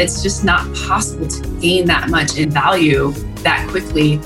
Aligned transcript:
It's 0.00 0.22
just 0.22 0.44
not 0.44 0.74
possible 0.74 1.28
to 1.28 1.60
gain 1.60 1.84
that 1.86 2.08
much 2.08 2.38
in 2.38 2.50
value 2.50 3.12
that 3.42 3.68
quickly 3.68 4.18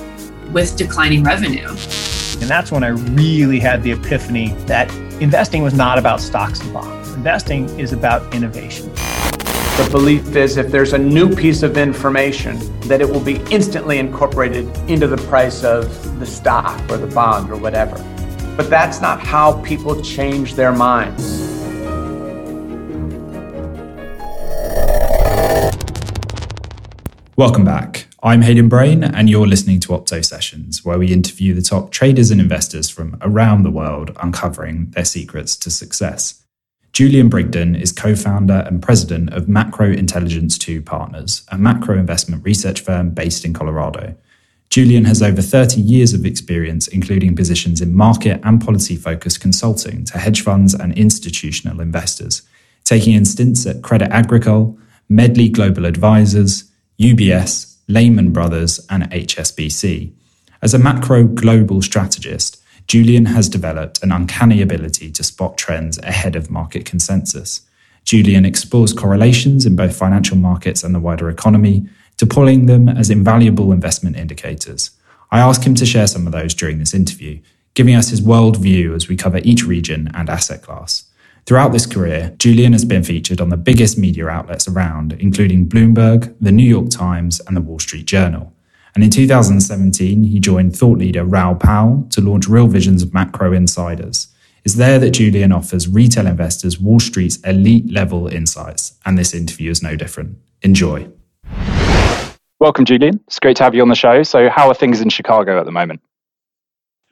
with 0.53 0.77
declining 0.77 1.25
revenue. 1.25 1.69
And 1.69 2.49
that's 2.51 2.71
when 2.71 2.85
I 2.85 2.89
really 2.89 3.59
had 3.59 3.83
the 3.83 3.91
epiphany 3.91 4.49
that 4.67 4.95
investing 5.21 5.63
was 5.63 5.75
not 5.75 5.99
about 5.99 6.21
stocks 6.21 6.61
and 6.61 6.73
bonds. 6.73 7.13
Investing 7.15 7.69
is 7.79 7.93
about 7.93 8.33
innovation. 8.35 8.89
The 8.95 9.89
belief 9.91 10.37
is 10.37 10.57
if 10.57 10.71
there's 10.71 10.93
a 10.93 10.99
new 10.99 11.35
piece 11.35 11.65
of 11.65 11.77
information, 11.77 12.59
that 12.83 13.01
it 13.01 13.09
will 13.09 13.19
be 13.19 13.37
instantly 13.51 13.99
incorporated 13.99 14.69
into 14.89 15.09
the 15.09 15.17
price 15.17 15.65
of 15.65 16.21
the 16.21 16.27
stock 16.27 16.81
or 16.89 16.99
the 16.99 17.13
bond 17.13 17.51
or 17.51 17.57
whatever. 17.57 17.97
But 18.57 18.71
that's 18.71 19.01
not 19.01 19.19
how 19.19 19.61
people 19.63 20.01
change 20.01 20.55
their 20.55 20.73
minds. 20.73 21.54
Welcome 27.37 27.65
back. 27.65 28.07
I'm 28.23 28.43
Hayden 28.43 28.69
Brain, 28.69 29.03
and 29.03 29.29
you're 29.29 29.49
listening 29.49 29.81
to 29.81 29.89
Opto 29.89 30.25
Sessions, 30.25 30.85
where 30.85 31.01
we 31.01 31.13
interview 31.13 31.53
the 31.53 31.63
top 31.63 31.91
traders 31.91 32.31
and 32.31 32.41
investors 32.41 32.89
from 32.89 33.19
around 33.23 33.65
the 33.65 33.73
world, 33.73 34.17
uncovering 34.23 34.91
their 34.91 35.05
secrets 35.05 35.57
to 35.57 35.69
success. 35.69 36.45
Julian 36.93 37.29
Brigden 37.29 37.75
is 37.75 37.91
co 37.91 38.15
founder 38.15 38.63
and 38.69 38.81
president 38.81 39.33
of 39.33 39.49
Macro 39.49 39.91
Intelligence 39.91 40.57
2 40.59 40.81
Partners, 40.81 41.45
a 41.49 41.59
macro 41.59 41.99
investment 41.99 42.45
research 42.45 42.83
firm 42.83 43.11
based 43.11 43.45
in 43.45 43.53
Colorado. 43.53 44.15
Julian 44.71 45.05
has 45.05 45.21
over 45.21 45.43
30 45.43 45.81
years 45.81 46.15
of 46.15 46.25
experience, 46.25 46.87
including 46.87 47.35
positions 47.35 47.81
in 47.81 47.97
market 47.97 48.41
and 48.45 48.65
policy 48.65 48.95
focused 48.95 49.41
consulting 49.41 50.05
to 50.05 50.19
hedge 50.19 50.43
funds 50.43 50.73
and 50.73 50.97
institutional 50.97 51.81
investors, 51.81 52.43
taking 52.85 53.13
in 53.13 53.25
stints 53.25 53.67
at 53.67 53.83
Credit 53.83 54.13
Agricole, 54.13 54.79
Medley 55.09 55.49
Global 55.49 55.85
Advisors, 55.85 56.71
UBS, 56.99 57.77
Lehman 57.89 58.33
Brothers, 58.33 58.85
and 58.89 59.11
HSBC. 59.11 60.13
As 60.63 60.75
a 60.75 60.79
macro 60.79 61.25
global 61.25 61.83
strategist, 61.83 62.63
Julian 62.87 63.27
has 63.27 63.49
developed 63.49 64.03
an 64.03 64.13
uncanny 64.13 64.63
ability 64.63 65.11
to 65.11 65.25
spot 65.25 65.59
trends 65.59 65.99
ahead 65.99 66.37
of 66.37 66.51
market 66.51 66.85
consensus. 66.85 67.63
Julian 68.05 68.45
explores 68.45 68.93
correlations 68.93 69.67
in 69.67 69.75
both 69.75 69.97
financial 69.97 70.37
markets 70.37 70.85
and 70.85 70.95
the 70.95 71.01
wider 71.01 71.29
economy, 71.29 71.89
deploying 72.17 72.67
them 72.67 72.89
as 72.89 73.11
invaluable 73.11 73.73
investment 73.73 74.17
indicators. 74.17 74.91
I 75.33 75.41
ask 75.41 75.65
him 75.65 75.75
to 75.77 75.87
share 75.87 76.07
some 76.07 76.27
of 76.27 76.33
those 76.33 76.55
during 76.55 76.79
this 76.79 76.95
interview, 76.95 77.41
giving 77.75 77.97
us 77.97 78.11
his 78.11 78.21
worldview 78.21 78.95
as 78.95 79.09
we 79.09 79.17
cover 79.17 79.41
each 79.43 79.65
region 79.65 80.11
and 80.15 80.31
asset 80.31 80.63
class. 80.63 81.04
Throughout 81.47 81.73
this 81.73 81.85
career, 81.85 82.35
Julian 82.39 82.73
has 82.73 82.87
been 82.87 83.03
featured 83.03 83.39
on 83.39 83.51
the 83.51 83.59
biggest 83.59 83.99
media 83.99 84.29
outlets 84.29 84.67
around, 84.67 85.13
including 85.21 85.69
Bloomberg, 85.69 86.35
the 86.41 86.51
New 86.51 86.67
York 86.67 86.89
Times, 86.89 87.39
and 87.47 87.55
the 87.55 87.61
Wall 87.61 87.79
Street 87.79 88.07
Journal. 88.07 88.55
And 88.95 89.05
in 89.05 89.11
2017, 89.11 90.25
he 90.25 90.41
joined 90.41 90.75
thought 90.75 90.97
leader 90.99 91.23
Raoul 91.23 91.57
Pal 91.57 92.07
to 92.11 92.23
launch 92.23 92.49
Real 92.49 92.67
Visions 92.67 93.03
of 93.03 93.13
Macro 93.13 93.53
Insiders. 93.53 94.29
It's 94.65 94.77
there 94.77 94.99
that 94.99 95.11
Julian 95.11 95.53
offers 95.53 95.87
retail 95.87 96.27
investors 96.27 96.81
Wall 96.81 96.99
Street's 96.99 97.37
elite 97.43 97.93
level 97.93 98.27
insights, 98.27 98.99
and 99.05 99.19
this 99.19 99.35
interview 99.35 99.71
is 99.71 99.83
no 99.83 99.97
different. 99.97 100.39
Enjoy. 100.63 101.07
Welcome, 102.59 102.87
Julian. 102.87 103.21
It's 103.27 103.39
great 103.39 103.59
to 103.59 103.65
have 103.65 103.75
you 103.75 103.83
on 103.83 103.89
the 103.89 103.95
show. 103.95 104.23
So, 104.23 104.49
how 104.49 104.69
are 104.69 104.75
things 104.75 105.03
in 105.03 105.11
Chicago 105.11 105.61
at 105.61 105.67
the 105.67 105.73
moment? 105.73 106.01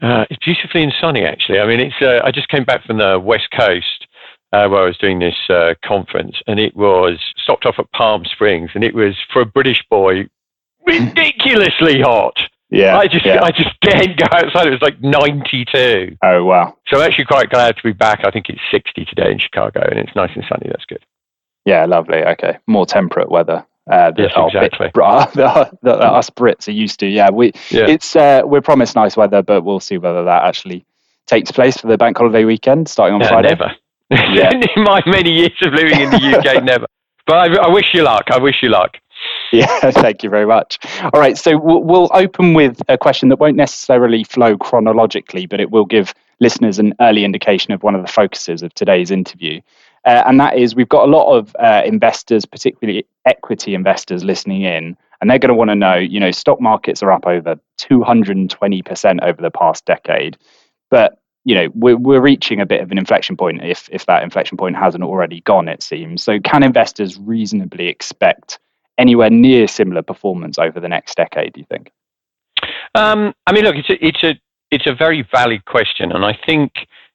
Uh, 0.00 0.25
it's 0.30 0.42
beautifully 0.42 0.83
and 0.83 0.94
sunny, 0.98 1.27
actually. 1.27 1.60
I 1.60 1.66
mean, 1.66 1.80
it's. 1.80 2.00
Uh, 2.00 2.22
I 2.25 2.30
just 2.30 2.48
came 2.48 2.64
back 2.64 2.84
from 2.86 2.97
the 2.97 3.20
West 3.20 3.50
Coast, 3.50 4.06
uh, 4.53 4.69
where 4.69 4.83
I 4.83 4.86
was 4.86 4.98
doing 4.98 5.19
this 5.19 5.36
uh, 5.48 5.75
conference, 5.84 6.36
and 6.47 6.58
it 6.61 6.77
was 6.77 7.19
stopped 7.42 7.67
off 7.67 7.77
at 7.78 7.91
Palm 7.92 8.25
Springs, 8.25 8.70
and 8.75 8.84
it 8.84 8.94
was 8.94 9.17
for 9.33 9.42
a 9.42 9.47
British 9.47 9.83
boy 9.91 10.28
ridiculously 10.86 12.00
hot. 12.00 12.36
Yeah, 12.70 12.97
I 12.97 13.06
just 13.06 13.27
yeah. 13.27 13.43
I 13.43 13.50
just 13.50 13.69
can't 13.82 14.16
go 14.16 14.25
outside. 14.32 14.66
It 14.66 14.71
was 14.71 14.81
like 14.82 15.00
92. 15.00 16.16
Oh 16.22 16.44
wow! 16.44 16.77
So 16.88 16.97
I'm 16.99 17.06
actually 17.06 17.27
quite 17.27 17.50
glad 17.50 17.77
to 17.77 17.82
be 17.82 17.93
back. 17.93 18.25
I 18.25 18.31
think 18.31 18.49
it's 18.49 18.60
60 18.71 19.04
today 19.04 19.31
in 19.32 19.38
Chicago, 19.38 19.81
and 19.91 19.99
it's 19.99 20.15
nice 20.16 20.31
and 20.34 20.44
sunny. 20.49 20.69
That's 20.69 20.87
good. 20.87 21.04
Yeah, 21.66 21.84
lovely. 21.84 22.25
Okay, 22.25 22.59
more 22.66 22.87
temperate 22.87 23.31
weather. 23.31 23.65
Uh, 23.91 24.12
yes, 24.16 24.32
exactly. 24.37 24.87
Bit, 24.87 24.94
the, 24.94 25.78
the, 25.82 25.93
us 25.98 26.31
Brits 26.31 26.69
are 26.69 26.72
used 26.72 27.00
to. 27.00 27.06
Yeah, 27.06 27.31
we 27.31 27.53
Yeah. 27.71 27.88
it's 27.88 28.16
uh, 28.16 28.41
we're 28.44 28.60
promised 28.62 28.94
nice 28.97 29.16
weather, 29.16 29.43
but 29.43 29.62
we'll 29.62 29.81
see 29.81 29.98
whether 29.98 30.25
that 30.25 30.44
actually 30.44 30.87
takes 31.27 31.50
place 31.50 31.77
for 31.77 31.88
the 31.88 31.98
bank 31.98 32.16
holiday 32.16 32.44
weekend 32.44 32.88
starting 32.88 33.15
on 33.15 33.21
No, 33.21 33.28
Friday. 33.28 33.48
never. 33.50 33.72
Yeah. 34.12 34.50
in 34.77 34.84
my 34.84 35.03
many 35.06 35.31
years 35.31 35.53
of 35.62 35.73
living 35.73 36.00
in 36.00 36.11
the 36.11 36.39
UK, 36.39 36.62
never. 36.65 36.87
But 37.27 37.59
I, 37.59 37.67
I 37.67 37.69
wish 37.69 37.87
you 37.95 38.03
luck. 38.03 38.25
I 38.31 38.39
wish 38.39 38.62
you 38.62 38.69
luck. 38.69 38.99
Yeah, 39.53 39.67
thank 39.91 40.23
you 40.23 40.31
very 40.31 40.47
much. 40.47 40.78
All 41.03 41.21
right, 41.21 41.37
so 41.39 41.56
we'll, 41.59 41.83
we'll 41.83 42.11
open 42.12 42.55
with 42.55 42.81
a 42.89 42.99
question 42.99 43.28
that 43.28 43.39
won't 43.39 43.56
necessarily 43.56 44.25
flow 44.25 44.56
chronologically, 44.56 45.47
but 45.47 45.61
it 45.61 45.71
will 45.71 45.84
give 45.84 46.15
listeners 46.41 46.78
an 46.78 46.95
early 47.01 47.25
indication 47.25 47.72
of 47.72 47.83
one 47.83 47.95
of 47.95 48.05
the 48.05 48.11
focuses 48.11 48.62
of 48.62 48.75
today's 48.75 49.11
interview. 49.11 49.61
Uh, 50.05 50.25
and 50.27 50.41
that 50.41 50.56
is 50.56 50.75
we've 50.75 50.89
got 50.89 51.06
a 51.06 51.11
lot 51.11 51.37
of 51.37 51.55
uh, 51.61 51.83
investors, 51.84 52.45
particularly 52.45 53.06
equity 53.25 53.75
investors, 53.75 54.25
listening 54.25 54.62
in, 54.62 54.97
and 55.21 55.31
they're 55.31 55.39
going 55.39 55.49
to 55.49 55.55
want 55.55 55.71
to 55.71 55.77
know 55.77 55.95
you 55.95 56.19
know, 56.19 56.33
stock 56.33 56.61
markets 56.61 57.03
are 57.03 57.12
up 57.12 57.27
over 57.27 57.55
220% 57.78 59.22
over 59.22 59.41
the 59.41 59.51
past 59.51 59.84
decade. 59.84 60.37
But 60.91 61.22
you 61.44 61.54
know 61.54 61.69
we're, 61.75 61.97
we're 61.97 62.20
reaching 62.20 62.60
a 62.60 62.66
bit 62.66 62.80
of 62.80 62.91
an 62.91 62.98
inflection 62.98 63.36
point 63.36 63.62
if 63.64 63.88
if 63.92 64.06
that 64.06 64.22
inflection 64.22 64.56
point 64.56 64.76
hasn't 64.76 65.04
already 65.04 65.41
gone 65.42 65.69
it 65.69 65.82
seems. 65.82 66.22
So 66.22 66.38
can 66.41 66.62
investors 66.62 67.19
reasonably 67.19 67.88
expect 67.88 68.58
anywhere 68.98 69.30
near 69.30 69.66
similar 69.66 70.03
performance 70.03 70.58
over 70.58 70.78
the 70.78 70.88
next 70.88 71.16
decade 71.16 71.53
do 71.54 71.60
you 71.60 71.66
think? 71.69 71.91
Um, 72.94 73.34
I 73.47 73.53
mean, 73.53 73.64
look, 73.64 73.76
it's 73.76 73.91
a, 73.91 74.06
it's 74.06 74.22
a 74.22 74.34
it's 74.70 74.86
a 74.86 74.94
very 74.94 75.26
valid 75.30 75.64
question, 75.64 76.12
and 76.12 76.25
I 76.25 76.38
think 76.47 76.72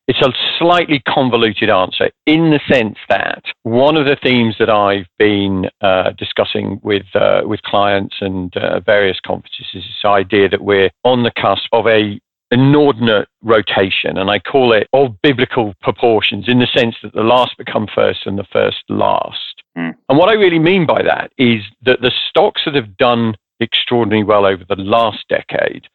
it's 0.07 0.21
a 0.21 0.31
slightly 0.57 1.01
convoluted 1.01 1.69
answer 1.69 2.09
in 2.25 2.51
the 2.51 2.61
sense 2.71 2.97
that 3.09 3.43
one 3.63 3.97
of 3.97 4.05
the 4.05 4.15
themes 4.23 4.55
that 4.57 4.69
I've 4.69 5.07
been 5.19 5.69
uh, 5.81 6.11
discussing 6.17 6.79
with 6.81 7.05
uh, 7.13 7.41
with 7.45 7.61
clients 7.63 8.15
and 8.21 8.55
uh, 8.55 8.79
various 8.79 9.19
conferences 9.19 9.67
is 9.73 9.83
this 9.83 10.05
idea 10.05 10.49
that 10.49 10.61
we're 10.61 10.89
on 11.03 11.23
the 11.23 11.31
cusp 11.31 11.67
of 11.73 11.87
a 11.87 12.19
inordinate 12.51 13.27
rotation, 13.41 14.17
and 14.17 14.29
I 14.29 14.39
call 14.39 14.73
it 14.73 14.87
of 14.93 15.21
biblical 15.21 15.73
proportions 15.81 16.47
in 16.47 16.59
the 16.59 16.67
sense 16.67 16.95
that 17.03 17.13
the 17.13 17.23
last 17.23 17.57
become 17.57 17.87
first 17.93 18.25
and 18.25 18.37
the 18.37 18.47
first 18.51 18.83
last. 18.89 19.63
Mm. 19.77 19.95
And 20.09 20.17
what 20.17 20.29
I 20.29 20.33
really 20.33 20.59
mean 20.59 20.85
by 20.85 21.01
that 21.03 21.31
is 21.37 21.61
that 21.83 22.01
the 22.01 22.11
stocks 22.29 22.61
that 22.65 22.75
have 22.75 22.97
done 22.97 23.35
extraordinarily 23.61 24.23
well 24.23 24.45
over 24.45 24.63
the 24.67 24.75
last 24.75 25.25
decade, 25.29 25.87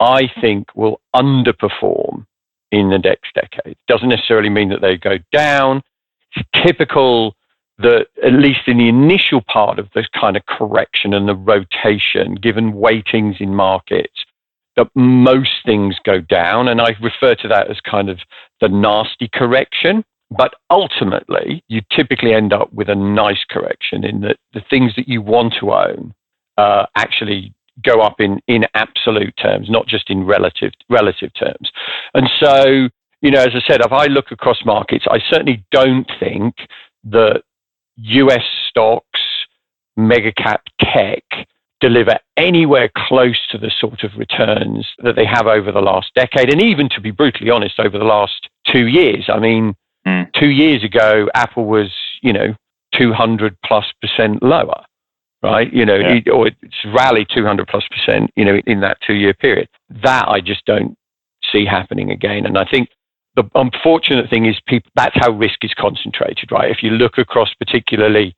I 0.00 0.30
think 0.40 0.74
will 0.74 1.00
underperform 1.14 2.26
in 2.70 2.90
the 2.90 2.98
next 2.98 3.34
decade. 3.34 3.76
Doesn't 3.86 4.08
necessarily 4.08 4.50
mean 4.50 4.68
that 4.70 4.80
they 4.80 4.96
go 4.96 5.18
down. 5.32 5.82
It's 6.36 6.48
typical 6.54 7.34
that, 7.78 8.06
at 8.22 8.32
least 8.32 8.60
in 8.66 8.78
the 8.78 8.88
initial 8.88 9.40
part 9.40 9.78
of 9.78 9.88
this 9.94 10.06
kind 10.08 10.36
of 10.36 10.44
correction 10.46 11.14
and 11.14 11.28
the 11.28 11.34
rotation, 11.34 12.34
given 12.34 12.72
weightings 12.72 13.36
in 13.40 13.54
markets, 13.54 14.24
that 14.78 14.90
most 14.94 15.50
things 15.66 15.96
go 16.04 16.20
down. 16.20 16.68
And 16.68 16.80
I 16.80 16.94
refer 17.02 17.34
to 17.34 17.48
that 17.48 17.70
as 17.70 17.80
kind 17.80 18.08
of 18.08 18.20
the 18.60 18.68
nasty 18.68 19.28
correction. 19.32 20.04
But 20.30 20.54
ultimately, 20.70 21.64
you 21.68 21.80
typically 21.90 22.34
end 22.34 22.52
up 22.52 22.72
with 22.72 22.88
a 22.88 22.94
nice 22.94 23.44
correction 23.50 24.04
in 24.04 24.20
that 24.20 24.36
the 24.52 24.62
things 24.70 24.92
that 24.96 25.08
you 25.08 25.22
want 25.22 25.54
to 25.60 25.72
own 25.72 26.14
uh, 26.58 26.86
actually 26.96 27.54
go 27.82 28.00
up 28.00 28.20
in, 28.20 28.40
in 28.46 28.66
absolute 28.74 29.34
terms, 29.40 29.70
not 29.70 29.86
just 29.86 30.10
in 30.10 30.24
relative 30.24 30.72
relative 30.90 31.32
terms. 31.34 31.70
And 32.12 32.28
so, 32.40 32.88
you 33.22 33.30
know, 33.30 33.40
as 33.40 33.54
I 33.54 33.60
said, 33.66 33.80
if 33.80 33.92
I 33.92 34.06
look 34.06 34.30
across 34.30 34.64
markets, 34.64 35.06
I 35.10 35.18
certainly 35.30 35.64
don't 35.70 36.10
think 36.20 36.54
that 37.04 37.42
US 37.96 38.44
stocks, 38.68 39.20
mega 39.96 40.32
cap 40.32 40.62
tech 40.80 41.24
deliver 41.80 42.18
anywhere 42.36 42.90
close 42.96 43.38
to 43.50 43.58
the 43.58 43.70
sort 43.78 44.02
of 44.04 44.10
returns 44.16 44.86
that 45.02 45.16
they 45.16 45.24
have 45.24 45.46
over 45.46 45.70
the 45.72 45.80
last 45.80 46.12
decade, 46.14 46.52
and 46.52 46.62
even 46.62 46.88
to 46.90 47.00
be 47.00 47.10
brutally 47.10 47.50
honest, 47.50 47.78
over 47.78 47.98
the 47.98 48.04
last 48.04 48.48
two 48.66 48.86
years. 48.88 49.28
I 49.28 49.38
mean, 49.38 49.74
Mm. 50.06 50.32
two 50.32 50.50
years 50.50 50.82
ago, 50.84 51.28
Apple 51.34 51.66
was, 51.66 51.92
you 52.22 52.32
know, 52.32 52.54
200 52.94 53.56
plus 53.64 53.84
percent 54.00 54.42
lower, 54.42 54.82
right? 55.42 55.70
You 55.72 55.84
know, 55.84 55.96
Yeah. 55.96 56.14
it, 56.14 56.28
or 56.28 56.46
it's 56.46 56.84
rallied 56.86 57.28
200 57.28 57.68
plus 57.68 57.86
percent, 57.88 58.30
you 58.34 58.44
know, 58.44 58.60
in 58.66 58.80
that 58.80 58.98
two 59.06 59.14
year 59.14 59.34
period. 59.34 59.68
That 59.90 60.26
I 60.28 60.40
just 60.40 60.64
don't 60.64 60.96
see 61.52 61.64
happening 61.64 62.10
again. 62.10 62.46
And 62.46 62.56
I 62.56 62.64
think 62.64 62.88
the 63.36 63.44
unfortunate 63.54 64.30
thing 64.30 64.46
is 64.46 64.58
people, 64.66 64.90
that's 64.94 65.16
how 65.16 65.30
risk 65.32 65.64
is 65.64 65.74
concentrated, 65.74 66.50
right? 66.50 66.70
If 66.70 66.82
you 66.82 66.90
look 66.90 67.18
across 67.18 67.52
particularly 67.54 68.34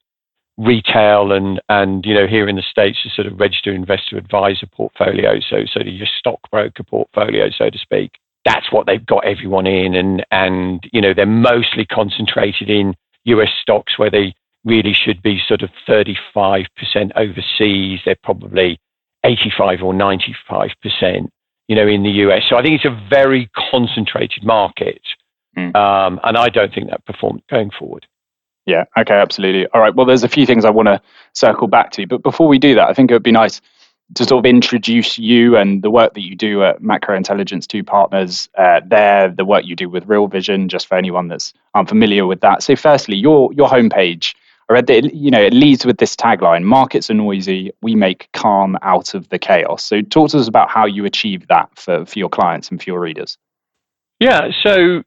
retail 0.61 1.33
and, 1.33 1.61
and, 1.69 2.05
you 2.05 2.15
know, 2.15 2.27
here 2.27 2.49
in 2.49 2.57
the 2.57 2.63
States, 2.63 2.99
the 3.03 3.11
sort 3.11 3.27
of 3.27 3.41
registered 3.41 3.75
investor 3.75 4.17
advisor 4.17 4.67
portfolio, 4.67 5.41
so, 5.41 5.65
so 5.73 5.81
your 5.81 6.07
stockbroker 6.19 6.83
portfolio, 6.83 7.51
so 7.51 7.71
to 7.71 7.79
speak, 7.79 8.13
that's 8.45 8.73
what 8.73 8.87
they've 8.87 9.05
got 9.05 9.25
everyone 9.25 9.67
in, 9.67 9.95
and 9.95 10.25
and 10.31 10.89
you 10.93 11.01
know 11.01 11.13
they're 11.13 11.27
mostly 11.27 11.85
concentrated 11.85 12.71
in 12.71 12.95
U.S. 13.25 13.51
stocks 13.61 13.99
where 13.99 14.11
they 14.11 14.35
really 14.65 14.93
should 14.93 15.23
be 15.23 15.41
sort 15.47 15.63
of 15.63 15.71
35% 15.89 16.67
overseas. 17.17 18.01
They're 18.05 18.17
probably 18.23 18.79
85 19.25 19.83
or 19.83 19.93
95%, 19.95 21.29
you 21.69 21.77
know, 21.77 21.87
in 21.87 22.03
the 22.03 22.11
US. 22.11 22.43
So 22.49 22.57
I 22.57 22.63
think 22.63 22.77
it's 22.77 22.85
a 22.85 23.09
very 23.09 23.51
concentrated 23.71 24.45
market. 24.45 25.01
Mm. 25.57 25.75
Um, 25.75 26.21
and 26.25 26.37
I 26.37 26.49
don't 26.49 26.73
think 26.75 26.91
that 26.91 27.05
performed 27.07 27.43
going 27.51 27.71
forward. 27.71 28.07
Yeah, 28.67 28.85
okay, 28.97 29.15
absolutely. 29.15 29.67
All 29.69 29.81
right, 29.81 29.95
well, 29.95 30.07
there's 30.07 30.25
a 30.25 30.29
few 30.29 30.47
things 30.47 30.65
I 30.65 30.71
want 30.71 30.87
to 30.87 31.01
circle 31.33 31.67
back 31.67 31.91
to. 31.93 32.07
But 32.07 32.23
before 32.23 32.47
we 32.49 32.59
do 32.59 32.75
that, 32.77 32.89
I 32.89 32.95
think 32.95 33.11
it 33.11 33.15
would 33.15 33.23
be 33.23 33.33
nice 33.33 33.61
to 34.15 34.25
sort 34.25 34.45
of 34.45 34.49
introduce 34.49 35.19
you 35.19 35.57
and 35.57 35.83
the 35.83 35.91
work 35.91 36.15
that 36.15 36.23
you 36.23 36.35
do 36.35 36.65
at 36.65 36.83
Macro 36.83 37.17
Intelligence 37.17 37.67
2 37.67 37.85
Partners 37.85 38.49
uh, 38.59 38.81
there, 38.85 39.29
the 39.29 39.45
work 39.45 39.65
you 39.65 39.77
do 39.77 39.89
with 39.89 40.07
Real 40.07 40.27
Vision, 40.27 40.69
just 40.69 40.89
for 40.89 40.97
anyone 40.97 41.29
that's 41.29 41.53
unfamiliar 41.75 42.27
with 42.27 42.41
that. 42.41 42.63
So, 42.63 42.77
firstly, 42.77 43.17
your 43.17 43.53
your 43.53 43.69
homepage 43.69 44.35
I 44.71 44.75
read 44.75 44.87
that 44.87 45.15
you 45.15 45.33
know 45.33 45.43
it 45.43 45.53
leads 45.53 45.85
with 45.85 45.99
this 45.99 46.15
tagline: 46.15 46.63
"Markets 46.63 47.11
are 47.11 47.15
noisy, 47.15 47.73
we 47.83 47.97
make 47.97 48.29
calm 48.33 48.79
out 48.83 49.15
of 49.15 49.29
the 49.29 49.39
chaos." 49.39 49.85
So, 49.85 50.01
talk 50.01 50.31
to 50.31 50.39
us 50.39 50.47
about 50.47 50.71
how 50.71 50.87
you 50.87 51.05
achieve 51.05 51.49
that 51.49 51.71
for, 51.75 52.07
for 52.07 52.19
your 52.21 52.29
clients 52.29 52.71
and 52.71 52.81
for 52.81 52.89
your 52.89 53.01
readers. 53.01 53.37
Yeah, 54.21 54.51
so 54.63 55.03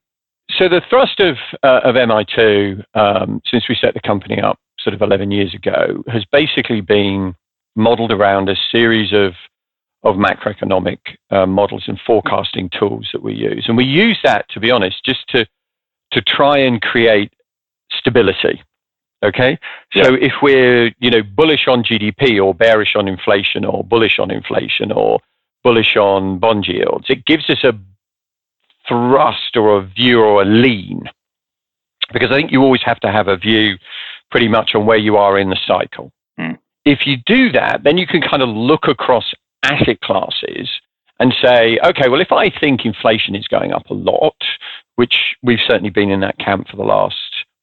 so 0.58 0.70
the 0.70 0.82
thrust 0.90 1.20
of 1.20 1.38
uh, 1.64 1.82
of 1.84 1.96
MI2 1.96 2.84
um, 2.96 3.42
since 3.50 3.68
we 3.68 3.76
set 3.76 3.94
the 3.94 4.02
company 4.02 4.42
up 4.42 4.60
sort 4.80 4.94
of 4.94 5.02
11 5.02 5.32
years 5.32 5.54
ago 5.54 6.04
has 6.08 6.26
basically 6.32 6.82
been 6.82 7.36
modeled 7.76 8.12
around 8.12 8.50
a 8.50 8.56
series 8.72 9.14
of 9.14 9.34
of 10.04 10.16
macroeconomic 10.18 11.00
uh, 11.32 11.46
models 11.46 11.86
and 11.88 12.00
forecasting 12.06 12.70
tools 12.78 13.10
that 13.14 13.24
we 13.24 13.34
use, 13.34 13.66
and 13.68 13.78
we 13.78 13.86
use 13.86 14.20
that 14.24 14.48
to 14.50 14.60
be 14.60 14.72
honest 14.72 15.04
just 15.06 15.28
to 15.30 15.46
to 16.12 16.22
try 16.22 16.58
and 16.58 16.82
create 16.82 17.32
stability 17.92 18.62
Okay. 19.24 19.58
So 19.94 20.12
yeah. 20.12 20.18
if 20.28 20.34
we're, 20.42 20.92
you 21.00 21.10
know, 21.10 21.24
bullish 21.24 21.68
on 21.68 21.84
GDP 21.84 22.44
or 22.44 22.54
bearish 22.54 22.96
on 22.96 23.08
inflation 23.08 23.64
or 23.64 23.84
bullish 23.84 24.20
on 24.20 24.30
inflation 24.30 24.92
or 24.92 25.20
bullish 25.64 25.96
on 25.96 26.40
bond 26.40 26.68
yields, 26.68 27.06
it 27.10 27.26
gives 27.26 27.50
us 27.50 27.64
a 27.64 27.74
thrust 28.88 29.56
or 29.56 29.78
a 29.78 29.86
view 29.86 30.22
or 30.22 30.42
a 30.42 30.46
lean. 30.46 31.04
Because 32.12 32.30
I 32.32 32.36
think 32.36 32.52
you 32.52 32.62
always 32.62 32.82
have 32.84 33.00
to 33.02 33.12
have 33.12 33.28
a 33.28 33.38
view 33.38 33.78
pretty 34.30 34.48
much 34.48 34.76
on 34.76 34.86
where 34.86 34.98
you 34.98 35.18
are 35.18 35.38
in 35.40 35.50
the 35.50 35.60
cycle. 35.66 36.12
Mm. 36.40 36.58
If 36.86 37.08
you 37.08 37.18
do 37.26 37.52
that, 37.52 37.84
then 37.84 37.98
you 37.98 38.06
can 38.06 38.22
kind 38.22 38.42
of 38.42 38.50
look 38.50 38.88
across 38.88 39.34
asset 39.64 40.02
classes 40.02 40.70
and 41.20 41.34
say, 41.42 41.80
okay, 41.86 42.10
well, 42.10 42.22
if 42.22 42.32
I 42.32 42.50
think 42.50 42.86
inflation 42.86 43.36
is 43.36 43.48
going 43.48 43.72
up 43.72 43.90
a 43.90 43.94
lot, 43.94 44.36
which 44.96 45.36
we've 45.42 45.60
certainly 45.66 45.90
been 45.90 46.10
in 46.10 46.20
that 46.22 46.38
camp 46.40 46.68
for 46.68 46.76
the 46.76 46.84
last, 46.84 47.16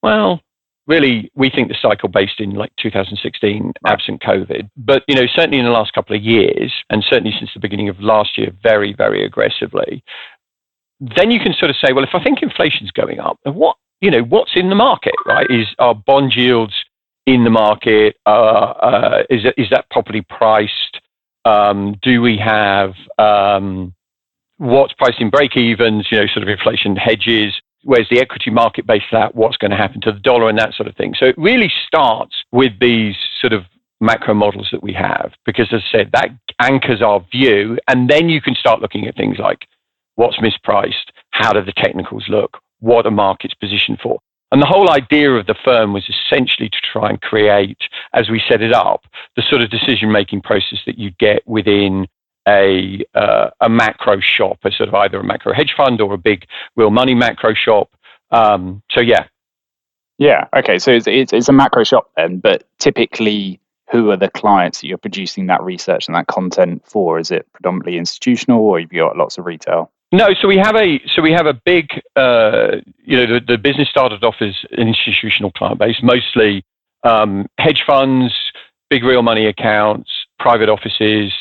well, 0.02 0.40
really, 0.86 1.30
we 1.34 1.50
think 1.50 1.68
the 1.68 1.76
cycle 1.80 2.08
based 2.08 2.40
in 2.40 2.54
like 2.54 2.72
2016, 2.80 3.72
absent 3.86 4.22
COVID. 4.22 4.70
But, 4.76 5.04
you 5.06 5.14
know, 5.14 5.26
certainly 5.34 5.58
in 5.58 5.64
the 5.64 5.70
last 5.70 5.92
couple 5.92 6.16
of 6.16 6.22
years, 6.22 6.72
and 6.90 7.04
certainly 7.04 7.34
since 7.38 7.50
the 7.52 7.60
beginning 7.60 7.88
of 7.88 8.00
last 8.00 8.38
year, 8.38 8.50
very, 8.62 8.94
very 8.94 9.24
aggressively, 9.24 10.02
then 11.00 11.30
you 11.30 11.40
can 11.40 11.54
sort 11.54 11.70
of 11.70 11.76
say, 11.76 11.92
well, 11.92 12.04
if 12.04 12.14
I 12.14 12.22
think 12.22 12.42
inflation's 12.42 12.90
going 12.90 13.20
up, 13.20 13.38
what, 13.44 13.76
you 14.00 14.10
know, 14.10 14.22
what's 14.22 14.52
in 14.54 14.68
the 14.68 14.74
market, 14.74 15.14
right? 15.26 15.46
Is 15.50 15.66
our 15.78 15.94
bond 15.94 16.34
yields 16.34 16.74
in 17.26 17.44
the 17.44 17.50
market? 17.50 18.16
Uh, 18.26 18.30
uh, 18.30 19.22
is, 19.30 19.44
that, 19.44 19.54
is 19.56 19.68
that 19.70 19.88
properly 19.90 20.22
priced? 20.22 21.00
Um, 21.44 21.96
do 22.02 22.20
we 22.20 22.36
have 22.36 22.94
um, 23.18 23.94
what's 24.58 24.92
pricing 24.92 25.30
break 25.30 25.56
evens, 25.56 26.08
you 26.10 26.18
know, 26.20 26.26
sort 26.26 26.42
of 26.42 26.48
inflation 26.48 26.96
hedges? 26.96 27.60
where's 27.84 28.08
the 28.10 28.20
equity 28.20 28.50
market 28.50 28.86
based 28.86 29.06
that, 29.12 29.34
what's 29.34 29.56
going 29.56 29.70
to 29.70 29.76
happen 29.76 30.00
to 30.02 30.12
the 30.12 30.18
dollar 30.20 30.48
and 30.48 30.58
that 30.58 30.74
sort 30.74 30.88
of 30.88 30.96
thing. 30.96 31.14
So 31.18 31.26
it 31.26 31.38
really 31.38 31.72
starts 31.86 32.34
with 32.52 32.72
these 32.80 33.16
sort 33.40 33.52
of 33.52 33.64
macro 34.00 34.34
models 34.34 34.68
that 34.72 34.82
we 34.82 34.92
have, 34.92 35.32
because 35.44 35.72
as 35.72 35.82
I 35.88 35.98
said, 35.98 36.10
that 36.12 36.30
anchors 36.60 37.02
our 37.02 37.24
view. 37.30 37.78
And 37.88 38.08
then 38.08 38.28
you 38.28 38.40
can 38.40 38.54
start 38.54 38.80
looking 38.80 39.06
at 39.06 39.16
things 39.16 39.38
like 39.38 39.66
what's 40.20 40.36
mispriced, 40.36 41.08
how 41.30 41.50
do 41.54 41.64
the 41.64 41.72
technicals 41.72 42.26
look, 42.28 42.58
what 42.80 43.06
are 43.06 43.10
markets 43.10 43.54
positioned 43.54 43.98
for. 44.02 44.18
And 44.52 44.60
the 44.60 44.66
whole 44.66 44.90
idea 44.90 45.30
of 45.30 45.46
the 45.46 45.54
firm 45.64 45.94
was 45.94 46.04
essentially 46.08 46.68
to 46.68 46.76
try 46.92 47.08
and 47.08 47.18
create, 47.22 47.78
as 48.12 48.28
we 48.28 48.42
set 48.46 48.60
it 48.60 48.74
up, 48.74 49.06
the 49.36 49.42
sort 49.48 49.62
of 49.62 49.70
decision 49.70 50.12
making 50.12 50.42
process 50.42 50.80
that 50.84 50.98
you 50.98 51.10
get 51.18 51.40
within 51.46 52.06
a 52.46 53.02
uh, 53.14 53.48
a 53.60 53.68
macro 53.68 54.20
shop, 54.20 54.58
a 54.64 54.70
sort 54.70 54.90
of 54.90 54.94
either 54.94 55.20
a 55.20 55.24
macro 55.24 55.54
hedge 55.54 55.74
fund 55.74 56.02
or 56.02 56.12
a 56.12 56.18
big 56.18 56.44
real 56.76 56.90
money 56.90 57.14
macro 57.14 57.54
shop. 57.54 57.88
Um, 58.30 58.82
so 58.90 59.00
yeah, 59.00 59.24
yeah, 60.18 60.48
okay. 60.54 60.78
So 60.78 60.90
it's, 60.90 61.06
it's, 61.06 61.32
it's 61.32 61.48
a 61.48 61.52
macro 61.52 61.84
shop 61.84 62.10
then, 62.16 62.40
but 62.40 62.64
typically, 62.78 63.60
who 63.90 64.10
are 64.10 64.18
the 64.18 64.30
clients 64.30 64.80
that 64.80 64.88
you're 64.88 64.98
producing 64.98 65.46
that 65.46 65.62
research 65.62 66.08
and 66.08 66.14
that 66.14 66.26
content 66.26 66.82
for? 66.84 67.18
Is 67.18 67.30
it 67.30 67.46
predominantly 67.52 67.96
institutional, 67.96 68.60
or 68.60 68.80
have 68.80 68.92
you 68.92 69.00
got 69.00 69.16
lots 69.16 69.38
of 69.38 69.46
retail? 69.46 69.90
No, 70.12 70.28
so 70.40 70.48
we 70.48 70.56
have 70.56 70.74
a 70.74 71.00
so 71.14 71.22
we 71.22 71.32
have 71.32 71.46
a 71.46 71.54
big 71.54 71.88
uh, 72.16 72.78
you 73.04 73.16
know 73.16 73.34
the, 73.34 73.40
the 73.46 73.58
business 73.58 73.88
started 73.88 74.24
off 74.24 74.36
as 74.40 74.54
an 74.72 74.88
institutional 74.88 75.52
client 75.52 75.78
base, 75.78 75.96
mostly 76.02 76.64
um, 77.04 77.46
hedge 77.58 77.84
funds, 77.86 78.34
big 78.88 79.04
real 79.04 79.22
money 79.22 79.46
accounts, 79.46 80.10
private 80.38 80.68
offices, 80.68 81.32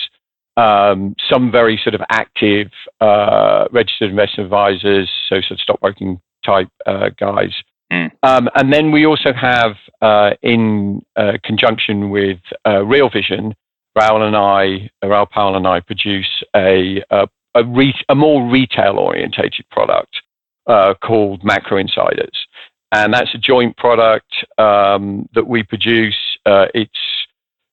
um, 0.56 1.16
some 1.32 1.52
very 1.52 1.80
sort 1.84 1.96
of 1.96 2.02
active 2.10 2.70
uh, 3.02 3.68
registered 3.72 4.10
investment 4.12 4.46
advisors, 4.46 5.10
so 5.28 5.42
sort 5.42 5.52
of 5.52 5.60
stockbroking 5.60 6.22
type 6.46 6.70
uh, 6.86 7.10
guys. 7.18 7.54
Mm. 7.92 8.12
Um, 8.24 8.50
and 8.56 8.72
then 8.72 8.92
we 8.92 9.06
also 9.06 9.34
have, 9.34 9.76
uh, 10.02 10.32
in 10.44 11.02
uh, 11.16 11.34
conjunction 11.44 12.12
with 12.12 12.40
uh, 12.68 12.86
Real 12.86 13.10
Vision, 13.10 13.56
Raoul 13.96 14.24
and 14.24 14.36
I, 14.36 14.90
Raoul 15.04 15.26
Pal 15.26 15.56
and 15.56 15.66
I 15.66 15.80
produce 15.80 16.44
a 16.56 17.04
a, 17.10 17.28
a, 17.56 17.64
re- 17.64 18.06
a 18.10 18.16
more 18.16 18.50
retail 18.50 18.98
orientated 18.98 19.70
product 19.70 20.22
uh, 20.68 20.94
called 21.04 21.44
Macro 21.44 21.78
Insiders, 21.78 22.48
and 22.92 23.14
that's 23.14 23.34
a 23.34 23.38
joint 23.38 23.78
product 23.78 24.32
um, 24.58 25.28
that 25.34 25.48
we 25.48 25.64
produce. 25.64 26.38
it's 26.46 26.92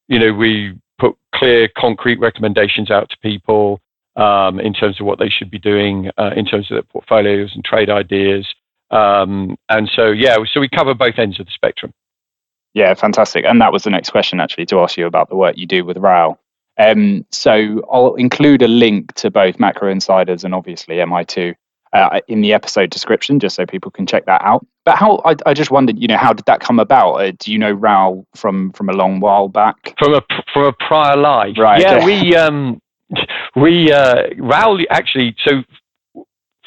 you 0.09 0.19
know 0.19 0.33
we 0.33 0.79
put 0.99 1.17
clear, 1.35 1.69
concrete 1.77 2.19
recommendations 2.19 2.91
out 2.91 3.09
to 3.11 3.17
people 3.19 3.81
um, 4.17 4.59
in 4.61 4.73
terms 4.73 5.01
of 5.01 5.07
what 5.07 5.19
they 5.19 5.29
should 5.29 5.51
be 5.51 5.59
doing 5.59 6.11
uh, 6.19 6.31
in 6.37 6.45
terms 6.45 6.71
of 6.71 6.77
their 6.77 6.83
portfolios 6.83 7.53
and 7.55 7.65
trade 7.65 7.91
ideas. 7.91 8.47
Um, 8.91 9.57
and 9.69 9.91
so, 9.95 10.11
yeah, 10.11 10.37
so 10.53 10.61
we 10.61 10.69
cover 10.69 10.95
both 10.95 11.19
ends 11.19 11.39
of 11.39 11.47
the 11.47 11.53
spectrum. 11.53 11.93
Yeah, 12.75 12.95
fantastic. 12.95 13.45
And 13.45 13.61
that 13.61 13.73
was 13.73 13.85
the 13.85 13.91
next 13.91 14.11
question, 14.11 14.41
actually, 14.41 14.67
to 14.67 14.81
ask 14.81 14.97
you 14.97 15.07
about 15.07 15.29
the 15.29 15.37
work 15.37 15.57
you 15.57 15.67
do 15.67 15.85
with 15.85 15.97
Raoul. 15.97 16.39
Um, 16.79 17.25
so 17.31 17.83
I'll 17.91 18.15
include 18.15 18.63
a 18.63 18.69
link 18.69 19.15
to 19.15 19.31
both 19.31 19.59
Macro 19.59 19.91
Insiders 19.91 20.45
and 20.45 20.55
obviously 20.55 20.97
MI2 20.97 21.55
uh, 21.93 22.21
in 22.29 22.41
the 22.43 22.53
episode 22.53 22.91
description, 22.91 23.41
just 23.41 23.57
so 23.57 23.65
people 23.65 23.91
can 23.91 24.07
check 24.07 24.27
that 24.27 24.43
out. 24.43 24.67
But 24.85 24.97
how 24.97 25.23
I, 25.25 25.37
I 25.47 25.55
just 25.55 25.71
wondered, 25.71 25.99
you 25.99 26.09
know, 26.09 26.17
how 26.17 26.33
did 26.33 26.45
that 26.47 26.61
come 26.61 26.79
about? 26.79 27.15
Uh, 27.15 27.33
do 27.39 27.53
you 27.53 27.59
know 27.59 27.73
Raoul 27.73 28.27
from 28.35 28.73
from 28.73 28.89
a 28.89 28.93
long 28.93 29.21
while 29.21 29.49
back? 29.49 29.95
From 29.99 30.15
a 30.15 30.23
from 30.53 30.65
a 30.65 30.73
prior 30.73 31.17
life, 31.17 31.57
right? 31.59 31.81
Yeah, 31.81 32.05
we 32.05 32.37
um 32.37 32.81
we 33.57 33.93
uh, 33.93 34.25
Raoul 34.37 34.81
actually 34.91 35.35
so 35.45 35.63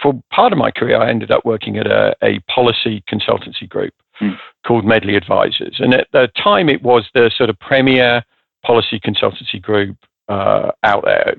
for 0.02 0.22
part 0.32 0.54
of 0.54 0.58
my 0.58 0.72
career, 0.72 0.98
I 0.98 1.10
ended 1.10 1.30
up 1.30 1.44
working 1.46 1.78
at 1.78 1.86
a, 1.86 2.16
a 2.24 2.40
policy 2.42 3.04
consultancy 3.12 3.68
group 3.68 3.94
hmm. 4.18 4.32
called 4.66 4.86
Medley 4.86 5.16
Advisors, 5.16 5.76
and 5.80 5.94
at 5.94 6.08
the 6.12 6.30
time 6.42 6.70
it 6.70 6.82
was 6.82 7.08
the 7.14 7.30
sort 7.38 7.50
of 7.50 7.60
premier 7.60 8.24
policy 8.64 9.00
consultancy 9.00 9.62
group 9.62 9.98
uh, 10.28 10.72
out 10.84 11.06
there 11.06 11.36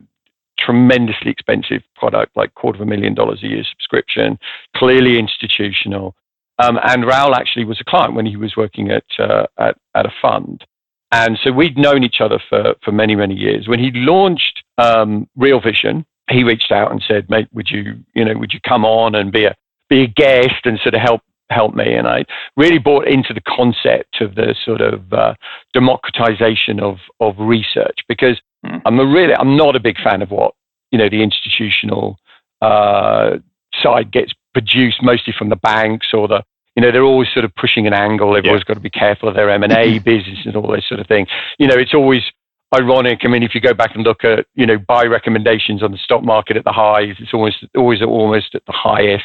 tremendously 0.59 1.31
expensive 1.31 1.83
product, 1.97 2.37
like 2.37 2.55
quarter 2.55 2.77
of 2.77 2.83
a 2.83 2.91
million 2.91 3.15
dollars 3.15 3.43
a 3.43 3.49
year 3.49 3.65
subscription, 3.65 4.39
clearly 4.77 5.19
institutional. 5.19 6.15
Um, 6.59 6.79
and 6.85 7.07
Raoul 7.07 7.35
actually 7.35 7.65
was 7.65 7.81
a 7.81 7.85
client 7.85 8.15
when 8.15 8.27
he 8.27 8.37
was 8.37 8.57
working 8.57 8.91
at, 8.91 9.05
uh, 9.19 9.47
at, 9.59 9.79
at 9.95 10.07
a 10.07 10.13
fund. 10.21 10.65
And 11.13 11.39
so 11.43 11.51
we'd 11.51 11.79
known 11.79 12.05
each 12.05 12.21
other 12.21 12.39
for, 12.49 12.75
for 12.85 12.93
many, 12.93 13.17
many 13.17 13.35
years. 13.35 13.67
When 13.67 13.81
he 13.81 13.91
launched 13.93 14.63
um, 14.79 15.29
Real 15.35 15.61
Vision, 15.61 16.05
he 16.31 16.45
reached 16.45 16.71
out 16.71 16.93
and 16.93 17.03
said, 17.09 17.29
"Mate, 17.29 17.49
would 17.53 17.71
you, 17.71 17.99
you 18.15 18.25
know, 18.25 18.39
would 18.39 18.53
you 18.53 18.61
come 18.61 18.85
on 18.85 19.17
and 19.17 19.33
be 19.33 19.45
a 19.47 19.57
be 19.89 20.03
a 20.03 20.07
guest 20.07 20.65
and 20.65 20.79
sort 20.79 20.95
of 20.95 21.01
help 21.01 21.23
help 21.51 21.75
me?" 21.75 21.95
And 21.95 22.07
I 22.07 22.25
really 22.57 22.79
bought 22.79 23.07
into 23.07 23.35
the 23.35 23.43
concept 23.43 24.21
of 24.21 24.35
the 24.35 24.55
sort 24.65 24.81
of 24.81 25.13
uh, 25.13 25.35
democratization 25.75 26.81
of 26.81 26.99
of 27.21 27.39
research 27.39 28.01
because 28.09 28.41
Mm. 28.65 28.83
I'm 28.85 28.99
a 28.99 29.07
really, 29.07 29.35
I'm 29.35 29.57
not 29.57 29.77
a 29.77 29.81
big 29.81 29.99
fan 29.99 30.23
of 30.23 30.31
what 30.31 30.55
you 30.91 30.99
know 30.99 31.09
the 31.09 31.23
institutional 31.23 32.19
uh, 32.61 33.39
side 33.83 34.11
gets 34.11 34.33
produced 34.53 35.03
mostly 35.03 35.33
from 35.37 35.49
the 35.49 35.57
banks 35.57 36.09
or 36.13 36.29
the 36.29 36.43
you 36.77 36.83
know 36.83 36.91
they're 36.91 37.05
always 37.05 37.29
sort 37.33 37.45
of 37.45 37.55
pushing 37.55 37.87
an 37.87 37.95
angle. 37.95 38.33
They've 38.33 38.45
yeah. 38.45 38.51
always 38.51 38.65
got 38.65 38.75
to 38.75 38.81
be 38.81 38.91
careful 38.91 39.29
of 39.29 39.35
their 39.35 39.51
M 39.51 39.63
and 39.63 39.73
A 39.73 39.99
business 40.05 40.39
and 40.45 40.57
all 40.57 40.71
this 40.71 40.87
sort 40.87 41.01
of 41.01 41.07
thing. 41.07 41.27
You 41.59 41.69
know, 41.69 41.77
it's 41.77 41.95
always 41.95 42.23
ironic. 42.75 43.21
I 43.25 43.29
mean, 43.29 43.43
if 43.43 43.55
you 43.55 43.61
go 43.61 43.75
back 43.75 43.95
and 43.95 44.05
look 44.05 44.25
at, 44.25 44.47
you 44.55 44.67
know, 44.67 44.79
buy 44.79 45.05
recommendations 45.05 45.83
on 45.83 45.91
the 45.91 45.99
stock 45.99 46.23
market 46.23 46.57
at 46.57 46.65
the 46.65 46.73
highs, 46.73 47.17
it's 47.19 47.35
almost 47.35 47.65
always 47.77 48.03
almost 48.03 48.55
at 48.55 48.65
the 48.67 48.73
highest, 48.73 49.25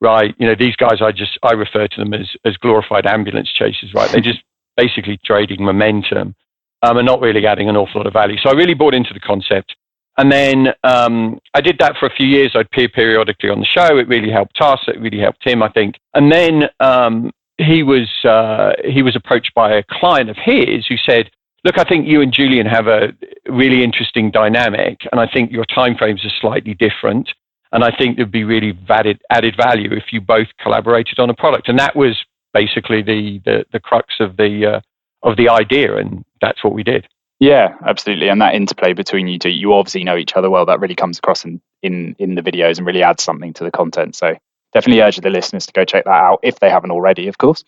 right? 0.00 0.34
You 0.38 0.46
know, 0.46 0.54
these 0.58 0.76
guys, 0.76 1.00
I 1.00 1.12
just 1.12 1.38
I 1.42 1.52
refer 1.52 1.88
to 1.88 1.96
them 1.96 2.14
as 2.14 2.28
as 2.44 2.56
glorified 2.56 3.06
ambulance 3.06 3.52
chasers, 3.52 3.92
right? 3.94 4.10
They're 4.10 4.20
just 4.20 4.42
basically 4.76 5.18
trading 5.24 5.64
momentum 5.64 6.34
um, 6.82 6.96
and 6.96 7.06
not 7.06 7.20
really 7.20 7.46
adding 7.46 7.68
an 7.68 7.76
awful 7.76 8.00
lot 8.00 8.06
of 8.06 8.12
value. 8.12 8.36
So 8.38 8.50
I 8.50 8.54
really 8.54 8.74
bought 8.74 8.94
into 8.94 9.12
the 9.12 9.20
concept. 9.20 9.74
And 10.18 10.30
then 10.30 10.68
um, 10.84 11.38
I 11.54 11.60
did 11.60 11.78
that 11.78 11.96
for 11.98 12.06
a 12.06 12.14
few 12.14 12.26
years. 12.26 12.52
I'd 12.54 12.66
appear 12.66 12.88
periodically 12.88 13.48
on 13.48 13.60
the 13.60 13.66
show. 13.66 13.96
It 13.96 14.08
really 14.08 14.30
helped 14.30 14.60
us. 14.60 14.80
It 14.88 15.00
really 15.00 15.20
helped 15.20 15.46
him, 15.46 15.62
I 15.62 15.70
think. 15.70 15.96
And 16.14 16.30
then 16.30 16.64
um, 16.80 17.30
he 17.58 17.82
was 17.82 18.08
uh, 18.24 18.72
he 18.84 19.02
was 19.02 19.16
approached 19.16 19.54
by 19.54 19.72
a 19.76 19.84
client 19.90 20.28
of 20.28 20.36
his 20.36 20.86
who 20.86 20.96
said, 20.96 21.30
"Look, 21.64 21.78
I 21.78 21.84
think 21.84 22.06
you 22.06 22.20
and 22.20 22.32
Julian 22.32 22.66
have 22.66 22.86
a 22.86 23.14
really 23.48 23.82
interesting 23.82 24.30
dynamic, 24.30 25.00
and 25.10 25.20
I 25.20 25.26
think 25.26 25.52
your 25.52 25.64
timeframes 25.64 26.24
are 26.24 26.32
slightly 26.40 26.74
different. 26.74 27.30
And 27.72 27.84
I 27.84 27.94
think 27.96 28.16
there'd 28.16 28.30
be 28.30 28.44
really 28.44 28.76
added 28.88 29.20
added 29.30 29.56
value 29.56 29.92
if 29.92 30.12
you 30.12 30.20
both 30.20 30.48
collaborated 30.60 31.18
on 31.18 31.30
a 31.30 31.34
product." 31.34 31.68
And 31.68 31.78
that 31.78 31.94
was 31.94 32.24
basically 32.52 33.02
the 33.02 33.40
the, 33.44 33.64
the 33.72 33.80
crux 33.80 34.14
of 34.20 34.36
the 34.36 34.66
uh, 34.66 34.80
of 35.22 35.36
the 35.36 35.48
idea, 35.48 35.96
and 35.96 36.24
that's 36.40 36.64
what 36.64 36.72
we 36.72 36.82
did. 36.82 37.06
Yeah, 37.40 37.74
absolutely. 37.86 38.28
And 38.28 38.40
that 38.42 38.54
interplay 38.54 38.92
between 38.92 39.26
you 39.26 39.38
two, 39.38 39.48
you 39.48 39.72
obviously 39.72 40.04
know 40.04 40.16
each 40.16 40.36
other 40.36 40.50
well. 40.50 40.66
That 40.66 40.78
really 40.78 40.94
comes 40.94 41.18
across 41.18 41.44
in, 41.46 41.60
in, 41.82 42.14
in 42.18 42.34
the 42.34 42.42
videos 42.42 42.76
and 42.76 42.86
really 42.86 43.02
adds 43.02 43.22
something 43.22 43.54
to 43.54 43.64
the 43.64 43.70
content. 43.70 44.14
So 44.14 44.36
definitely 44.74 45.00
urge 45.00 45.16
the 45.16 45.30
listeners 45.30 45.64
to 45.66 45.72
go 45.72 45.86
check 45.86 46.04
that 46.04 46.10
out 46.10 46.40
if 46.42 46.60
they 46.60 46.68
haven't 46.68 46.90
already, 46.90 47.28
of 47.28 47.38
course. 47.38 47.64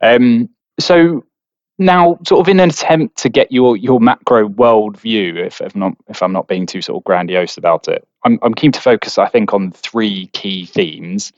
Um, 0.00 0.48
so 0.80 1.24
now, 1.84 2.18
sort 2.26 2.40
of 2.40 2.48
in 2.48 2.60
an 2.60 2.70
attempt 2.70 3.18
to 3.18 3.28
get 3.28 3.52
your 3.52 3.76
your 3.76 4.00
macro 4.00 4.46
world 4.46 4.98
view, 4.98 5.36
if, 5.36 5.60
if 5.60 5.74
not 5.76 5.96
if 6.08 6.22
I'm 6.22 6.32
not 6.32 6.48
being 6.48 6.66
too 6.66 6.82
sort 6.82 6.98
of 6.98 7.04
grandiose 7.04 7.56
about 7.56 7.88
it, 7.88 8.06
I'm 8.24 8.38
I'm 8.42 8.54
keen 8.54 8.72
to 8.72 8.80
focus, 8.80 9.18
I 9.18 9.28
think, 9.28 9.52
on 9.52 9.72
three 9.72 10.26
key 10.28 10.66
themes. 10.66 11.32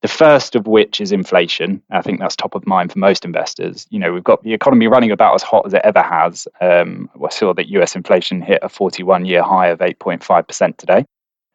The 0.00 0.08
first 0.08 0.54
of 0.54 0.68
which 0.68 1.00
is 1.00 1.10
inflation. 1.10 1.82
I 1.90 2.02
think 2.02 2.20
that's 2.20 2.36
top 2.36 2.54
of 2.54 2.66
mind 2.66 2.92
for 2.92 3.00
most 3.00 3.24
investors. 3.24 3.86
You 3.90 3.98
know, 3.98 4.12
we've 4.12 4.22
got 4.22 4.44
the 4.44 4.54
economy 4.54 4.86
running 4.86 5.10
about 5.10 5.34
as 5.34 5.42
hot 5.42 5.66
as 5.66 5.74
it 5.74 5.80
ever 5.82 6.02
has. 6.02 6.46
Um, 6.60 7.10
I 7.22 7.30
saw 7.30 7.52
that 7.54 7.68
US 7.68 7.96
inflation 7.96 8.40
hit 8.40 8.60
a 8.62 8.68
41 8.68 9.24
year 9.24 9.42
high 9.42 9.68
of 9.68 9.80
8.5% 9.80 10.76
today. 10.76 11.04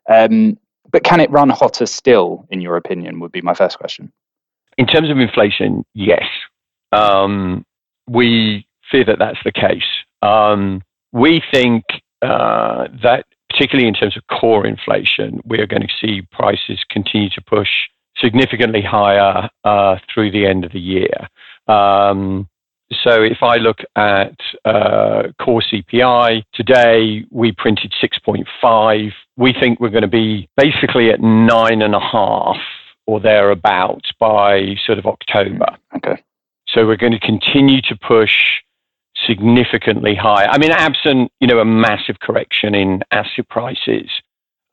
Um, 0.09 0.57
but 0.91 1.05
can 1.05 1.21
it 1.21 1.31
run 1.31 1.49
hotter 1.49 1.85
still, 1.85 2.45
in 2.49 2.59
your 2.59 2.75
opinion, 2.75 3.21
would 3.21 3.31
be 3.31 3.41
my 3.41 3.53
first 3.53 3.79
question. 3.79 4.11
In 4.77 4.87
terms 4.87 5.09
of 5.09 5.17
inflation, 5.17 5.85
yes. 5.93 6.25
Um, 6.91 7.65
we 8.07 8.67
fear 8.91 9.05
that 9.05 9.19
that's 9.19 9.39
the 9.43 9.51
case. 9.51 9.83
Um, 10.21 10.81
we 11.11 11.41
think 11.51 11.83
uh, 12.21 12.87
that, 13.03 13.25
particularly 13.49 13.87
in 13.87 13.93
terms 13.93 14.17
of 14.17 14.23
core 14.27 14.65
inflation, 14.65 15.41
we're 15.45 15.67
going 15.67 15.83
to 15.83 15.93
see 16.01 16.21
prices 16.31 16.83
continue 16.89 17.29
to 17.29 17.41
push 17.41 17.69
significantly 18.17 18.81
higher 18.81 19.49
uh, 19.63 19.97
through 20.13 20.31
the 20.31 20.45
end 20.45 20.65
of 20.65 20.71
the 20.71 20.79
year. 20.79 21.29
Um, 21.67 22.47
so 23.03 23.23
if 23.23 23.41
I 23.41 23.55
look 23.57 23.79
at 23.95 24.35
uh, 24.65 25.23
core 25.41 25.61
CPI 25.61 26.43
today, 26.53 27.25
we 27.31 27.51
printed 27.51 27.93
6.5. 28.01 29.11
We 29.35 29.53
think 29.59 29.79
we're 29.79 29.89
going 29.89 30.03
to 30.03 30.07
be 30.07 30.47
basically 30.57 31.09
at 31.09 31.21
nine 31.21 31.81
and 31.81 31.95
a 31.95 31.99
half 31.99 32.57
or 33.07 33.19
thereabouts 33.19 34.11
by 34.19 34.75
sort 34.85 34.99
of 34.99 35.05
October. 35.05 35.65
Okay. 35.97 36.21
So 36.73 36.87
we're 36.87 36.97
going 36.97 37.13
to 37.13 37.19
continue 37.19 37.81
to 37.81 37.95
push 37.95 38.61
significantly 39.25 40.15
higher. 40.15 40.47
I 40.47 40.57
mean, 40.57 40.71
absent 40.71 41.31
you 41.39 41.47
know 41.47 41.59
a 41.59 41.65
massive 41.65 42.19
correction 42.19 42.75
in 42.75 43.01
asset 43.11 43.47
prices, 43.49 44.09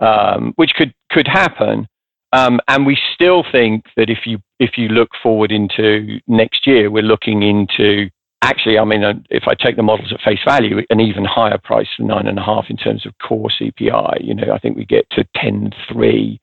um, 0.00 0.52
which 0.56 0.74
could 0.74 0.94
could 1.10 1.28
happen. 1.28 1.86
Um, 2.32 2.60
and 2.68 2.86
we 2.86 2.96
still 3.14 3.44
think 3.50 3.86
that 3.96 4.08
if 4.08 4.26
you 4.26 4.38
if 4.58 4.78
you 4.78 4.88
look 4.88 5.10
forward 5.22 5.50
into 5.50 6.20
next 6.26 6.66
year, 6.66 6.90
we're 6.90 7.02
looking 7.02 7.42
into 7.42 8.08
actually, 8.42 8.78
I 8.78 8.84
mean, 8.84 9.04
uh, 9.04 9.14
if 9.30 9.44
I 9.46 9.54
take 9.54 9.76
the 9.76 9.82
models 9.82 10.12
at 10.12 10.20
face 10.20 10.40
value, 10.44 10.80
an 10.90 11.00
even 11.00 11.24
higher 11.24 11.58
price 11.58 11.88
than 11.98 12.06
nine 12.06 12.26
and 12.26 12.38
a 12.38 12.42
half 12.42 12.66
in 12.70 12.76
terms 12.76 13.04
of 13.04 13.12
core 13.18 13.48
CPI. 13.48 14.24
You 14.24 14.34
know, 14.34 14.52
I 14.52 14.58
think 14.58 14.76
we 14.76 14.84
get 14.84 15.08
to 15.10 15.24
ten 15.36 15.72
three 15.90 16.40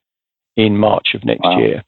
in 0.55 0.77
March 0.77 1.13
of 1.13 1.23
next 1.23 1.43
wow. 1.43 1.59
year. 1.59 1.83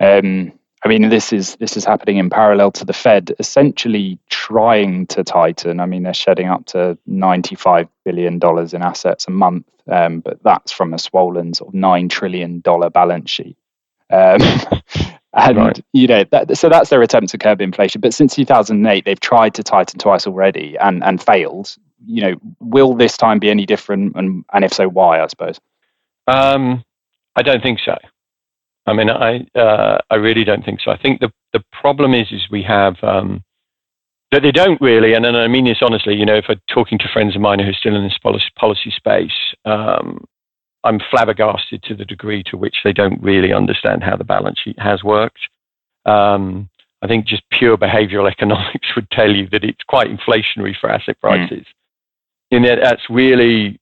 Um, 0.00 0.52
I 0.84 0.88
mean, 0.88 1.08
this 1.08 1.32
is 1.32 1.56
this 1.56 1.78
is 1.78 1.84
happening 1.84 2.18
in 2.18 2.28
parallel 2.28 2.70
to 2.72 2.84
the 2.84 2.92
Fed 2.92 3.32
essentially 3.38 4.18
trying 4.28 5.06
to 5.08 5.24
tighten. 5.24 5.80
I 5.80 5.86
mean, 5.86 6.02
they're 6.02 6.12
shedding 6.12 6.48
up 6.48 6.66
to 6.66 6.98
ninety-five 7.06 7.88
billion 8.04 8.38
dollars 8.38 8.74
in 8.74 8.82
assets 8.82 9.26
a 9.26 9.30
month, 9.30 9.66
um, 9.90 10.20
but 10.20 10.42
that's 10.42 10.72
from 10.72 10.92
a 10.92 10.98
swollen 10.98 11.54
sort 11.54 11.68
of 11.68 11.74
nine 11.74 12.10
trillion 12.10 12.60
dollar 12.60 12.90
balance 12.90 13.30
sheet. 13.30 13.56
Um, 14.10 14.40
and 15.32 15.56
right. 15.56 15.84
you 15.94 16.06
know, 16.06 16.24
that, 16.30 16.56
so 16.58 16.68
that's 16.68 16.90
their 16.90 17.00
attempt 17.00 17.30
to 17.30 17.38
curb 17.38 17.62
inflation. 17.62 18.02
But 18.02 18.12
since 18.12 18.34
two 18.34 18.44
thousand 18.44 18.76
and 18.76 18.86
eight, 18.86 19.06
they've 19.06 19.18
tried 19.18 19.54
to 19.54 19.62
tighten 19.62 19.98
twice 19.98 20.26
already 20.26 20.76
and 20.78 21.02
and 21.02 21.22
failed. 21.22 21.74
You 22.04 22.20
know, 22.20 22.34
will 22.60 22.94
this 22.94 23.16
time 23.16 23.38
be 23.38 23.48
any 23.48 23.64
different? 23.64 24.16
And 24.16 24.44
and 24.52 24.66
if 24.66 24.74
so, 24.74 24.86
why? 24.86 25.22
I 25.22 25.28
suppose. 25.28 25.58
Um, 26.26 26.84
I 27.34 27.42
don't 27.42 27.62
think 27.62 27.80
so. 27.80 27.96
I 28.86 28.92
mean, 28.92 29.10
I 29.10 29.46
uh, 29.58 29.98
I 30.10 30.16
really 30.16 30.44
don't 30.44 30.64
think 30.64 30.80
so. 30.80 30.90
I 30.90 30.98
think 30.98 31.20
the 31.20 31.32
the 31.52 31.64
problem 31.72 32.14
is 32.14 32.30
is 32.30 32.42
we 32.50 32.62
have 32.62 32.96
um, 33.02 33.42
that 34.30 34.42
they 34.42 34.52
don't 34.52 34.80
really, 34.80 35.14
and, 35.14 35.24
and 35.24 35.36
I 35.36 35.48
mean 35.48 35.64
this 35.64 35.78
honestly. 35.80 36.14
You 36.14 36.26
know, 36.26 36.36
if 36.36 36.46
I'm 36.48 36.60
talking 36.68 36.98
to 36.98 37.08
friends 37.12 37.34
of 37.34 37.40
mine 37.40 37.60
who 37.60 37.70
are 37.70 37.74
still 37.74 37.96
in 37.96 38.04
this 38.04 38.18
policy, 38.18 38.46
policy 38.56 38.90
space, 38.90 39.54
um, 39.64 40.24
I'm 40.84 41.00
flabbergasted 41.10 41.82
to 41.84 41.94
the 41.94 42.04
degree 42.04 42.42
to 42.44 42.56
which 42.56 42.76
they 42.84 42.92
don't 42.92 43.22
really 43.22 43.52
understand 43.52 44.02
how 44.02 44.16
the 44.16 44.24
balance 44.24 44.58
sheet 44.62 44.78
has 44.78 45.02
worked. 45.02 45.40
Um, 46.04 46.68
I 47.00 47.06
think 47.06 47.26
just 47.26 47.42
pure 47.50 47.78
behavioral 47.78 48.30
economics 48.30 48.94
would 48.94 49.10
tell 49.10 49.34
you 49.34 49.48
that 49.48 49.64
it's 49.64 49.82
quite 49.86 50.08
inflationary 50.08 50.74
for 50.78 50.90
asset 50.90 51.16
hmm. 51.20 51.26
prices. 51.26 51.66
Mm. 52.52 52.56
And 52.56 52.64
that's 52.82 53.02
really, 53.10 53.80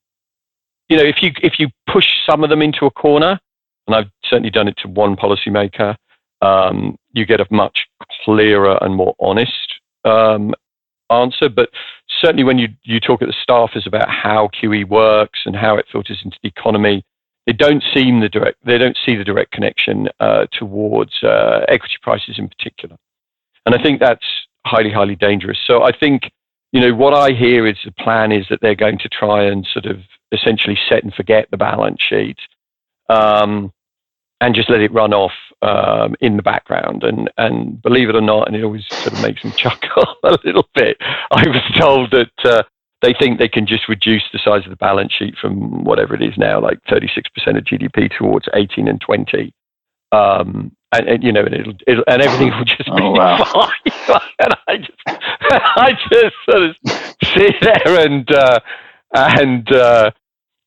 you 0.89 0.97
know, 0.97 1.03
if 1.03 1.23
you 1.23 1.33
if 1.43 1.59
you 1.59 1.69
push 1.93 2.07
some 2.25 2.43
of 2.43 2.49
them 2.49 2.63
into 2.63 2.87
a 2.87 2.91
corner, 2.91 3.39
and 3.87 3.97
I've 3.97 4.11
certainly 4.25 4.51
done 4.51 4.69
it 4.69 4.77
to 4.79 4.89
one 4.89 5.17
policymaker, 5.17 5.97
um, 6.41 6.97
you 7.13 7.25
get 7.25 7.41
a 7.41 7.47
much 7.51 7.87
clearer 8.25 8.79
and 8.83 8.95
more 8.95 9.15
honest 9.21 9.75
um, 10.05 10.55
answer. 11.11 11.49
But 11.49 11.71
certainly 12.21 12.45
when 12.45 12.59
you, 12.59 12.69
you 12.83 13.01
talk 13.01 13.23
at 13.23 13.29
the 13.29 13.35
staffers 13.49 13.87
about 13.87 14.09
how 14.09 14.49
QE 14.49 14.89
works 14.89 15.41
and 15.47 15.55
how 15.57 15.77
it 15.77 15.87
filters 15.91 16.21
into 16.25 16.39
the 16.43 16.49
economy, 16.49 17.05
they 17.47 17.53
don't 17.53 17.83
seem 17.93 18.21
the 18.21 18.29
direct 18.29 18.59
they 18.65 18.79
don't 18.79 18.97
see 19.05 19.17
the 19.17 19.25
direct 19.25 19.51
connection 19.51 20.09
uh, 20.21 20.47
towards 20.53 21.23
uh, 21.25 21.65
equity 21.69 21.97
prices 22.01 22.37
in 22.39 22.49
particular. 22.49 22.97
And 23.67 23.75
I 23.75 23.83
think 23.83 24.01
that's 24.01 24.25
highly, 24.65 24.91
highly 24.91 25.17
dangerous. 25.17 25.59
So 25.67 25.83
I 25.83 25.91
think, 25.97 26.31
you 26.73 26.81
know, 26.81 26.95
what 26.95 27.15
I 27.15 27.31
hear 27.31 27.67
is 27.67 27.77
the 27.85 27.93
plan 27.93 28.33
is 28.33 28.47
that 28.49 28.61
they're 28.61 28.75
going 28.75 28.99
to 28.99 29.09
try 29.09 29.45
and 29.45 29.67
sort 29.73 29.87
of 29.87 29.99
essentially 30.31 30.79
set 30.89 31.03
and 31.05 31.13
forget 31.13 31.49
the 31.51 31.57
balance 31.57 32.01
sheet 32.01 32.39
um, 33.09 33.73
and 34.41 34.55
just 34.55 34.69
let 34.69 34.81
it 34.81 34.93
run 34.93 35.15
off 35.15 35.33
um, 35.63 36.17
in 36.21 36.37
the 36.37 36.43
background. 36.43 37.05
And, 37.05 37.31
and 37.39 37.81
believe 37.81 38.09
it 38.09 38.17
or 38.17 38.21
not, 38.21 38.49
and 38.49 38.57
it 38.57 38.65
always 38.65 38.85
sort 38.89 39.15
of 39.15 39.23
makes 39.23 39.45
me 39.45 39.51
chuckle 39.57 40.17
a 40.25 40.39
little 40.45 40.69
bit, 40.75 40.97
I 41.01 41.47
was 41.47 41.63
told 41.79 42.11
that 42.11 42.33
uh, 42.45 42.63
they 43.03 43.15
think 43.15 43.39
they 43.39 43.49
can 43.49 43.67
just 43.67 43.89
reduce 43.89 44.25
the 44.33 44.39
size 44.39 44.65
of 44.65 44.71
the 44.71 44.77
balance 44.77 45.13
sheet 45.13 45.37
from 45.41 45.85
whatever 45.85 46.15
it 46.15 46.23
is 46.23 46.37
now, 46.37 46.61
like 46.61 46.83
36% 46.85 47.25
of 47.57 47.65
GDP 47.65 48.11
towards 48.17 48.49
18 48.55 48.89
and 48.89 49.01
20. 49.01 49.55
Um, 50.13 50.73
and, 50.93 51.09
and, 51.09 51.23
you 51.23 51.33
know, 51.33 51.45
and 51.45 51.55
it'll, 51.55 51.75
it'll, 51.87 52.05
and 52.07 52.21
everything 52.21 52.51
will 52.51 52.65
just 52.65 52.89
oh, 52.89 52.97
be 52.97 53.03
wow. 53.19 53.45
fine. 53.45 54.21
and 54.41 54.55
I 54.69 54.77
just, 54.77 54.99
I 55.07 55.93
just 56.11 56.35
sort 56.49 56.63
of 56.65 56.77
sit 57.25 57.55
there 57.63 58.07
and, 58.07 58.31
uh, 58.31 58.61
and, 59.15 59.73
uh, 59.73 60.11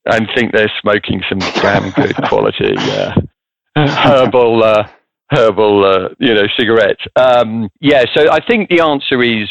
and 0.05 0.27
think 0.35 0.51
they're 0.51 0.71
smoking 0.81 1.21
some 1.29 1.39
damn 1.39 1.89
good 1.91 2.15
quality 2.27 2.75
uh, 2.77 3.13
herbal 3.75 4.63
uh, 4.63 4.87
herbal 5.31 5.85
uh, 5.85 6.09
you 6.19 6.33
know 6.33 6.47
cigarettes. 6.57 7.03
Um, 7.15 7.69
yeah, 7.79 8.05
so 8.13 8.31
I 8.31 8.39
think 8.45 8.69
the 8.69 8.81
answer 8.81 9.21
is 9.21 9.49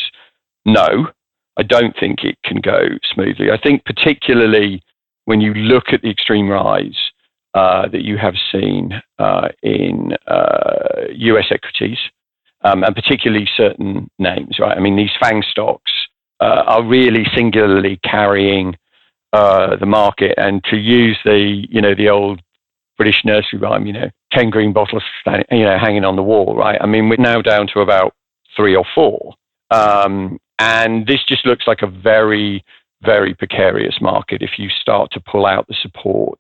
no. 0.65 1.09
I 1.57 1.63
don't 1.63 1.95
think 1.99 2.25
it 2.25 2.37
can 2.45 2.61
go 2.61 2.81
smoothly. 3.13 3.51
I 3.51 3.59
think 3.59 3.85
particularly 3.85 4.83
when 5.27 5.41
you 5.41 5.55
look 5.55 5.93
at 5.93 6.03
the 6.03 6.11
extreme 6.11 6.49
rise 6.49 6.99
uh, 7.55 7.89
that 7.89 8.03
you 8.03 8.17
have 8.17 8.35
seen 8.51 9.01
uh, 9.19 9.49
in 9.63 10.17
U.S. 11.13 11.45
Uh, 11.51 11.55
equities. 11.55 11.99
Um, 12.67 12.83
and 12.83 12.95
particularly 12.95 13.47
certain 13.55 14.11
names, 14.19 14.59
right? 14.59 14.75
I 14.75 14.81
mean, 14.81 14.97
these 14.97 15.11
FANG 15.21 15.43
stocks 15.51 15.93
uh, 16.41 16.63
are 16.67 16.83
really 16.83 17.27
singularly 17.37 18.01
carrying 18.03 18.75
uh, 19.35 19.75
the 19.77 19.87
market 19.87 20.35
and 20.39 20.63
to 20.65 20.77
use 20.77 21.19
the 21.25 21.67
you 21.69 21.81
know 21.81 21.95
the 21.95 22.09
old 22.09 22.41
British 22.97 23.25
nursery 23.25 23.59
rhyme, 23.59 23.87
you 23.87 23.93
know, 23.93 24.09
ten 24.33 24.51
green 24.51 24.73
bottles, 24.73 25.03
you 25.51 25.65
know, 25.65 25.77
hanging 25.77 26.05
on 26.05 26.15
the 26.15 26.23
wall, 26.23 26.55
right? 26.55 26.79
I 26.81 26.87
mean, 26.87 27.09
we're 27.09 27.17
now 27.17 27.43
down 27.43 27.67
to 27.75 27.81
about 27.81 28.15
three 28.57 28.77
or 28.77 28.85
four, 28.95 29.35
um, 29.71 30.39
and 30.61 31.05
this 31.07 31.25
just 31.25 31.45
looks 31.45 31.67
like 31.67 31.83
a 31.83 31.89
very, 31.89 32.65
very 33.03 33.35
precarious 33.35 34.01
market 34.01 34.41
if 34.41 34.53
you 34.57 34.69
start 34.69 35.11
to 35.13 35.21
pull 35.21 35.47
out 35.47 35.67
the 35.67 35.75
support. 35.83 36.39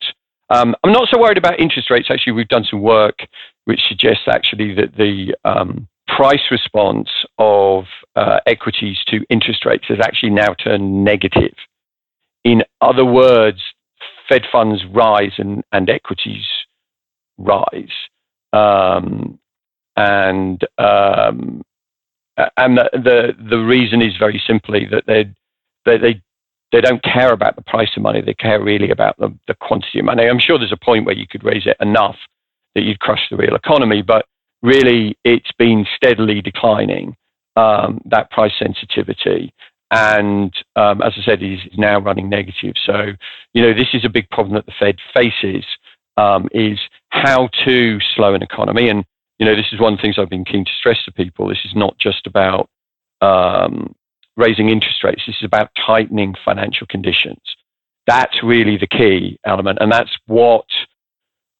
Um, 0.50 0.76
I'm 0.84 0.92
not 0.92 1.08
so 1.10 1.18
worried 1.18 1.38
about 1.38 1.58
interest 1.58 1.90
rates. 1.90 2.08
Actually, 2.10 2.34
we've 2.34 2.48
done 2.48 2.66
some 2.70 2.80
work 2.80 3.18
which 3.64 3.80
suggests 3.88 4.28
actually 4.28 4.74
that 4.74 4.94
the 4.94 5.34
um, 5.44 5.88
price 6.06 6.50
response 6.50 7.08
of 7.38 7.84
uh, 8.14 8.38
equities 8.46 8.98
to 9.08 9.24
interest 9.30 9.64
rates 9.64 9.86
has 9.88 9.98
actually 10.00 10.30
now 10.30 10.54
turned 10.54 11.04
negative. 11.04 11.54
In 12.44 12.62
other 12.80 13.04
words, 13.04 13.58
Fed 14.28 14.42
funds 14.52 14.82
rise 14.92 15.32
and, 15.38 15.62
and 15.72 15.88
equities 15.90 16.44
rise. 17.38 17.88
Um, 18.52 19.38
and 19.96 20.62
um, 20.78 21.62
and 22.56 22.78
the, 22.78 22.90
the, 22.92 23.32
the 23.50 23.58
reason 23.58 24.02
is 24.02 24.16
very 24.18 24.42
simply 24.46 24.86
that 24.90 25.04
they 25.06 25.24
they 25.84 25.98
they 25.98 26.22
they 26.72 26.80
don't 26.80 27.02
care 27.02 27.32
about 27.32 27.54
the 27.54 27.62
price 27.62 27.90
of 27.96 28.02
money. 28.02 28.20
They 28.20 28.34
care 28.34 28.60
really 28.62 28.90
about 28.90 29.16
the, 29.18 29.32
the 29.46 29.54
quantity 29.54 30.00
of 30.00 30.06
money. 30.06 30.26
I'm 30.26 30.40
sure 30.40 30.58
there's 30.58 30.72
a 30.72 30.84
point 30.84 31.06
where 31.06 31.14
you 31.14 31.26
could 31.28 31.44
raise 31.44 31.66
it 31.66 31.76
enough 31.80 32.16
that 32.74 32.82
you'd 32.82 32.98
crush 32.98 33.28
the 33.30 33.36
real 33.36 33.54
economy, 33.54 34.02
but 34.02 34.26
really 34.62 35.16
it's 35.24 35.52
been 35.56 35.86
steadily 35.94 36.40
declining 36.40 37.16
um, 37.56 38.00
that 38.06 38.30
price 38.32 38.52
sensitivity. 38.58 39.54
And 39.94 40.52
um, 40.74 41.02
as 41.02 41.12
I 41.16 41.24
said, 41.24 41.40
is 41.40 41.60
now 41.78 42.00
running 42.00 42.28
negative. 42.28 42.74
So, 42.84 43.12
you 43.52 43.62
know, 43.62 43.72
this 43.72 43.94
is 43.94 44.04
a 44.04 44.08
big 44.08 44.28
problem 44.30 44.54
that 44.54 44.66
the 44.66 44.72
Fed 44.76 44.96
faces 45.14 45.64
um, 46.16 46.48
is 46.52 46.80
how 47.10 47.48
to 47.64 48.00
slow 48.16 48.34
an 48.34 48.42
economy. 48.42 48.88
And, 48.88 49.04
you 49.38 49.46
know, 49.46 49.54
this 49.54 49.72
is 49.72 49.78
one 49.78 49.92
of 49.92 49.98
the 49.98 50.02
things 50.02 50.16
I've 50.18 50.28
been 50.28 50.44
keen 50.44 50.64
to 50.64 50.70
stress 50.76 50.98
to 51.04 51.12
people. 51.12 51.48
This 51.48 51.64
is 51.64 51.76
not 51.76 51.96
just 51.98 52.26
about 52.26 52.68
um, 53.20 53.94
raising 54.36 54.68
interest 54.68 55.04
rates. 55.04 55.22
This 55.28 55.36
is 55.36 55.44
about 55.44 55.70
tightening 55.86 56.34
financial 56.44 56.88
conditions. 56.88 57.40
That's 58.08 58.42
really 58.42 58.76
the 58.76 58.88
key 58.88 59.38
element. 59.46 59.78
And 59.80 59.92
that's 59.92 60.16
what 60.26 60.66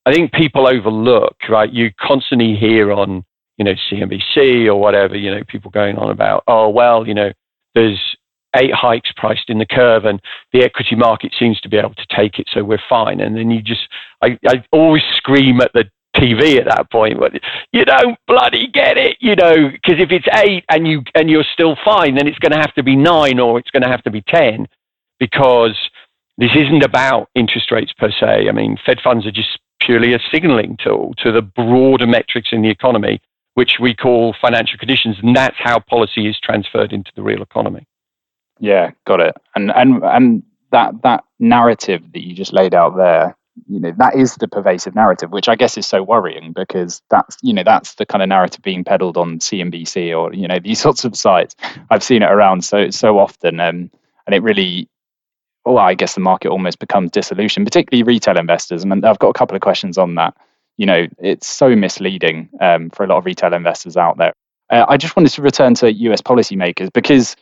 I 0.07 0.13
think 0.13 0.33
people 0.33 0.67
overlook, 0.67 1.37
right? 1.49 1.73
You 1.73 1.93
constantly 2.01 2.57
hear 2.57 2.91
on, 2.91 3.25
you 3.59 3.65
know, 3.65 3.75
CNBC 3.91 4.67
or 4.67 4.75
whatever, 4.75 5.17
you 5.17 5.31
know, 5.31 5.45
people 5.47 5.71
going 5.71 5.99
on 5.99 6.11
about, 6.11 6.43
oh, 6.49 6.69
well, 6.69 7.07
you 7.07 7.15
know, 7.15 7.31
there's 7.77 8.01
eight 8.57 8.73
hikes 8.73 9.11
priced 9.17 9.49
in 9.49 9.59
the 9.59 9.67
curve 9.67 10.05
and 10.05 10.21
the 10.53 10.63
equity 10.63 10.97
market 10.97 11.33
seems 11.39 11.61
to 11.61 11.69
be 11.69 11.77
able 11.77 11.95
to 11.95 12.07
take 12.15 12.39
it, 12.39 12.49
so 12.53 12.63
we're 12.63 12.79
fine. 12.89 13.21
And 13.21 13.37
then 13.37 13.51
you 13.51 13.63
just, 13.63 13.89
I, 14.23 14.39
I 14.47 14.65
always 14.73 15.03
scream 15.17 15.61
at 15.61 15.73
the 15.73 15.85
TV 16.17 16.59
at 16.59 16.67
that 16.67 16.91
point, 16.91 17.19
but 17.19 17.33
you 17.73 17.85
don't 17.85 18.17
bloody 18.27 18.69
get 18.69 18.97
it, 18.97 19.17
you 19.21 19.35
know, 19.35 19.69
because 19.71 20.01
if 20.01 20.11
it's 20.11 20.27
eight 20.35 20.65
and 20.71 20.87
you 20.87 21.03
and 21.15 21.29
you're 21.29 21.45
still 21.53 21.77
fine, 21.85 22.15
then 22.15 22.29
it's 22.29 22.39
going 22.39 22.53
to 22.53 22.59
have 22.59 22.75
to 22.75 22.83
be 22.83 22.97
nine 22.97 23.41
or 23.41 23.59
it's 23.59 23.71
going 23.71 23.83
to 23.83 23.89
have 23.89 24.03
to 24.05 24.11
be 24.11 24.23
ten, 24.23 24.69
because 25.19 25.77
this 26.39 26.55
isn't 26.55 26.85
about 26.85 27.29
interest 27.35 27.71
rates 27.71 27.93
per 27.93 28.11
se. 28.11 28.49
I 28.49 28.53
mean, 28.53 28.77
Fed 28.87 29.01
funds 29.03 29.27
are 29.27 29.33
just 29.33 29.59
purely 29.81 30.15
a 30.15 30.21
signaling 30.33 30.77
tool 30.83 31.15
to 31.19 31.33
the 31.33 31.43
broader 31.43 32.07
metrics 32.07 32.51
in 32.53 32.63
the 32.63 32.71
economy, 32.71 33.21
which 33.55 33.79
we 33.81 33.95
call 33.95 34.35
financial 34.41 34.79
conditions, 34.79 35.17
and 35.23 35.35
that's 35.35 35.57
how 35.59 35.81
policy 35.81 36.29
is 36.29 36.39
transferred 36.41 36.93
into 36.93 37.11
the 37.17 37.23
real 37.23 37.43
economy. 37.43 37.87
Yeah, 38.61 38.93
got 39.07 39.21
it. 39.21 39.37
And 39.55 39.71
and 39.71 40.03
and 40.05 40.43
that 40.71 41.03
that 41.03 41.25
narrative 41.39 42.03
that 42.13 42.27
you 42.27 42.35
just 42.35 42.53
laid 42.53 42.75
out 42.75 42.97
there 42.97 43.37
you 43.69 43.79
know 43.81 43.93
that 43.99 44.15
is 44.17 44.35
the 44.37 44.49
pervasive 44.49 44.95
narrative 44.95 45.31
which 45.31 45.49
i 45.49 45.55
guess 45.55 45.79
is 45.79 45.87
so 45.87 46.03
worrying 46.03 46.53
because 46.53 47.01
that's 47.11 47.37
you 47.43 47.53
know 47.53 47.63
that's 47.63 47.95
the 47.95 48.07
kind 48.07 48.23
of 48.23 48.29
narrative 48.29 48.63
being 48.63 48.83
peddled 48.83 49.17
on 49.17 49.39
cnbc 49.39 50.17
or 50.17 50.33
you 50.35 50.49
know 50.49 50.59
these 50.59 50.81
sorts 50.87 51.05
of 51.05 51.17
sites. 51.17 51.55
I've 51.91 52.03
seen 52.03 52.23
it 52.23 52.31
around 52.31 52.65
so 52.65 52.91
so 52.91 53.19
often 53.19 53.61
um, 53.61 53.91
and 54.27 54.35
it 54.35 54.43
really 54.43 54.89
well 55.65 55.79
i 55.79 55.95
guess 55.95 56.15
the 56.15 56.21
market 56.21 56.49
almost 56.49 56.79
becomes 56.79 57.11
disillusioned 57.11 57.67
particularly 57.67 58.03
retail 58.03 58.39
investors. 58.39 58.83
And 58.83 59.05
i've 59.07 59.19
got 59.19 59.29
a 59.29 59.35
couple 59.39 59.55
of 59.55 59.63
questions 59.63 59.99
on 59.99 60.17
that. 60.17 60.37
You 60.77 60.87
know 60.87 61.07
it's 61.19 61.47
so 61.47 61.77
misleading 61.77 62.49
um, 62.61 62.91
for 62.91 63.05
a 63.05 63.07
lot 63.07 63.19
of 63.19 63.25
retail 63.25 63.55
investors 63.55 63.97
out 63.97 64.19
there. 64.19 64.33
Uh, 64.71 64.85
i 64.89 64.97
just 64.97 65.15
wanted 65.17 65.31
to 65.31 65.43
return 65.43 65.75
to 65.75 65.89
us 65.89 66.21
policymakers 66.21 66.93
because 66.93 67.37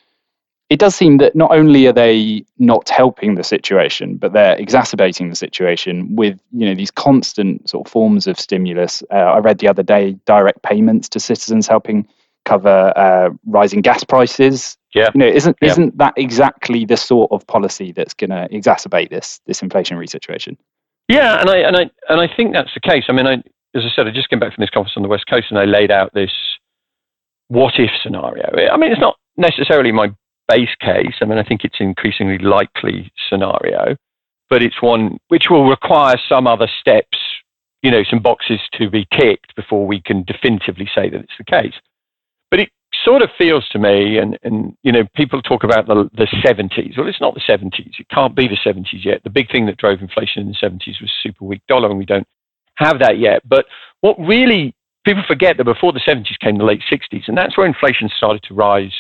it 0.73 0.79
does 0.79 0.95
seem 0.95 1.19
that 1.19 1.37
not 1.37 1.55
only 1.55 1.87
are 1.87 1.93
they 1.93 2.43
not 2.59 2.89
helping 2.89 3.35
the 3.35 3.45
situation, 3.45 4.17
but 4.17 4.33
they're 4.33 4.57
exacerbating 4.57 5.29
the 5.29 5.37
situation 5.37 6.17
with 6.17 6.41
you 6.51 6.67
know 6.67 6.75
these 6.75 6.91
constant 6.91 7.69
sort 7.69 7.87
of 7.87 7.93
forms 7.93 8.27
of 8.27 8.41
stimulus. 8.41 9.03
Uh, 9.11 9.17
I 9.17 9.39
read 9.41 9.59
the 9.59 9.69
other 9.69 9.83
day 9.83 10.17
direct 10.25 10.63
payments 10.63 11.11
to 11.11 11.21
citizens 11.21 11.67
helping 11.67 12.09
cover 12.47 12.95
uh, 12.97 13.29
rising 13.45 13.83
gas 13.83 14.03
prices. 14.03 14.79
Yeah, 14.95 15.11
you 15.15 15.19
know, 15.19 15.27
isn't 15.27 15.59
yeah. 15.61 15.73
isn't 15.73 15.99
that 15.99 16.15
exactly 16.17 16.87
the 16.87 16.97
sort 16.97 17.31
of 17.33 17.47
policy 17.47 17.93
that's 17.93 18.15
going 18.15 18.31
to 18.31 18.49
exacerbate 18.49 19.11
this 19.11 19.43
this 19.45 19.61
inflationary 19.61 20.09
situation? 20.09 20.57
Yeah, 21.07 21.39
and 21.39 21.51
I 21.51 21.59
and 21.59 21.77
I 21.77 21.91
and 22.09 22.19
I 22.19 22.35
think 22.35 22.55
that's 22.55 22.73
the 22.73 22.81
case. 22.81 23.05
I 23.11 23.13
mean, 23.13 23.27
I, 23.27 23.35
as 23.75 23.85
I 23.85 23.91
said, 23.95 24.07
I 24.07 24.11
just 24.11 24.31
came 24.31 24.41
back 24.41 24.55
from 24.55 24.63
this 24.63 24.71
conference 24.71 24.97
on 24.97 25.03
the 25.03 25.11
west 25.11 25.27
coast, 25.29 25.49
and 25.51 25.59
I 25.59 25.67
laid 25.67 25.91
out 25.91 26.15
this 26.15 26.33
what 27.49 27.75
if 27.79 27.91
scenario. 28.03 28.49
I 28.73 28.79
mean, 28.79 28.91
it's 28.91 29.01
not 29.01 29.19
necessarily 29.37 29.93
my 29.93 30.15
base 30.49 30.75
case. 30.81 31.15
I 31.21 31.25
mean, 31.25 31.39
I 31.39 31.45
think 31.45 31.65
it's 31.65 31.81
an 31.81 31.87
increasingly 31.87 32.39
likely 32.39 33.13
scenario, 33.29 33.97
but 34.51 34.63
it's 34.63 34.83
one 34.83 35.19
which 35.29 35.51
will 35.51 35.69
require 35.69 36.17
some 36.29 36.47
other 36.47 36.69
steps, 36.81 37.19
you 37.83 37.91
know, 37.91 38.03
some 38.09 38.21
boxes 38.21 38.61
to 38.79 38.91
be 38.91 39.07
ticked 39.13 39.55
before 39.57 39.87
we 39.87 40.01
can 40.01 40.25
definitively 40.25 40.89
say 40.95 41.09
that 41.11 41.21
it's 41.21 41.39
the 41.39 41.45
case. 41.45 41.75
But 42.51 42.61
it 42.61 42.71
sort 43.05 43.23
of 43.23 43.31
feels 43.39 43.69
to 43.71 43.79
me, 43.79 44.19
and, 44.19 44.39
and 44.43 44.77
you 44.83 44.93
know, 44.93 45.05
people 45.17 45.41
talk 45.43 45.65
about 45.65 45.87
the, 45.87 46.09
the 46.15 46.27
70s. 46.45 46.97
Well, 46.97 47.09
it's 47.09 47.21
not 47.21 47.35
the 47.35 47.41
70s. 47.41 47.99
It 47.99 48.09
can't 48.11 48.37
be 48.37 48.47
the 48.47 48.59
70s 48.65 49.05
yet. 49.05 49.23
The 49.25 49.31
big 49.31 49.51
thing 49.51 49.67
that 49.67 49.79
drove 49.79 50.01
inflation 50.01 50.43
in 50.43 50.49
the 50.49 50.69
70s 50.69 51.01
was 51.01 51.11
super 51.23 51.45
weak 51.45 51.63
dollar, 51.69 51.89
and 51.89 51.99
we 51.99 52.07
don't 52.07 52.27
have 52.77 52.99
that 53.01 53.19
yet. 53.19 53.43
But 53.49 53.67
what 54.01 54.19
really 54.19 54.75
people 55.05 55.23
forget 55.27 55.57
that 55.57 55.65
before 55.65 55.93
the 55.93 56.01
70s 56.01 56.39
came 56.41 56.59
the 56.59 56.65
late 56.65 56.83
60s, 56.91 57.27
and 57.27 57.37
that's 57.37 57.57
where 57.57 57.67
inflation 57.67 58.11
started 58.17 58.43
to 58.45 58.55
rise 58.55 58.93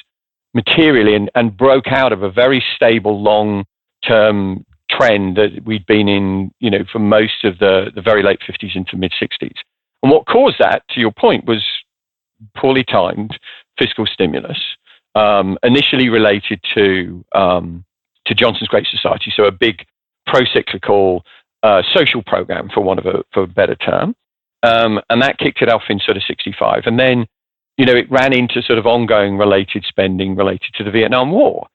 materially 0.55 1.15
and, 1.15 1.31
and 1.35 1.57
broke 1.57 1.89
out 1.89 2.13
of 2.13 2.23
a 2.23 2.31
very 2.31 2.63
stable 2.77 3.23
long 3.23 3.65
term 4.07 4.65
trend 4.91 5.37
that 5.37 5.65
we'd 5.65 5.87
been 5.87 6.09
in, 6.09 6.51
you 6.61 6.71
know, 6.71 6.85
for 6.91 6.99
most 6.99 7.45
of 7.45 7.59
the, 7.59 7.91
the 7.95 8.03
very 8.03 8.23
late 8.23 8.41
50s 8.41 8.77
into 8.77 8.97
mid 8.97 9.13
60s. 9.21 9.57
And 10.03 10.11
what 10.13 10.27
caused 10.27 10.57
that, 10.59 10.83
to 10.91 11.01
your 11.01 11.13
point, 11.13 11.45
was 11.47 11.65
poorly 12.57 12.85
timed 12.85 13.39
fiscal 13.79 14.07
stimulus, 14.07 14.59
um, 15.15 15.57
initially 15.63 16.09
related 16.09 16.61
to, 16.75 17.25
um, 17.35 17.85
to 18.27 18.35
Johnson's 18.35 18.69
Great 18.69 18.87
Society, 18.91 19.33
so 19.35 19.45
a 19.45 19.53
big 19.53 19.85
pro 20.27 20.41
cyclical 20.53 21.25
uh, 21.63 21.83
social 21.95 22.23
program, 22.23 22.69
for 22.75 22.81
want 22.81 22.99
of 22.99 23.07
a, 23.07 23.23
for 23.33 23.45
a 23.45 23.47
better 23.47 23.77
term. 23.77 24.15
Um, 24.65 25.01
and 25.11 25.23
that 25.23 25.39
kicked 25.39 25.63
it 25.63 25.69
off 25.69 25.83
in 25.89 25.99
sort 26.01 26.17
of 26.17 26.23
65. 26.27 26.83
And 26.87 26.99
then 26.99 27.27
you 27.83 27.87
know, 27.87 27.97
it 27.97 28.09
ran 28.13 28.33
into 28.33 28.63
sort 28.63 28.79
of 28.79 28.87
ongoing 28.87 29.37
related 29.37 29.85
spending 29.89 30.37
related 30.37 30.73
to 30.75 30.85
the 30.85 30.91
Vietnam 30.93 31.33
War. 31.33 31.67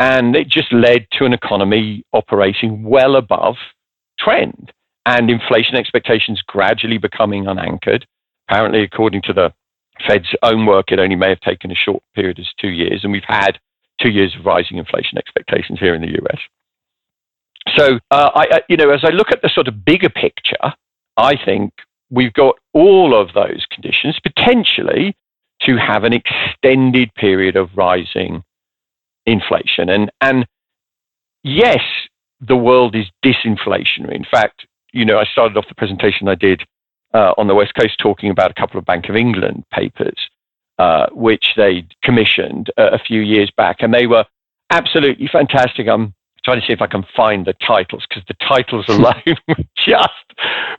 And 0.00 0.34
it 0.34 0.48
just 0.48 0.72
led 0.72 1.06
to 1.12 1.24
an 1.24 1.32
economy 1.32 2.04
operating 2.12 2.82
well 2.82 3.14
above 3.14 3.54
trend 4.18 4.72
and 5.06 5.30
inflation 5.30 5.76
expectations 5.76 6.42
gradually 6.42 6.98
becoming 6.98 7.46
unanchored. 7.46 8.04
Apparently, 8.48 8.82
according 8.82 9.22
to 9.22 9.32
the 9.32 9.54
Fed's 10.04 10.34
own 10.42 10.66
work, 10.66 10.90
it 10.90 10.98
only 10.98 11.14
may 11.14 11.28
have 11.28 11.38
taken 11.38 11.70
a 11.70 11.76
short 11.76 12.02
period 12.16 12.40
as 12.40 12.48
two 12.60 12.70
years. 12.70 13.04
And 13.04 13.12
we've 13.12 13.22
had 13.22 13.60
two 14.00 14.10
years 14.10 14.34
of 14.34 14.44
rising 14.44 14.78
inflation 14.78 15.16
expectations 15.16 15.78
here 15.78 15.94
in 15.94 16.02
the 16.02 16.18
US. 16.24 16.40
So, 17.76 18.00
uh, 18.10 18.30
I, 18.34 18.62
you 18.68 18.76
know, 18.76 18.90
as 18.90 19.04
I 19.04 19.10
look 19.10 19.30
at 19.30 19.42
the 19.42 19.48
sort 19.48 19.68
of 19.68 19.84
bigger 19.84 20.10
picture, 20.10 20.72
I 21.16 21.36
think 21.36 21.72
we've 22.10 22.32
got 22.32 22.58
all 22.72 23.14
of 23.14 23.32
those 23.32 23.64
conditions 23.70 24.18
potentially 24.18 25.14
to 25.66 25.76
have 25.76 26.04
an 26.04 26.12
extended 26.12 27.14
period 27.14 27.56
of 27.56 27.70
rising 27.76 28.42
inflation. 29.26 29.88
And, 29.88 30.10
and 30.20 30.46
yes, 31.42 31.80
the 32.40 32.56
world 32.56 32.96
is 32.96 33.06
disinflationary. 33.24 34.14
In 34.14 34.24
fact, 34.24 34.66
you 34.92 35.04
know, 35.04 35.18
I 35.18 35.24
started 35.24 35.56
off 35.56 35.68
the 35.68 35.74
presentation 35.74 36.28
I 36.28 36.34
did 36.34 36.64
uh, 37.14 37.34
on 37.38 37.46
the 37.46 37.54
West 37.54 37.74
Coast 37.74 37.98
talking 37.98 38.30
about 38.30 38.50
a 38.50 38.54
couple 38.54 38.78
of 38.78 38.84
Bank 38.84 39.08
of 39.08 39.16
England 39.16 39.64
papers, 39.72 40.18
uh, 40.78 41.06
which 41.12 41.54
they 41.56 41.86
commissioned 42.02 42.70
uh, 42.76 42.90
a 42.92 42.98
few 42.98 43.20
years 43.20 43.50
back, 43.56 43.76
and 43.80 43.92
they 43.92 44.06
were 44.06 44.24
absolutely 44.70 45.28
fantastic. 45.28 45.88
I'm 45.88 46.14
trying 46.44 46.60
to 46.60 46.66
see 46.66 46.72
if 46.72 46.82
I 46.82 46.86
can 46.86 47.04
find 47.16 47.46
the 47.46 47.54
titles 47.66 48.04
because 48.08 48.24
the 48.26 48.34
titles 48.46 48.88
alone 48.88 49.22
were 49.48 49.64
just 49.76 50.10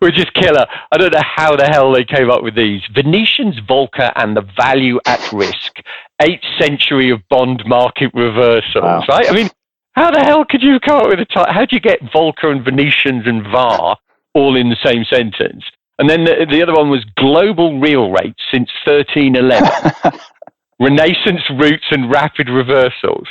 were 0.02 0.12
just 0.12 0.34
killer. 0.34 0.66
I 0.92 0.98
don't 0.98 1.14
know 1.14 1.22
how 1.24 1.56
the 1.56 1.66
hell 1.66 1.92
they 1.94 2.04
came 2.04 2.30
up 2.30 2.44
with 2.44 2.56
these. 2.56 2.82
Venetian's 2.94 3.60
Volcker 3.62 4.12
and 4.16 4.36
the 4.36 4.48
Value 4.58 5.00
at 5.06 5.32
Risk, 5.32 5.78
eighth 6.22 6.44
century 6.60 7.10
of 7.10 7.22
bond 7.30 7.64
market 7.66 8.12
reversals. 8.14 8.84
Wow. 8.84 9.04
Right? 9.08 9.30
I 9.30 9.34
mean, 9.34 9.50
how 9.94 10.12
the 10.12 10.20
hell 10.20 10.44
could 10.46 10.62
you 10.62 10.80
come 10.80 11.04
up 11.04 11.10
with 11.10 11.20
a 11.20 11.26
title? 11.26 11.54
How 11.54 11.66
do 11.66 11.76
you 11.76 11.80
get 11.80 12.02
Volcker 12.02 12.52
and 12.52 12.64
Venetians 12.64 13.24
and 13.26 13.44
VAR 13.44 13.98
all 14.34 14.56
in 14.56 14.70
the 14.70 14.78
same 14.84 15.06
sentence? 15.06 15.64
And 16.00 16.10
then 16.10 16.26
the, 16.26 16.48
the 16.50 16.64
other 16.64 16.74
one 16.74 16.90
was 16.90 17.06
global 17.16 17.80
real 17.80 18.10
rates 18.12 18.42
since 18.52 18.70
1311. 18.86 20.20
Renaissance 20.80 21.44
roots 21.52 21.86
and 21.92 22.12
rapid 22.12 22.50
reversals. 22.50 23.28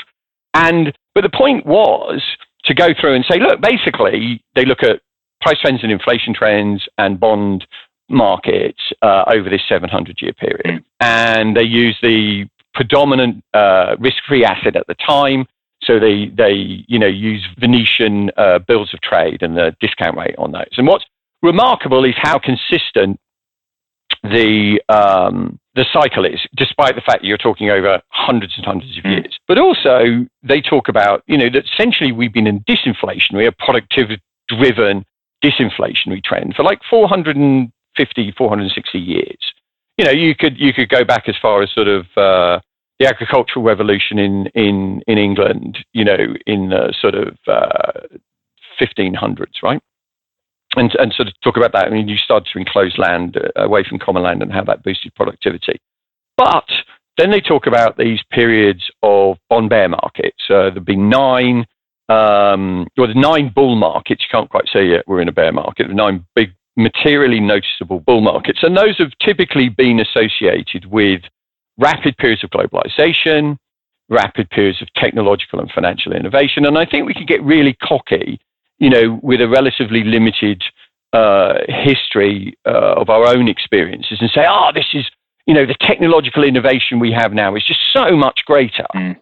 And 0.55 0.97
but 1.15 1.23
the 1.23 1.31
point 1.31 1.67
was 1.67 2.23
to 2.65 2.75
go 2.75 2.89
through 2.99 3.15
and 3.15 3.25
say, 3.31 3.39
look, 3.39 3.61
basically 3.61 4.43
they 4.55 4.65
look 4.65 4.83
at 4.83 5.01
price 5.41 5.59
trends 5.61 5.83
and 5.83 5.91
inflation 5.91 6.35
trends 6.35 6.87
and 6.99 7.19
bond 7.19 7.67
markets 8.09 8.81
uh, 9.03 9.25
over 9.27 9.49
this 9.49 9.63
700 9.69 10.19
year 10.21 10.33
period, 10.35 10.85
and 11.01 11.57
they 11.57 11.63
use 11.63 11.99
the 12.03 12.47
predominant 12.75 13.43
uh, 13.55 13.97
risk-free 13.99 14.45
asset 14.45 14.77
at 14.77 14.87
the 14.87 14.95
time. 14.95 15.47
So 15.83 15.99
they, 15.99 16.27
they 16.27 16.85
you 16.87 16.99
know, 16.99 17.09
use 17.09 17.47
Venetian 17.59 18.31
uh, 18.37 18.61
bills 18.61 18.95
of 18.95 19.01
trade 19.01 19.43
and 19.43 19.57
the 19.57 19.75
discount 19.81 20.17
rate 20.17 20.37
on 20.39 20.53
those. 20.53 20.71
And 20.77 20.87
what's 20.87 21.05
remarkable 21.43 22.05
is 22.05 22.15
how 22.17 22.39
consistent 22.39 23.19
the 24.23 24.81
um, 24.89 25.59
the 25.75 25.87
cycle 25.93 26.25
is, 26.25 26.41
despite 26.57 26.95
the 26.95 27.01
fact 27.01 27.23
that 27.23 27.25
you're 27.25 27.39
talking 27.39 27.71
over 27.71 28.01
hundreds 28.09 28.57
and 28.57 28.65
hundreds 28.65 28.97
of 28.99 29.05
hmm. 29.05 29.11
years. 29.11 29.39
But 29.49 29.59
also, 29.59 30.27
they 30.43 30.61
talk 30.61 30.89
about 30.89 31.23
you 31.27 31.39
know 31.39 31.51
that 31.51 31.65
essentially 31.65 32.13
we've 32.13 32.33
been 32.33 32.47
in 32.47 32.61
disinflationary, 32.61 33.47
a 33.47 33.53
productivity-driven 33.53 35.05
disinflationary 35.45 36.23
trend 36.23 36.55
for 36.55 36.63
like 36.63 36.81
450, 36.89 38.35
460 38.39 38.99
years. 38.99 39.53
You 39.99 40.05
know, 40.05 40.13
you 40.13 40.35
could 40.35 40.59
you 40.59 40.73
could 40.73 40.89
go 40.89 41.05
back 41.05 41.29
as 41.29 41.37
far 41.41 41.63
as 41.63 41.71
sort 41.73 41.89
of 41.89 42.07
uh, 42.17 42.61
the 42.99 43.07
agricultural 43.07 43.65
revolution 43.65 44.19
in 44.19 44.47
in 44.55 45.03
in 45.07 45.19
England. 45.19 45.79
You 45.93 46.05
know, 46.05 46.35
in 46.47 46.69
the 46.69 46.95
sort 47.01 47.15
of 47.15 47.37
uh, 47.47 48.07
1500s, 48.81 49.63
right? 49.63 49.83
And, 50.77 50.95
and 50.99 51.13
sort 51.13 51.29
of 51.29 51.35
talk 51.43 51.57
about 51.57 51.73
that. 51.73 51.87
I 51.87 51.91
mean, 51.91 52.09
you 52.09 52.17
started 52.17 52.49
to 52.53 52.59
enclose 52.59 52.97
land 52.99 53.37
uh, 53.37 53.63
away 53.63 53.85
from 53.85 53.99
common 53.99 54.23
land 54.23 54.43
and 54.43 54.53
how 54.53 54.65
that 54.65 54.83
boosted 54.83 55.15
productivity. 55.15 55.79
But 56.37 56.69
then 57.19 57.31
they 57.31 57.41
talk 57.41 57.67
about 57.67 57.99
these 57.99 58.21
periods 58.31 58.91
of 59.03 59.37
bond 59.51 59.71
bear 59.71 59.89
markets. 59.89 60.43
There've 60.49 60.85
been 60.85 61.09
nine, 61.09 61.67
um, 62.09 62.87
well, 62.97 63.13
nine 63.15 63.53
bull 63.55 63.77
markets. 63.77 64.23
You 64.23 64.29
can't 64.31 64.51
quite 64.51 64.69
say 64.73 64.87
yet 64.87 65.07
we're 65.07 65.21
in 65.21 65.29
a 65.29 65.33
bear 65.33 65.53
market. 65.53 65.91
Nine 65.91 66.25
big, 66.35 66.53
materially 66.77 67.41
noticeable 67.41 68.01
bull 68.01 68.23
markets, 68.23 68.61
and 68.63 68.77
those 68.77 68.97
have 68.99 69.13
typically 69.21 69.69
been 69.69 70.01
associated 70.01 70.87
with 70.87 71.21
rapid 71.79 72.17
periods 72.17 72.43
of 72.45 72.51
globalization, 72.51 73.59
rapid 74.09 74.49
periods 74.51 74.81
of 74.81 74.89
technological 74.95 75.61
and 75.61 75.71
financial 75.71 76.13
innovation. 76.13 76.65
And 76.65 76.79
I 76.79 76.87
think 76.87 77.07
we 77.07 77.15
can 77.15 77.27
get 77.27 77.43
really 77.43 77.75
cocky 77.75 78.41
you 78.83 78.91
know, 78.91 79.21
with 79.23 79.41
a 79.41 79.49
relatively 79.49 80.03
limited 80.03 80.61
uh, 81.13 81.55
history 81.69 82.59
uh, 82.67 82.95
of 83.01 83.09
our 83.11 83.29
own 83.29 83.47
experiences 83.47 84.19
and 84.21 84.29
say, 84.35 84.45
oh, 84.49 84.73
this 84.75 84.89
is, 84.93 85.09
you 85.47 85.55
know, 85.55 85.65
the 85.65 85.77
technological 85.81 86.43
innovation 86.43 86.99
we 86.99 87.13
have 87.13 87.33
now 87.33 87.55
is 87.55 87.65
just 87.65 87.79
so 87.93 88.17
much 88.17 88.45
greater, 88.45 88.87
mm. 88.93 89.17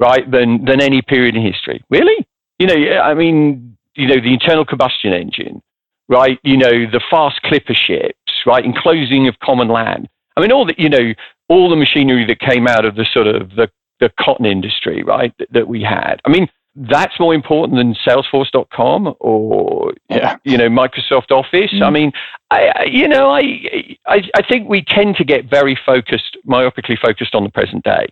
right, 0.00 0.28
than, 0.28 0.64
than 0.64 0.82
any 0.82 1.02
period 1.02 1.36
in 1.36 1.42
history. 1.42 1.84
Really? 1.88 2.26
You 2.58 2.66
know, 2.66 2.98
I 2.98 3.14
mean, 3.14 3.76
you 3.94 4.08
know, 4.08 4.16
the 4.16 4.32
internal 4.32 4.64
combustion 4.64 5.12
engine, 5.12 5.62
right? 6.08 6.40
You 6.42 6.56
know, 6.56 6.90
the 6.90 7.00
fast 7.08 7.40
clipper 7.42 7.74
ships, 7.74 8.32
right? 8.44 8.64
Enclosing 8.64 9.28
of 9.28 9.38
common 9.38 9.68
land. 9.68 10.08
I 10.36 10.40
mean, 10.40 10.50
all 10.50 10.66
the, 10.66 10.74
you 10.78 10.88
know, 10.88 11.14
all 11.48 11.70
the 11.70 11.76
machinery 11.76 12.24
that 12.26 12.40
came 12.40 12.66
out 12.66 12.84
of 12.84 12.96
the 12.96 13.04
sort 13.04 13.28
of 13.28 13.50
the, 13.50 13.70
the 14.00 14.10
cotton 14.18 14.46
industry, 14.46 15.04
right, 15.04 15.32
that, 15.38 15.52
that 15.52 15.68
we 15.68 15.80
had. 15.80 16.20
I 16.24 16.30
mean, 16.30 16.48
that's 16.76 17.18
more 17.18 17.34
important 17.34 17.78
than 17.78 17.94
Salesforce.com 18.06 19.14
or 19.18 19.94
yeah. 20.10 20.36
you 20.44 20.58
know 20.58 20.68
Microsoft 20.68 21.30
Office. 21.30 21.72
Mm. 21.72 21.82
I 21.82 21.90
mean, 21.90 22.12
I, 22.50 22.84
you 22.84 23.08
know, 23.08 23.30
I, 23.30 23.96
I 24.06 24.22
I 24.34 24.42
think 24.48 24.68
we 24.68 24.82
tend 24.82 25.16
to 25.16 25.24
get 25.24 25.48
very 25.48 25.78
focused, 25.86 26.36
myopically 26.46 26.98
focused 26.98 27.34
on 27.34 27.44
the 27.44 27.50
present 27.50 27.84
day. 27.84 28.06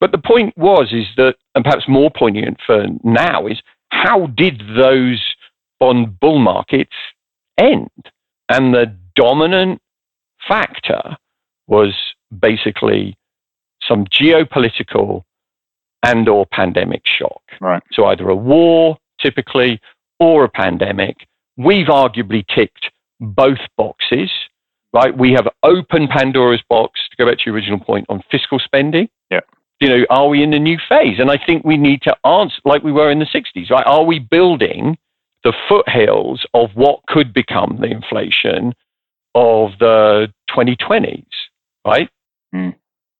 But 0.00 0.12
the 0.12 0.18
point 0.18 0.56
was 0.56 0.92
is 0.92 1.06
that, 1.16 1.36
and 1.54 1.64
perhaps 1.64 1.88
more 1.88 2.10
poignant 2.10 2.58
for 2.66 2.86
now, 3.04 3.46
is 3.46 3.60
how 3.90 4.26
did 4.26 4.62
those 4.76 5.22
bond 5.78 6.18
bull 6.18 6.38
markets 6.38 6.94
end? 7.56 7.90
And 8.48 8.74
the 8.74 8.96
dominant 9.14 9.80
factor 10.46 11.16
was 11.66 11.94
basically 12.36 13.16
some 13.86 14.06
geopolitical 14.06 15.24
and 16.02 16.28
or 16.28 16.46
pandemic 16.46 17.02
shock. 17.04 17.42
Right. 17.60 17.82
So 17.92 18.06
either 18.06 18.28
a 18.28 18.36
war, 18.36 18.98
typically, 19.20 19.80
or 20.20 20.44
a 20.44 20.48
pandemic. 20.48 21.26
We've 21.56 21.86
arguably 21.86 22.44
ticked 22.54 22.90
both 23.20 23.58
boxes, 23.76 24.30
right? 24.92 25.16
We 25.16 25.32
have 25.32 25.48
opened 25.62 26.10
Pandora's 26.10 26.62
box, 26.68 27.00
to 27.10 27.16
go 27.16 27.28
back 27.28 27.38
to 27.38 27.44
your 27.46 27.54
original 27.54 27.80
point, 27.80 28.06
on 28.08 28.22
fiscal 28.30 28.58
spending. 28.58 29.08
Yeah. 29.30 29.40
You 29.80 29.88
know, 29.88 30.06
are 30.10 30.28
we 30.28 30.42
in 30.42 30.54
a 30.54 30.58
new 30.58 30.78
phase? 30.88 31.18
And 31.18 31.30
I 31.30 31.38
think 31.44 31.64
we 31.64 31.76
need 31.76 32.02
to 32.02 32.16
answer 32.26 32.56
like 32.64 32.82
we 32.82 32.92
were 32.92 33.10
in 33.10 33.18
the 33.18 33.26
60s, 33.26 33.70
right? 33.70 33.86
Are 33.86 34.04
we 34.04 34.18
building 34.18 34.98
the 35.44 35.52
foothills 35.68 36.44
of 36.54 36.70
what 36.74 37.00
could 37.06 37.32
become 37.32 37.78
the 37.80 37.86
inflation 37.86 38.74
of 39.34 39.70
the 39.78 40.32
2020s, 40.50 41.26
right? 41.86 42.08
Mm. 42.54 42.74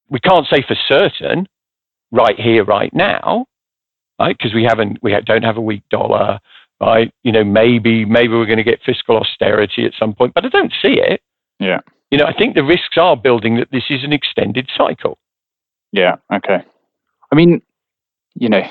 We 0.09 0.19
can't 0.19 0.45
say 0.51 0.63
for 0.67 0.75
certain, 0.87 1.47
right 2.11 2.39
here, 2.39 2.63
right 2.63 2.93
now, 2.93 3.45
right? 4.19 4.37
Because 4.37 4.53
we 4.53 4.63
haven't, 4.63 4.99
we 5.01 5.15
don't 5.25 5.43
have 5.43 5.57
a 5.57 5.61
weak 5.61 5.83
dollar, 5.89 6.39
right? 6.81 7.13
You 7.23 7.31
know, 7.31 7.43
maybe, 7.43 8.05
maybe 8.05 8.33
we're 8.33 8.45
going 8.45 8.57
to 8.57 8.63
get 8.63 8.81
fiscal 8.85 9.17
austerity 9.17 9.85
at 9.85 9.93
some 9.97 10.13
point, 10.13 10.33
but 10.33 10.45
I 10.45 10.49
don't 10.49 10.73
see 10.81 10.99
it. 10.99 11.21
Yeah. 11.59 11.81
You 12.11 12.17
know, 12.17 12.25
I 12.25 12.33
think 12.33 12.55
the 12.55 12.63
risks 12.63 12.97
are 12.97 13.15
building 13.15 13.57
that 13.57 13.71
this 13.71 13.85
is 13.89 14.03
an 14.03 14.13
extended 14.13 14.69
cycle. 14.75 15.17
Yeah. 15.91 16.15
Okay. 16.33 16.63
I 17.31 17.35
mean, 17.35 17.61
you 18.35 18.49
know, 18.49 18.67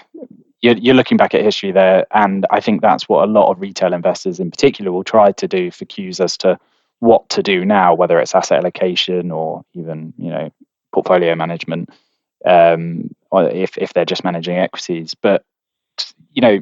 you're, 0.60 0.76
you're 0.76 0.94
looking 0.94 1.16
back 1.16 1.34
at 1.34 1.44
history 1.44 1.70
there, 1.70 2.06
and 2.12 2.46
I 2.50 2.60
think 2.60 2.82
that's 2.82 3.08
what 3.08 3.28
a 3.28 3.30
lot 3.30 3.50
of 3.50 3.60
retail 3.60 3.92
investors 3.92 4.40
in 4.40 4.50
particular 4.50 4.90
will 4.90 5.04
try 5.04 5.30
to 5.32 5.46
do 5.46 5.70
for 5.70 5.84
cues 5.84 6.18
as 6.20 6.36
to 6.38 6.58
what 6.98 7.28
to 7.28 7.42
do 7.42 7.64
now, 7.64 7.94
whether 7.94 8.18
it's 8.18 8.34
asset 8.34 8.58
allocation 8.58 9.30
or 9.30 9.64
even, 9.74 10.12
you 10.18 10.30
know, 10.30 10.50
portfolio 10.92 11.36
management 11.36 11.90
um, 12.44 13.14
if 13.32 13.76
if 13.78 13.92
they're 13.92 14.04
just 14.04 14.24
managing 14.24 14.56
equities. 14.56 15.14
But 15.14 15.44
you 16.32 16.42
know, 16.42 16.60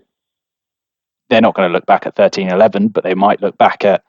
they're 1.29 1.41
not 1.41 1.55
going 1.55 1.69
to 1.69 1.73
look 1.73 1.87
back 1.87 2.07
at 2.07 2.15
thirteen 2.17 2.49
eleven, 2.49 2.89
but 2.89 3.05
they 3.05 3.15
might 3.15 3.41
look 3.41 3.57
back 3.59 3.85
at 3.85 4.03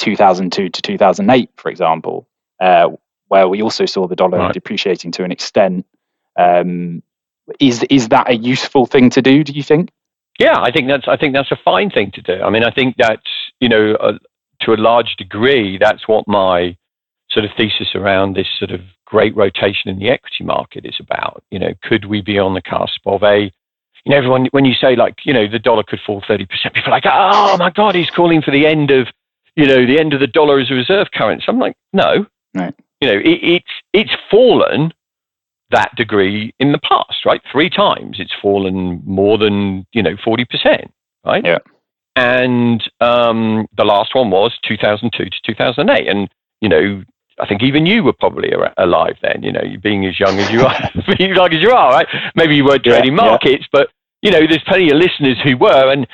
2002 0.00 0.70
to 0.70 0.82
2008, 0.82 1.50
for 1.56 1.70
example, 1.70 2.26
uh, 2.58 2.88
where 3.28 3.48
we 3.48 3.62
also 3.62 3.86
saw 3.86 4.08
the 4.08 4.16
dollar 4.16 4.38
right. 4.38 4.52
depreciating 4.52 5.12
to 5.12 5.24
an 5.24 5.30
extent. 5.30 5.86
Um, 6.36 7.02
is 7.60 7.84
is 7.84 8.08
that 8.08 8.28
a 8.30 8.36
useful 8.36 8.86
thing 8.86 9.10
to 9.10 9.22
do? 9.22 9.44
Do 9.44 9.52
you 9.52 9.62
think? 9.62 9.90
Yeah, 10.38 10.58
I 10.58 10.70
think 10.70 10.88
that's 10.88 11.06
I 11.06 11.16
think 11.16 11.34
that's 11.34 11.50
a 11.50 11.58
fine 11.64 11.90
thing 11.90 12.10
to 12.12 12.22
do. 12.22 12.42
I 12.42 12.50
mean, 12.50 12.64
I 12.64 12.70
think 12.70 12.96
that 12.96 13.20
you 13.60 13.68
know 13.68 13.94
uh, 13.94 14.18
to 14.62 14.72
a 14.72 14.76
large 14.76 15.16
degree 15.16 15.78
that's 15.78 16.08
what 16.08 16.26
my 16.26 16.76
sort 17.30 17.44
of 17.44 17.50
thesis 17.56 17.94
around 17.94 18.36
this 18.36 18.48
sort 18.58 18.70
of 18.70 18.80
great 19.10 19.36
rotation 19.36 19.90
in 19.90 19.98
the 19.98 20.08
equity 20.08 20.44
market 20.44 20.86
is 20.86 20.96
about. 21.00 21.42
You 21.50 21.58
know, 21.58 21.74
could 21.82 22.04
we 22.04 22.22
be 22.22 22.38
on 22.38 22.54
the 22.54 22.62
cusp 22.62 23.00
of 23.06 23.22
a 23.22 23.52
you 24.04 24.12
know, 24.12 24.16
everyone, 24.16 24.46
when 24.52 24.64
you 24.64 24.72
say 24.72 24.96
like, 24.96 25.26
you 25.26 25.32
know, 25.34 25.46
the 25.46 25.58
dollar 25.58 25.82
could 25.82 26.00
fall 26.06 26.22
30%, 26.22 26.48
people 26.72 26.84
are 26.86 26.90
like, 26.90 27.04
oh 27.06 27.56
my 27.58 27.70
God, 27.70 27.94
he's 27.94 28.08
calling 28.08 28.40
for 28.40 28.50
the 28.50 28.66
end 28.66 28.90
of, 28.90 29.08
you 29.56 29.66
know, 29.66 29.84
the 29.84 29.98
end 29.98 30.14
of 30.14 30.20
the 30.20 30.26
dollar 30.26 30.58
as 30.58 30.70
a 30.70 30.74
reserve 30.74 31.08
currency. 31.12 31.44
I'm 31.48 31.58
like, 31.58 31.76
no, 31.92 32.24
right. 32.54 32.74
you 33.02 33.08
know, 33.08 33.18
it, 33.18 33.38
it's, 33.42 33.72
it's 33.92 34.16
fallen 34.30 34.94
that 35.70 35.94
degree 35.96 36.54
in 36.58 36.72
the 36.72 36.78
past, 36.78 37.26
right? 37.26 37.42
Three 37.52 37.68
times 37.68 38.16
it's 38.18 38.34
fallen 38.40 39.02
more 39.04 39.36
than, 39.36 39.86
you 39.92 40.02
know, 40.02 40.16
40%, 40.16 40.88
right? 41.26 41.44
Yeah. 41.44 41.58
And 42.16 42.82
um, 43.00 43.68
the 43.76 43.84
last 43.84 44.14
one 44.14 44.30
was 44.30 44.58
2002 44.66 45.24
to 45.24 45.30
2008. 45.44 46.08
And, 46.08 46.28
you 46.62 46.68
know, 46.68 47.04
I 47.40 47.46
think 47.46 47.62
even 47.62 47.86
you 47.86 48.02
were 48.04 48.12
probably 48.12 48.50
alive 48.76 49.16
then, 49.22 49.42
you 49.42 49.52
know, 49.52 49.62
being 49.82 50.06
as 50.06 50.18
young 50.20 50.38
as 50.38 50.50
you 50.50 50.62
are, 50.62 50.90
being 51.18 51.30
as 51.30 51.36
young 51.36 51.52
as 51.52 51.62
you 51.62 51.70
are, 51.70 51.92
right? 51.92 52.06
Maybe 52.34 52.56
you 52.56 52.64
weren't 52.64 52.84
trading 52.84 53.16
yeah, 53.16 53.22
markets, 53.22 53.62
yeah. 53.62 53.80
but, 53.80 53.88
you 54.22 54.30
know, 54.30 54.46
there's 54.46 54.64
plenty 54.64 54.90
of 54.90 54.98
listeners 54.98 55.38
who 55.42 55.56
were 55.56 55.90
and 55.90 56.06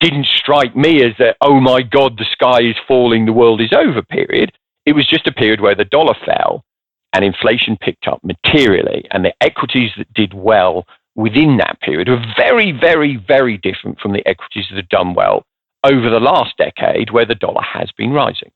didn't 0.00 0.26
strike 0.26 0.74
me 0.74 1.04
as 1.04 1.12
that, 1.18 1.36
oh 1.40 1.60
my 1.60 1.82
God, 1.82 2.18
the 2.18 2.26
sky 2.32 2.60
is 2.62 2.76
falling, 2.88 3.24
the 3.24 3.32
world 3.32 3.60
is 3.60 3.72
over 3.72 4.02
period. 4.02 4.52
It 4.84 4.94
was 4.94 5.06
just 5.06 5.28
a 5.28 5.32
period 5.32 5.60
where 5.60 5.76
the 5.76 5.84
dollar 5.84 6.14
fell 6.26 6.64
and 7.12 7.24
inflation 7.24 7.76
picked 7.76 8.08
up 8.08 8.20
materially 8.24 9.06
and 9.10 9.24
the 9.24 9.34
equities 9.40 9.90
that 9.96 10.12
did 10.12 10.34
well 10.34 10.86
within 11.14 11.58
that 11.58 11.80
period 11.80 12.08
were 12.08 12.24
very, 12.36 12.72
very, 12.72 13.16
very 13.16 13.58
different 13.58 14.00
from 14.00 14.12
the 14.12 14.26
equities 14.26 14.66
that 14.70 14.76
have 14.76 14.88
done 14.88 15.14
well 15.14 15.44
over 15.84 16.10
the 16.10 16.20
last 16.20 16.56
decade 16.56 17.10
where 17.10 17.26
the 17.26 17.34
dollar 17.34 17.62
has 17.62 17.90
been 17.96 18.12
rising. 18.12 18.50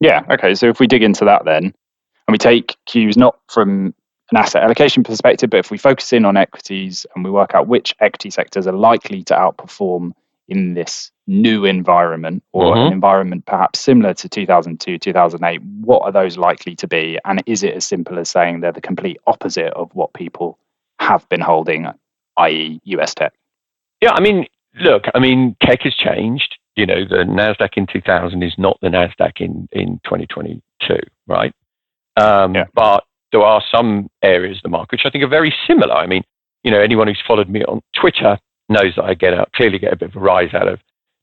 Yeah. 0.00 0.24
Okay. 0.30 0.54
So 0.54 0.68
if 0.68 0.80
we 0.80 0.86
dig 0.86 1.02
into 1.02 1.24
that 1.26 1.44
then, 1.44 1.64
and 1.64 2.32
we 2.32 2.38
take 2.38 2.76
cues 2.86 3.16
not 3.16 3.38
from 3.48 3.94
an 4.30 4.36
asset 4.36 4.62
allocation 4.62 5.02
perspective, 5.02 5.50
but 5.50 5.58
if 5.58 5.70
we 5.70 5.78
focus 5.78 6.12
in 6.12 6.24
on 6.24 6.36
equities 6.36 7.04
and 7.14 7.24
we 7.24 7.30
work 7.30 7.54
out 7.54 7.66
which 7.66 7.94
equity 8.00 8.30
sectors 8.30 8.66
are 8.66 8.72
likely 8.72 9.24
to 9.24 9.34
outperform 9.34 10.12
in 10.48 10.74
this 10.74 11.10
new 11.26 11.64
environment 11.64 12.42
or 12.52 12.74
mm-hmm. 12.74 12.86
an 12.86 12.92
environment 12.92 13.46
perhaps 13.46 13.78
similar 13.78 14.12
to 14.14 14.28
2002, 14.28 14.98
2008, 14.98 15.62
what 15.80 16.02
are 16.02 16.12
those 16.12 16.36
likely 16.36 16.74
to 16.74 16.88
be? 16.88 17.18
And 17.24 17.42
is 17.46 17.62
it 17.62 17.74
as 17.74 17.84
simple 17.84 18.18
as 18.18 18.28
saying 18.28 18.60
they're 18.60 18.72
the 18.72 18.80
complete 18.80 19.18
opposite 19.26 19.72
of 19.74 19.94
what 19.94 20.12
people 20.12 20.58
have 20.98 21.28
been 21.28 21.40
holding? 21.40 21.86
i.e., 22.36 22.80
US 22.84 23.14
tech? 23.14 23.32
Yeah, 24.00 24.12
I 24.12 24.20
mean, 24.20 24.46
look, 24.74 25.04
I 25.14 25.18
mean, 25.18 25.56
tech 25.60 25.82
has 25.82 25.94
changed. 25.94 26.58
You 26.76 26.86
know, 26.86 27.04
the 27.04 27.24
Nasdaq 27.24 27.76
in 27.76 27.86
2000 27.86 28.42
is 28.42 28.54
not 28.56 28.78
the 28.80 28.88
Nasdaq 28.88 29.40
in 29.40 29.68
in 29.72 30.00
2022, 30.04 30.96
right? 31.26 31.54
Um, 32.16 32.54
yeah. 32.54 32.64
But 32.74 33.04
there 33.32 33.42
are 33.42 33.62
some 33.72 34.08
areas 34.22 34.58
of 34.58 34.62
the 34.62 34.68
market 34.68 34.92
which 34.92 35.06
I 35.06 35.10
think 35.10 35.24
are 35.24 35.28
very 35.28 35.54
similar. 35.66 35.94
I 35.94 36.06
mean, 36.06 36.22
you 36.62 36.70
know, 36.70 36.80
anyone 36.80 37.06
who's 37.08 37.22
followed 37.26 37.48
me 37.48 37.64
on 37.64 37.80
Twitter 37.94 38.38
knows 38.68 38.94
that 38.96 39.04
I 39.04 39.14
get 39.14 39.32
a, 39.32 39.46
clearly 39.54 39.78
get 39.78 39.92
a 39.92 39.96
bit 39.96 40.10
of 40.10 40.16
a 40.16 40.20
rise 40.20 40.54
out 40.54 40.68
of 40.68 40.80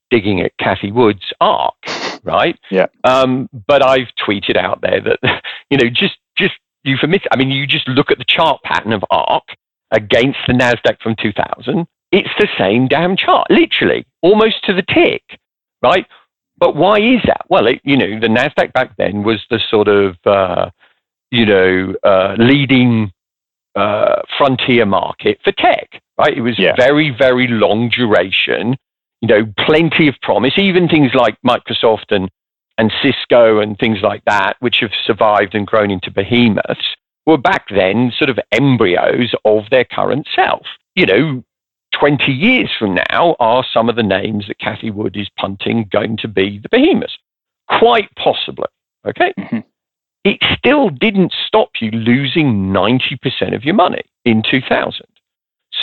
digging 0.09 0.41
at 0.41 0.57
Cathie 0.57 0.91
Wood's 0.91 1.33
ARK, 1.41 1.75
right? 2.23 2.57
Yeah. 2.71 2.87
Um, 3.03 3.49
but 3.67 3.83
I've 3.83 4.07
tweeted 4.25 4.57
out 4.57 4.81
there 4.81 5.01
that, 5.01 5.43
you 5.69 5.77
know, 5.77 5.89
just 5.89 6.17
just 6.37 6.55
euphemistic. 6.83 7.27
I 7.31 7.37
mean, 7.37 7.49
you 7.49 7.67
just 7.67 7.87
look 7.87 8.11
at 8.11 8.17
the 8.17 8.25
chart 8.25 8.61
pattern 8.63 8.93
of 8.93 9.03
ARK 9.09 9.55
against 9.91 10.39
the 10.47 10.53
Nasdaq 10.53 11.01
from 11.01 11.15
2000. 11.21 11.87
It's 12.11 12.29
the 12.39 12.47
same 12.57 12.87
damn 12.87 13.17
chart, 13.17 13.47
literally, 13.49 14.05
almost 14.21 14.63
to 14.65 14.73
the 14.73 14.83
tick, 14.83 15.23
right? 15.81 16.05
But 16.57 16.75
why 16.75 16.99
is 16.99 17.21
that? 17.25 17.45
Well, 17.49 17.67
it, 17.67 17.81
you 17.83 17.97
know, 17.97 18.19
the 18.19 18.27
Nasdaq 18.27 18.73
back 18.73 18.95
then 18.97 19.23
was 19.23 19.45
the 19.49 19.59
sort 19.69 19.87
of, 19.87 20.15
uh, 20.25 20.69
you 21.31 21.45
know, 21.45 21.95
uh, 22.03 22.35
leading 22.37 23.11
uh, 23.75 24.21
frontier 24.37 24.85
market 24.85 25.39
for 25.43 25.51
tech, 25.51 26.01
right? 26.17 26.35
It 26.35 26.41
was 26.41 26.57
yeah. 26.57 26.75
very, 26.75 27.11
very 27.11 27.47
long 27.47 27.89
duration, 27.89 28.75
you 29.21 29.27
know, 29.27 29.53
plenty 29.65 30.07
of 30.07 30.15
promise, 30.21 30.53
even 30.57 30.87
things 30.87 31.13
like 31.13 31.37
Microsoft 31.45 32.11
and, 32.11 32.29
and 32.77 32.91
Cisco 33.03 33.59
and 33.59 33.77
things 33.77 33.99
like 34.01 34.23
that, 34.25 34.55
which 34.59 34.79
have 34.79 34.91
survived 35.05 35.53
and 35.53 35.67
grown 35.67 35.91
into 35.91 36.09
behemoths, 36.09 36.95
were 37.27 37.37
back 37.37 37.67
then 37.69 38.11
sort 38.17 38.29
of 38.29 38.39
embryos 38.51 39.35
of 39.45 39.69
their 39.69 39.85
current 39.85 40.27
self. 40.33 40.65
You 40.95 41.05
know, 41.05 41.43
20 41.99 42.31
years 42.31 42.71
from 42.77 42.95
now, 43.09 43.35
are 43.39 43.65
some 43.73 43.89
of 43.89 43.95
the 43.95 44.03
names 44.03 44.45
that 44.47 44.59
Cathie 44.59 44.91
Wood 44.91 45.15
is 45.17 45.29
punting 45.37 45.89
going 45.91 46.17
to 46.17 46.27
be 46.27 46.59
the 46.59 46.69
behemoths? 46.69 47.17
Quite 47.67 48.09
possibly. 48.15 48.67
Okay. 49.05 49.33
Mm-hmm 49.37 49.59
it 50.27 50.43
still 50.57 50.89
didn't 50.89 51.33
stop 51.45 51.69
you 51.79 51.89
losing 51.91 52.73
90% 52.73 53.55
of 53.55 53.63
your 53.63 53.75
money 53.75 54.03
in 54.25 54.43
2000. 54.43 55.05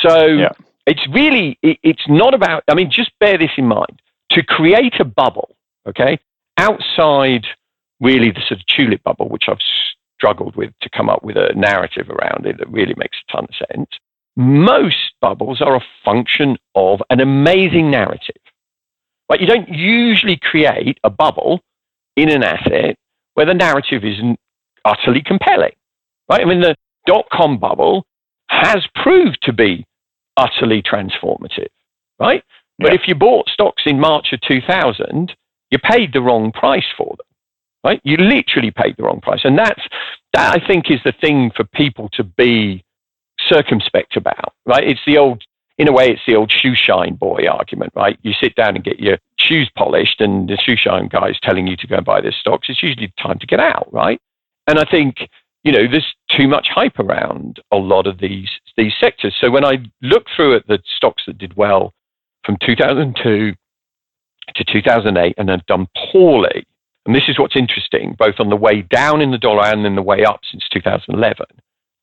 So 0.03 0.27
yeah. 0.27 0.51
it's 0.87 1.07
really, 1.09 1.59
it, 1.63 1.79
it's 1.83 2.07
not 2.09 2.35
about, 2.35 2.63
I 2.69 2.75
mean, 2.75 2.91
just 2.91 3.11
bear 3.19 3.39
this 3.39 3.53
in 3.57 3.67
mind. 3.67 4.03
To 4.33 4.43
create 4.43 5.01
a 5.01 5.05
bubble, 5.05 5.57
okay, 5.89 6.19
outside 6.59 7.47
really 8.01 8.33
the 8.33 8.41
sort 8.41 8.61
of 8.61 8.67
tulip 8.67 9.03
bubble, 9.03 9.31
which 9.31 9.45
I've 9.49 9.59
struggled 10.19 10.57
with 10.57 10.73
to 10.83 10.91
come 10.91 11.09
up 11.09 11.23
with 11.23 11.37
a 11.37 11.55
narrative 11.55 12.11
around 12.11 12.45
it 12.45 12.59
that 12.59 12.69
really 12.69 12.95
makes 12.99 13.17
a 13.27 13.33
ton 13.33 13.47
of 13.49 13.69
sense, 13.71 13.91
most 14.37 15.13
bubbles 15.21 15.61
are 15.61 15.77
a 15.77 15.85
function 16.05 16.57
of 16.75 17.01
an 17.11 17.21
amazing 17.21 17.91
narrative. 17.91 18.37
But 19.29 19.41
you 19.41 19.47
don't 19.47 19.69
usually 19.69 20.37
create 20.37 20.99
a 21.05 21.11
bubble 21.11 21.61
in 22.17 22.29
an 22.29 22.43
asset 22.43 22.97
where 23.35 23.47
the 23.47 23.55
narrative 23.55 24.05
isn't 24.05 24.39
utterly 24.85 25.23
compelling, 25.23 25.73
right? 26.29 26.41
I 26.41 26.45
mean, 26.45 26.61
the 26.61 26.77
dot 27.07 27.27
com 27.33 27.59
bubble 27.59 28.07
has 28.49 28.87
proved 28.95 29.39
to 29.43 29.53
be 29.53 29.87
utterly 30.37 30.83
transformative, 30.83 31.69
right? 32.19 32.43
But 32.79 32.93
if 32.93 33.03
you 33.07 33.15
bought 33.15 33.49
stocks 33.49 33.85
in 33.87 34.01
March 34.01 34.33
of 34.33 34.41
2000, 34.43 35.33
you 35.71 35.79
paid 35.79 36.13
the 36.13 36.21
wrong 36.21 36.53
price 36.53 36.87
for 36.97 37.15
them, 37.17 37.27
right? 37.85 38.01
You 38.05 38.17
literally 38.17 38.71
paid 38.71 38.97
the 38.97 39.05
wrong 39.05 39.21
price. 39.21 39.41
And 39.45 39.59
that's, 39.59 39.81
that 40.33 40.55
I 40.55 40.67
think 40.67 40.91
is 40.91 41.01
the 41.05 41.15
thing 41.21 41.51
for 41.57 41.65
people 41.65 42.09
to 42.15 42.25
be 42.25 42.85
circumspect 43.49 44.17
about, 44.17 44.55
right? 44.67 44.87
It's 44.87 45.01
the 45.07 45.19
old 45.19 45.43
in 45.77 45.89
a 45.89 45.93
way, 45.93 46.11
it's 46.11 46.23
the 46.27 46.37
old 46.37 46.53
shoe 46.53 46.75
shine 46.75 47.15
boy 47.15 47.47
argument, 47.51 47.93
right? 47.97 48.17
You 48.23 48.33
sit 48.41 48.55
down 48.55 48.77
and 48.77 48.85
get 48.85 49.01
your 49.01 49.19
shoes 49.39 49.69
polished, 49.77 50.21
and 50.21 50.49
the 50.49 50.57
shoe 50.57 50.77
shine 50.77 51.09
guy 51.09 51.31
is 51.31 51.39
telling 51.43 51.67
you 51.67 51.77
to 51.77 51.87
go 51.87 51.97
and 51.97 52.05
buy 52.05 52.21
their 52.21 52.33
stocks. 52.33 52.69
It's 52.69 52.83
usually 52.83 53.13
time 53.19 53.41
to 53.41 53.47
get 53.47 53.59
out, 53.59 53.89
right? 53.93 54.21
And 54.67 54.79
I 54.79 54.85
think 54.85 55.29
you 55.65 55.73
know 55.73 55.89
there's 55.91 56.15
too 56.31 56.47
much 56.47 56.69
hype 56.69 56.99
around 56.99 57.61
a 57.73 57.77
lot 57.77 58.07
of 58.07 58.19
these 58.19 58.51
these 58.77 58.93
sectors. 59.01 59.35
So 59.41 59.51
when 59.51 59.65
I 59.65 59.85
look 60.01 60.27
through 60.35 60.57
at 60.57 60.67
the 60.67 60.79
stocks 60.97 61.25
that 61.27 61.39
did 61.39 61.57
well 61.57 61.93
from 62.45 62.57
2002 62.65 63.55
to 64.55 64.65
2008 64.65 65.35
and 65.39 65.49
have 65.49 65.67
done 65.67 65.89
poorly, 66.13 66.67
and 67.07 67.15
this 67.15 67.29
is 67.29 67.39
what's 67.39 67.57
interesting, 67.57 68.15
both 68.19 68.37
on 68.39 68.49
the 68.49 68.57
way 68.57 68.83
down 68.83 69.21
in 69.21 69.31
the 69.31 69.39
dollar 69.39 69.65
and 69.65 69.85
in 69.87 69.97
the 69.97 70.03
way 70.03 70.25
up 70.25 70.41
since 70.51 70.69
2011. 70.73 71.47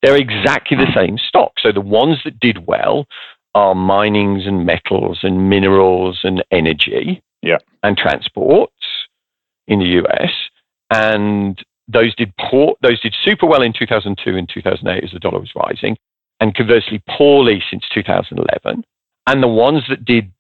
They're 0.02 0.18
exactly 0.18 0.78
the 0.78 0.92
same 0.96 1.18
stock. 1.18 1.54
So 1.60 1.72
the 1.72 1.82
ones 1.82 2.18
that 2.26 2.40
did 2.40 2.66
well 2.66 3.06
are 3.54 3.76
minings 3.76 4.48
and 4.48 4.66
metals 4.66 5.20
and 5.24 5.50
minerals 5.50 6.22
and 6.24 6.44
energy 6.52 7.22
yeah. 7.42 7.58
and 7.84 7.98
transports 7.98 8.74
in 9.68 9.80
the 9.80 10.04
US. 10.04 10.32
And 10.90 11.62
those 11.88 12.16
did 12.16 12.34
poor, 12.38 12.76
those 12.82 13.00
did 13.02 13.16
super 13.24 13.46
well 13.46 13.62
in 13.62 13.74
2002 13.74 14.38
and 14.38 14.50
2008 14.50 15.04
as 15.04 15.12
the 15.12 15.20
dollar 15.20 15.40
was 15.40 15.52
rising, 15.56 15.98
and 16.40 16.56
conversely 16.56 17.02
poorly 17.10 17.62
since 17.70 17.84
2011. 17.94 18.84
And 19.28 19.44
the 19.44 19.48
ones 19.48 19.84
that 19.90 20.06
did 20.06 20.32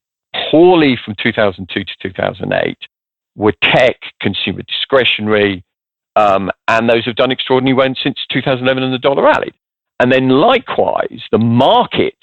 poorly 0.49 0.97
from 1.03 1.15
2002 1.21 1.83
to 1.83 1.91
2008 2.01 2.77
were 3.35 3.53
tech, 3.63 3.97
consumer 4.19 4.63
discretionary, 4.63 5.63
um, 6.15 6.51
and 6.67 6.89
those 6.89 7.05
have 7.05 7.15
done 7.15 7.31
extraordinarily 7.31 7.77
well 7.77 7.95
since 8.03 8.17
2011 8.31 8.83
and 8.83 8.93
the 8.93 8.97
dollar 8.97 9.23
rallied. 9.23 9.53
And 9.99 10.11
then 10.11 10.29
likewise, 10.29 11.21
the 11.31 11.37
markets 11.37 12.17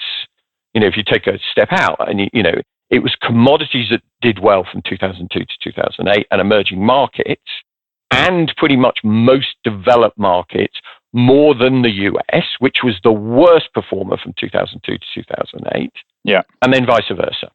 you 0.75 0.81
know, 0.81 0.87
if 0.87 0.97
you 0.97 1.03
take 1.03 1.27
a 1.27 1.39
step 1.51 1.69
out 1.73 2.09
and, 2.09 2.21
you, 2.21 2.29
you 2.33 2.43
know, 2.43 2.55
it 2.91 3.01
was 3.01 3.15
commodities 3.21 3.89
that 3.91 4.03
did 4.21 4.39
well 4.39 4.65
from 4.71 4.83
2002 4.89 5.41
to 5.41 5.47
2008 5.63 6.27
and 6.31 6.41
emerging 6.41 6.85
markets 6.85 7.51
and 8.11 8.53
pretty 8.57 8.77
much 8.77 9.01
most 9.05 9.57
developed 9.65 10.19
markets 10.19 10.75
more 11.13 11.55
than 11.55 11.83
the 11.83 11.91
US, 11.91 12.45
which 12.61 12.79
was 12.85 12.95
the 13.03 13.13
worst 13.13 13.73
performer 13.75 14.17
from 14.23 14.35
2002 14.39 14.99
to 14.99 15.05
2008. 15.15 15.93
Yeah. 16.25 16.43
And 16.63 16.73
then 16.73 16.87
vice 16.87 17.09
versa. 17.09 17.51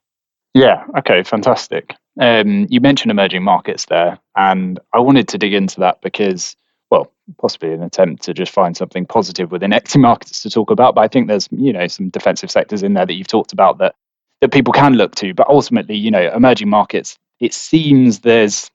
Yeah. 0.53 0.85
Okay. 0.99 1.23
Fantastic. 1.23 1.95
Um, 2.19 2.67
you 2.69 2.79
mentioned 2.79 3.11
emerging 3.11 3.43
markets 3.43 3.85
there, 3.85 4.19
and 4.35 4.79
I 4.93 4.99
wanted 4.99 5.27
to 5.29 5.37
dig 5.37 5.53
into 5.53 5.79
that 5.79 6.01
because 6.01 6.55
well, 6.91 7.11
possibly 7.39 7.73
an 7.73 7.81
attempt 7.81 8.21
to 8.23 8.35
just 8.35 8.51
find 8.51 8.77
something 8.77 9.07
positive 9.07 9.51
within 9.51 9.73
equity 9.73 9.97
markets 9.97 10.43
to 10.43 10.49
talk 10.49 10.69
about. 10.69 10.93
But 10.93 11.01
I 11.01 11.07
think 11.07 11.27
there's, 11.27 11.49
you 11.51 11.73
know, 11.73 11.87
some 11.87 12.09
defensive 12.09 12.51
sectors 12.51 12.83
in 12.83 12.93
there 12.93 13.05
that 13.05 13.13
you've 13.13 13.27
talked 13.27 13.51
about 13.51 13.79
that 13.79 13.95
that 14.41 14.51
people 14.51 14.73
can 14.73 14.93
look 14.93 15.15
to. 15.15 15.33
But 15.33 15.49
ultimately, 15.49 15.95
you 15.95 16.11
know, 16.11 16.31
emerging 16.33 16.69
markets, 16.69 17.17
it 17.39 17.53
seems 17.53 18.19
there's 18.19 18.69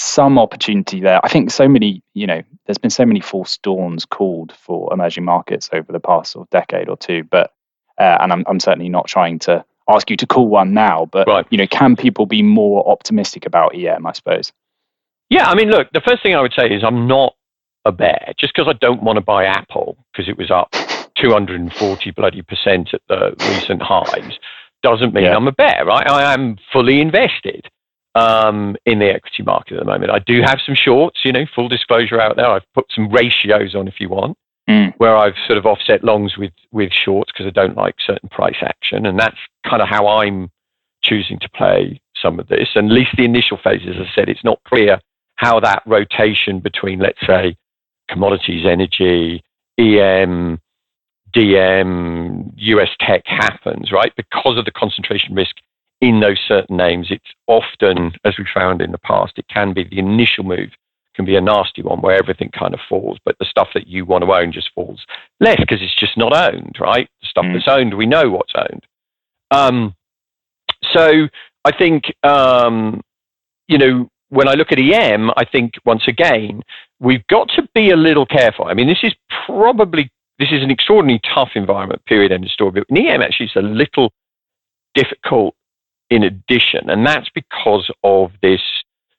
some 0.00 0.38
opportunity 0.38 1.00
there. 1.00 1.24
I 1.24 1.28
think 1.28 1.50
so 1.50 1.68
many, 1.68 2.02
you 2.14 2.26
know, 2.26 2.42
there's 2.66 2.78
been 2.78 2.90
so 2.90 3.06
many 3.06 3.20
false 3.20 3.58
dawns 3.58 4.04
called 4.06 4.52
for 4.52 4.92
emerging 4.92 5.24
markets 5.24 5.68
over 5.72 5.92
the 5.92 6.00
past 6.00 6.32
sort 6.32 6.46
of 6.46 6.50
decade 6.50 6.88
or 6.88 6.96
two. 6.96 7.22
But 7.22 7.52
uh, 7.96 8.18
and 8.20 8.32
I'm 8.32 8.44
I'm 8.48 8.58
certainly 8.58 8.88
not 8.88 9.06
trying 9.06 9.38
to 9.40 9.64
ask 9.94 10.10
you 10.10 10.16
to 10.16 10.26
call 10.26 10.48
one 10.48 10.72
now, 10.72 11.06
but 11.10 11.26
right. 11.26 11.46
you 11.50 11.58
know, 11.58 11.66
can 11.66 11.96
people 11.96 12.26
be 12.26 12.42
more 12.42 12.88
optimistic 12.88 13.46
about 13.46 13.74
EM? 13.74 14.06
I 14.06 14.12
suppose. 14.12 14.52
Yeah, 15.28 15.46
I 15.46 15.54
mean, 15.54 15.70
look, 15.70 15.88
the 15.92 16.00
first 16.00 16.22
thing 16.22 16.34
I 16.34 16.40
would 16.40 16.54
say 16.54 16.68
is 16.68 16.82
I'm 16.82 17.06
not 17.06 17.34
a 17.84 17.92
bear. 17.92 18.32
Just 18.38 18.54
because 18.54 18.68
I 18.68 18.76
don't 18.78 19.02
want 19.02 19.16
to 19.16 19.20
buy 19.22 19.44
Apple 19.44 19.96
because 20.12 20.28
it 20.28 20.36
was 20.36 20.50
up 20.50 20.70
240 21.20 22.10
bloody 22.12 22.42
percent 22.42 22.94
at 22.94 23.02
the 23.08 23.34
recent 23.38 23.82
highs 23.82 24.38
doesn't 24.82 25.14
mean 25.14 25.24
yeah. 25.24 25.36
I'm 25.36 25.46
a 25.46 25.52
bear, 25.52 25.84
right? 25.84 26.08
I 26.08 26.32
am 26.32 26.56
fully 26.72 27.00
invested 27.00 27.68
um, 28.14 28.76
in 28.86 28.98
the 28.98 29.06
equity 29.06 29.42
market 29.42 29.74
at 29.74 29.80
the 29.80 29.84
moment. 29.84 30.10
I 30.10 30.18
do 30.20 30.40
have 30.42 30.58
some 30.64 30.74
shorts, 30.74 31.20
you 31.24 31.32
know, 31.32 31.44
full 31.54 31.68
disclosure 31.68 32.20
out 32.20 32.36
there. 32.36 32.46
I've 32.46 32.72
put 32.74 32.86
some 32.94 33.10
ratios 33.10 33.74
on 33.74 33.88
if 33.88 34.00
you 34.00 34.08
want, 34.08 34.36
mm. 34.70 34.94
where 34.98 35.16
I've 35.16 35.34
sort 35.46 35.58
of 35.58 35.66
offset 35.66 36.04
longs 36.04 36.36
with, 36.36 36.52
with 36.70 36.92
shorts 36.92 37.32
because 37.32 37.46
I 37.46 37.50
don't 37.50 37.76
like 37.76 37.96
certain 37.98 38.28
price 38.28 38.58
action. 38.62 39.06
And 39.06 39.18
that's 39.18 39.38
kind 39.68 39.82
of 39.82 39.88
how 39.88 40.06
I'm 40.06 40.50
choosing 41.02 41.38
to 41.40 41.48
play 41.50 42.00
some 42.20 42.38
of 42.38 42.48
this. 42.48 42.68
And 42.74 42.90
at 42.90 42.94
least 42.94 43.16
the 43.16 43.24
initial 43.24 43.58
phases, 43.62 43.96
as 43.96 44.06
I 44.06 44.14
said, 44.14 44.28
it's 44.28 44.44
not 44.44 44.60
clear 44.64 45.00
how 45.36 45.58
that 45.60 45.82
rotation 45.86 46.60
between, 46.60 47.00
let's 47.00 47.26
say, 47.26 47.56
commodities, 48.08 48.66
energy, 48.66 49.42
EM, 49.78 50.60
DM, 51.34 52.52
US 52.56 52.90
tech 53.00 53.22
happens, 53.24 53.92
right? 53.92 54.12
Because 54.16 54.58
of 54.58 54.64
the 54.64 54.70
concentration 54.72 55.34
risk 55.34 55.56
in 56.00 56.20
those 56.20 56.38
certain 56.46 56.76
names, 56.76 57.08
it's 57.10 57.32
often, 57.46 58.12
as 58.24 58.36
we 58.38 58.44
found 58.52 58.82
in 58.82 58.92
the 58.92 58.98
past, 58.98 59.38
it 59.38 59.48
can 59.48 59.72
be 59.72 59.84
the 59.84 59.98
initial 59.98 60.44
move 60.44 60.70
can 61.20 61.26
be 61.26 61.36
a 61.36 61.40
nasty 61.40 61.82
one 61.82 62.00
where 62.00 62.16
everything 62.16 62.50
kind 62.50 62.72
of 62.72 62.80
falls, 62.88 63.18
but 63.24 63.36
the 63.38 63.44
stuff 63.44 63.68
that 63.74 63.86
you 63.86 64.04
want 64.04 64.24
to 64.24 64.32
own 64.32 64.52
just 64.52 64.70
falls 64.74 65.04
less 65.38 65.58
because 65.60 65.82
it's 65.82 65.94
just 65.94 66.16
not 66.16 66.32
owned, 66.34 66.76
right? 66.80 67.08
The 67.20 67.26
stuff 67.26 67.44
mm. 67.44 67.52
that's 67.54 67.68
owned, 67.68 67.94
we 67.94 68.06
know 68.06 68.30
what's 68.30 68.54
owned. 68.56 68.86
Um, 69.50 69.94
so 70.92 71.28
I 71.64 71.72
think, 71.76 72.04
um, 72.22 73.02
you 73.68 73.76
know, 73.78 74.08
when 74.30 74.48
I 74.48 74.54
look 74.54 74.72
at 74.72 74.78
EM, 74.78 75.30
I 75.36 75.44
think 75.44 75.74
once 75.84 76.08
again, 76.08 76.62
we've 77.00 77.26
got 77.26 77.48
to 77.56 77.68
be 77.74 77.90
a 77.90 77.96
little 77.96 78.26
careful. 78.26 78.66
I 78.66 78.74
mean, 78.74 78.86
this 78.86 79.02
is 79.02 79.14
probably 79.46 80.10
this 80.38 80.52
is 80.52 80.62
an 80.62 80.70
extraordinarily 80.70 81.20
tough 81.34 81.50
environment, 81.54 82.02
period, 82.06 82.32
end 82.32 82.44
of 82.44 82.50
story. 82.50 82.70
But 82.70 82.86
EM, 82.96 83.20
actually, 83.20 83.46
it's 83.46 83.56
a 83.56 83.60
little 83.60 84.10
difficult 84.94 85.54
in 86.08 86.22
addition, 86.22 86.88
and 86.88 87.06
that's 87.06 87.28
because 87.28 87.90
of 88.02 88.32
this 88.40 88.62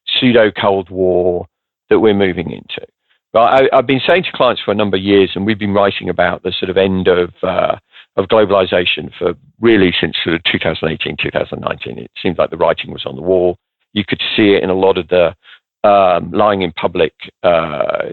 pseudo 0.07 0.49
Cold 0.49 0.89
War 0.89 1.47
that 1.91 1.99
we're 1.99 2.15
moving 2.15 2.49
into. 2.51 2.87
I, 3.33 3.69
have 3.71 3.85
been 3.85 4.01
saying 4.05 4.23
to 4.23 4.31
clients 4.33 4.61
for 4.61 4.71
a 4.71 4.75
number 4.75 4.97
of 4.97 5.03
years, 5.03 5.31
and 5.35 5.45
we've 5.45 5.59
been 5.59 5.73
writing 5.73 6.09
about 6.09 6.43
the 6.43 6.51
sort 6.51 6.69
of 6.69 6.77
end 6.77 7.07
of 7.07 7.31
uh, 7.43 7.77
of 8.17 8.25
globalization 8.25 9.13
for 9.17 9.35
really 9.61 9.93
since 10.01 10.17
sort 10.21 10.35
of 10.35 10.43
2018, 10.43 11.15
2019. 11.17 11.99
It 11.99 12.11
seemed 12.21 12.37
like 12.37 12.49
the 12.49 12.57
writing 12.57 12.91
was 12.91 13.05
on 13.05 13.15
the 13.15 13.21
wall. 13.21 13.57
You 13.93 14.03
could 14.03 14.21
see 14.35 14.53
it 14.53 14.63
in 14.63 14.69
a 14.69 14.73
lot 14.73 14.97
of 14.97 15.07
the 15.07 15.35
um, 15.83 16.31
lying 16.31 16.61
in 16.61 16.71
public 16.73 17.13
uh, 17.43 18.09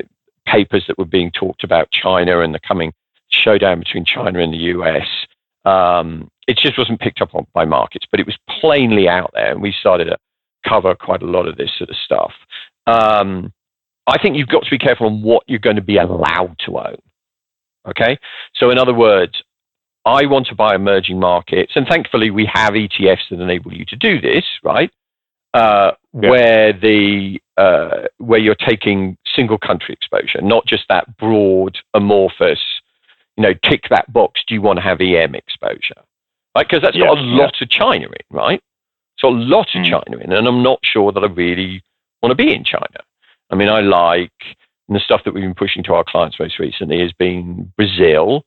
papers 0.47 0.85
that 0.87 0.99
were 0.99 1.05
being 1.05 1.31
talked 1.33 1.65
about 1.65 1.91
China 1.91 2.41
and 2.41 2.55
the 2.55 2.61
coming 2.61 2.93
showdown 3.31 3.81
between 3.81 4.05
China 4.05 4.39
and 4.39 4.53
the 4.53 4.73
US. 4.75 5.07
Um, 5.65 6.31
it 6.47 6.57
just 6.57 6.79
wasn't 6.79 7.01
picked 7.01 7.21
up 7.21 7.35
on 7.35 7.47
by 7.53 7.65
markets, 7.65 8.07
but 8.11 8.21
it 8.21 8.27
was 8.27 8.39
plainly 8.61 9.09
out 9.09 9.31
there, 9.35 9.51
and 9.51 9.61
we 9.61 9.73
started 9.73 10.07
to 10.07 10.17
cover 10.67 10.95
quite 10.95 11.23
a 11.23 11.27
lot 11.27 11.49
of 11.49 11.57
this 11.57 11.73
sort 11.77 11.91
of 11.91 11.97
stuff. 11.97 12.33
Um, 12.87 13.53
I 14.09 14.21
think 14.21 14.37
you've 14.37 14.49
got 14.49 14.65
to 14.65 14.71
be 14.71 14.79
careful 14.79 15.07
on 15.07 15.23
what 15.23 15.45
you're 15.47 15.59
going 15.59 15.77
to 15.77 15.83
be 15.83 15.99
allowed 15.99 16.57
to 16.67 16.79
own. 16.79 16.97
Okay, 17.87 18.19
so 18.55 18.71
in 18.71 18.79
other 18.79 18.95
words, 18.95 19.43
I 20.05 20.27
want 20.27 20.47
to 20.49 20.55
buy 20.55 20.75
emerging 20.75 21.21
markets, 21.21 21.73
and 21.75 21.87
thankfully 21.87 22.31
we 22.31 22.49
have 22.53 22.73
ETFs 22.73 23.29
that 23.31 23.41
enable 23.41 23.73
you 23.73 23.85
to 23.87 23.97
do 23.97 24.21
this, 24.21 24.45
right? 24.63 24.91
Uh, 25.55 25.93
yeah. 26.13 26.31
Where 26.31 26.73
the 26.73 27.41
uh, 27.57 28.07
where 28.19 28.39
you're 28.39 28.55
taking 28.55 29.17
single 29.35 29.59
country 29.59 29.95
exposure, 29.95 30.41
not 30.41 30.67
just 30.67 30.85
that 30.89 31.17
broad 31.17 31.79
amorphous, 31.95 32.61
you 33.37 33.43
know, 33.43 33.55
tick 33.63 33.85
that 33.91 34.13
box. 34.13 34.43
Do 34.47 34.55
you 34.55 34.63
want 34.63 34.79
to 34.79 34.83
have 34.83 35.01
EM 35.01 35.35
exposure? 35.35 36.03
Right? 36.57 36.67
Because 36.69 36.83
that's 36.83 36.97
yeah, 36.97 37.07
got 37.07 37.19
a 37.19 37.21
lot 37.21 37.55
yeah. 37.61 37.65
of 37.65 37.71
China 37.71 38.07
in, 38.07 38.37
right? 38.37 38.63
So 39.19 39.29
a 39.29 39.31
lot 39.31 39.69
of 39.75 39.83
mm. 39.83 39.91
China 39.91 40.19
in, 40.19 40.33
and 40.33 40.47
I'm 40.47 40.63
not 40.63 40.79
sure 40.83 41.13
that 41.13 41.23
I 41.23 41.27
really 41.27 41.83
want 42.23 42.31
to 42.31 42.37
be 42.37 42.55
in 42.55 42.65
China. 42.65 42.87
I 43.51 43.55
mean, 43.55 43.69
I 43.69 43.81
like 43.81 44.33
the 44.89 45.01
stuff 45.01 45.23
that 45.25 45.35
we've 45.35 45.43
been 45.43 45.55
pushing 45.55 45.83
to 45.85 45.95
our 45.95 46.05
clients 46.05 46.39
most 46.39 46.59
recently 46.59 47.01
has 47.01 47.13
been 47.13 47.73
Brazil, 47.77 48.45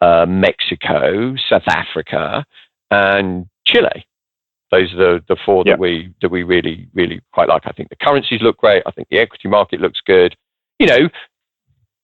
uh, 0.00 0.26
Mexico, 0.26 1.34
South 1.48 1.66
Africa, 1.66 2.44
and 2.90 3.46
Chile. 3.66 4.06
Those 4.70 4.92
are 4.94 4.96
the, 4.96 5.24
the 5.28 5.36
four 5.44 5.62
that 5.64 5.78
we 5.78 6.12
that 6.20 6.30
we 6.30 6.42
really 6.42 6.88
really 6.94 7.20
quite 7.32 7.48
like. 7.48 7.62
I 7.64 7.70
think 7.72 7.90
the 7.90 7.96
currencies 7.96 8.42
look 8.42 8.56
great. 8.56 8.82
I 8.86 8.90
think 8.90 9.08
the 9.08 9.18
equity 9.18 9.48
market 9.48 9.80
looks 9.80 10.00
good. 10.04 10.34
You 10.78 10.86
know, 10.86 11.08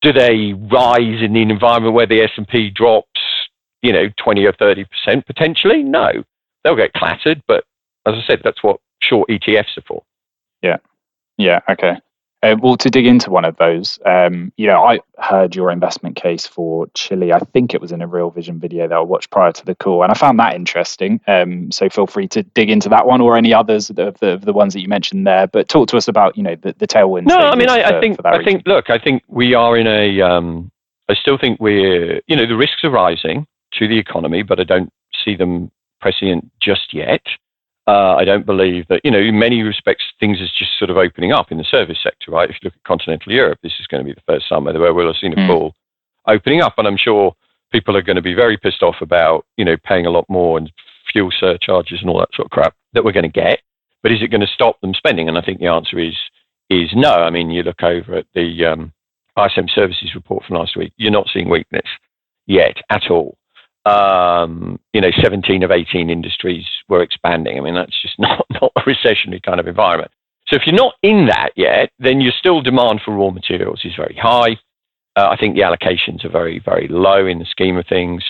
do 0.02 0.12
they 0.12 0.52
rise 0.52 1.20
in 1.20 1.34
an 1.36 1.50
environment 1.50 1.94
where 1.94 2.06
the 2.06 2.22
S 2.22 2.30
and 2.36 2.46
P 2.46 2.70
drops? 2.70 3.08
You 3.82 3.92
know, 3.92 4.08
twenty 4.22 4.44
or 4.44 4.52
thirty 4.52 4.84
percent 4.84 5.26
potentially. 5.26 5.82
No, 5.82 6.22
they'll 6.62 6.76
get 6.76 6.92
clattered. 6.92 7.42
But 7.48 7.64
as 8.06 8.14
I 8.14 8.22
said, 8.26 8.42
that's 8.44 8.62
what 8.62 8.78
short 9.02 9.28
ETFs 9.28 9.76
are 9.76 9.82
for. 9.86 10.02
Yeah. 10.62 10.76
Yeah. 11.38 11.60
Okay. 11.68 11.96
Uh, 12.42 12.56
well, 12.62 12.74
to 12.74 12.88
dig 12.88 13.06
into 13.06 13.30
one 13.30 13.44
of 13.44 13.54
those, 13.58 13.98
um, 14.06 14.50
you 14.56 14.66
know, 14.66 14.82
I 14.82 15.00
heard 15.18 15.54
your 15.54 15.70
investment 15.70 16.16
case 16.16 16.46
for 16.46 16.86
Chile. 16.94 17.34
I 17.34 17.38
think 17.38 17.74
it 17.74 17.82
was 17.82 17.92
in 17.92 18.00
a 18.00 18.06
Real 18.06 18.30
Vision 18.30 18.58
video 18.58 18.88
that 18.88 18.94
I 18.94 19.00
watched 19.00 19.30
prior 19.30 19.52
to 19.52 19.64
the 19.66 19.74
call, 19.74 20.02
and 20.02 20.10
I 20.10 20.14
found 20.14 20.38
that 20.38 20.54
interesting. 20.54 21.20
Um, 21.26 21.70
so 21.70 21.90
feel 21.90 22.06
free 22.06 22.28
to 22.28 22.42
dig 22.42 22.70
into 22.70 22.88
that 22.88 23.06
one 23.06 23.20
or 23.20 23.36
any 23.36 23.52
others 23.52 23.90
of 23.90 23.96
the, 23.96 24.32
of 24.32 24.46
the 24.46 24.54
ones 24.54 24.72
that 24.72 24.80
you 24.80 24.88
mentioned 24.88 25.26
there. 25.26 25.48
But 25.48 25.68
talk 25.68 25.88
to 25.88 25.98
us 25.98 26.08
about, 26.08 26.34
you 26.38 26.42
know, 26.42 26.56
the, 26.56 26.74
the 26.78 26.86
tailwinds. 26.86 27.26
No, 27.26 27.36
I 27.36 27.56
mean, 27.56 27.68
I, 27.68 27.82
for, 27.82 27.96
I 27.96 28.00
think, 28.00 28.18
I 28.24 28.42
think, 28.42 28.62
look, 28.64 28.88
I 28.88 28.98
think 28.98 29.22
we 29.28 29.52
are 29.52 29.76
in 29.76 29.86
a. 29.86 30.22
Um, 30.22 30.70
I 31.10 31.14
still 31.14 31.36
think 31.36 31.60
we're, 31.60 32.22
you 32.26 32.36
know, 32.36 32.46
the 32.46 32.56
risks 32.56 32.84
are 32.84 32.90
rising 32.90 33.46
to 33.74 33.86
the 33.86 33.98
economy, 33.98 34.42
but 34.42 34.60
I 34.60 34.64
don't 34.64 34.90
see 35.24 35.36
them 35.36 35.70
prescient 36.00 36.50
just 36.60 36.94
yet. 36.94 37.20
Uh, 37.86 38.14
I 38.14 38.24
don't 38.24 38.46
believe 38.46 38.86
that, 38.88 39.00
you 39.04 39.10
know, 39.10 39.18
in 39.18 39.38
many 39.38 39.62
respects, 39.62 40.04
things 40.20 40.40
is 40.40 40.52
just 40.52 40.78
sort 40.78 40.90
of 40.90 40.96
opening 40.96 41.32
up 41.32 41.50
in 41.50 41.58
the 41.58 41.64
service 41.64 41.98
sector, 42.02 42.30
right? 42.30 42.48
If 42.48 42.56
you 42.56 42.66
look 42.66 42.74
at 42.76 42.84
continental 42.84 43.32
Europe, 43.32 43.58
this 43.62 43.72
is 43.80 43.86
going 43.86 44.04
to 44.04 44.08
be 44.08 44.14
the 44.14 44.32
first 44.32 44.48
summer 44.48 44.78
where 44.78 44.94
we'll 44.94 45.06
have 45.06 45.16
seen 45.16 45.32
a 45.32 45.36
mm. 45.36 45.46
full 45.46 45.74
opening 46.26 46.60
up. 46.60 46.74
And 46.78 46.86
I'm 46.86 46.96
sure 46.96 47.34
people 47.72 47.96
are 47.96 48.02
going 48.02 48.16
to 48.16 48.22
be 48.22 48.34
very 48.34 48.56
pissed 48.56 48.82
off 48.82 48.96
about, 49.00 49.46
you 49.56 49.64
know, 49.64 49.76
paying 49.82 50.06
a 50.06 50.10
lot 50.10 50.26
more 50.28 50.58
and 50.58 50.70
fuel 51.10 51.30
surcharges 51.36 52.00
and 52.00 52.10
all 52.10 52.20
that 52.20 52.34
sort 52.34 52.46
of 52.46 52.50
crap 52.50 52.74
that 52.92 53.04
we're 53.04 53.12
going 53.12 53.24
to 53.24 53.28
get. 53.28 53.60
But 54.02 54.12
is 54.12 54.22
it 54.22 54.30
going 54.30 54.40
to 54.40 54.46
stop 54.46 54.80
them 54.80 54.94
spending? 54.94 55.28
And 55.28 55.36
I 55.36 55.42
think 55.42 55.58
the 55.58 55.66
answer 55.66 55.98
is 55.98 56.14
is 56.68 56.90
no. 56.94 57.10
I 57.10 57.30
mean, 57.30 57.50
you 57.50 57.64
look 57.64 57.82
over 57.82 58.14
at 58.14 58.26
the 58.34 58.64
um, 58.64 58.92
ISM 59.36 59.68
services 59.68 60.14
report 60.14 60.44
from 60.44 60.56
last 60.56 60.76
week, 60.76 60.92
you're 60.96 61.10
not 61.10 61.28
seeing 61.32 61.48
weakness 61.48 61.86
yet 62.46 62.76
at 62.90 63.10
all 63.10 63.36
um, 63.86 64.78
you 64.92 65.00
know, 65.00 65.10
17 65.22 65.62
of 65.62 65.70
18 65.70 66.10
industries 66.10 66.66
were 66.88 67.02
expanding. 67.02 67.58
I 67.58 67.60
mean, 67.60 67.74
that's 67.74 68.00
just 68.00 68.14
not, 68.18 68.46
not 68.50 68.72
a 68.76 68.80
recessionary 68.80 69.42
kind 69.42 69.60
of 69.60 69.66
environment. 69.66 70.10
So 70.48 70.56
if 70.56 70.66
you're 70.66 70.74
not 70.74 70.94
in 71.02 71.26
that 71.26 71.52
yet, 71.56 71.90
then 71.98 72.20
your 72.20 72.32
still 72.32 72.60
demand 72.60 73.02
for 73.04 73.14
raw 73.14 73.30
materials 73.30 73.82
is 73.84 73.94
very 73.94 74.18
high. 74.20 74.56
Uh, 75.16 75.28
I 75.28 75.36
think 75.36 75.54
the 75.54 75.62
allocations 75.62 76.24
are 76.24 76.30
very, 76.30 76.58
very 76.58 76.88
low 76.88 77.26
in 77.26 77.38
the 77.38 77.44
scheme 77.44 77.76
of 77.76 77.86
things. 77.86 78.24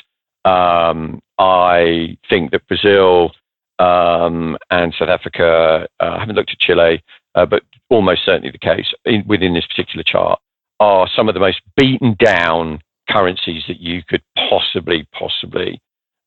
Um, 0.45 1.23
I 1.39 2.17
think 2.29 2.51
that 2.53 2.67
Brazil 2.67 3.33
um, 3.79 4.59
and 4.71 4.95
South 4.99 5.09
Africa, 5.09 5.89
uh, 5.99 6.05
I 6.05 6.21
haven't 6.21 6.37
looked 6.37 6.53
at 6.53 6.59
Chile, 6.59 7.03
uh, 7.35 7.47
but 7.47 7.63
almost 7.89 8.25
certainly 8.25 8.51
the 8.51 8.59
case 8.59 8.93
in, 9.05 9.25
within 9.27 9.55
this 9.55 9.67
particular 9.67 10.03
chart, 10.03 10.41
are 10.79 11.09
some 11.15 11.29
of 11.29 11.35
the 11.35 11.41
most 11.41 11.61
beaten 11.77 12.17
down 12.19 12.81
currencies 13.11 13.65
that 13.69 13.81
you 13.81 14.03
could 14.03 14.23
possibly, 14.37 15.07
possibly 15.13 15.81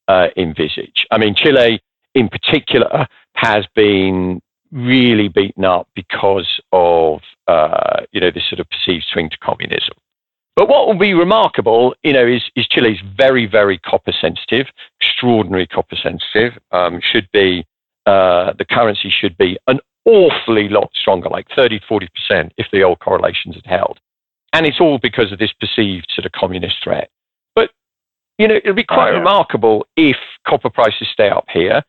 uh, 0.08 0.28
envisage. 0.38 1.06
I 1.12 1.17
mean, 1.17 1.36
Chile 1.36 1.82
in 2.13 2.30
particular 2.30 3.08
has 3.36 3.65
been 3.76 4.41
really 4.72 5.28
beaten 5.28 5.65
up 5.65 5.88
because 5.96 6.60
of 6.72 7.22
uh, 7.48 8.02
you 8.12 8.19
know 8.19 8.32
this 8.32 8.48
sort 8.50 8.60
of 8.60 8.67
perceived 8.69 9.06
swing 9.12 9.30
to 9.30 9.38
communism. 9.38 9.96
But 10.56 10.69
what 10.69 10.86
will 10.86 10.98
be 10.98 11.15
remarkable, 11.15 11.96
you 12.04 12.13
know, 12.13 12.28
is, 12.28 12.43
is 12.56 12.67
Chile's 12.67 13.02
very, 13.17 13.48
very 13.48 13.80
copper 13.80 14.12
sensitive, 14.12 14.67
extraordinary 15.02 15.65
copper 15.65 15.96
sensitive. 15.96 16.54
Um, 16.72 17.02
should 17.02 17.28
be 17.32 17.65
uh, 18.06 18.54
the 18.54 18.65
currency 18.65 19.10
should 19.10 19.36
be 19.38 19.58
an 19.67 19.80
awfully 20.06 20.69
lot 20.69 20.91
stronger, 20.93 21.30
like 21.30 21.48
30 21.56 21.80
40 21.88 22.08
percent, 22.08 22.54
if 22.58 22.67
the 22.72 22.84
old 22.84 23.00
correlations 23.00 23.56
had 23.56 23.65
held. 23.65 24.00
And 24.54 24.66
it's 24.66 24.80
all 24.80 25.00
because 25.00 25.32
of 25.32 25.39
this 25.39 25.52
perceived 25.60 26.08
sort 26.16 26.26
of 26.26 26.32
communist 26.32 26.76
threat. 26.84 27.10
But, 27.56 27.72
you 28.38 28.48
know, 28.48 28.56
it'll 28.56 28.76
be 28.76 28.84
quite 28.84 29.10
oh, 29.10 29.13
yeah. 29.13 29.18
remarkable 29.18 29.88
if 29.98 30.18
copper 30.48 30.70
prices 30.70 31.08
stay 31.12 31.30
up 31.30 31.46
here. 31.52 31.82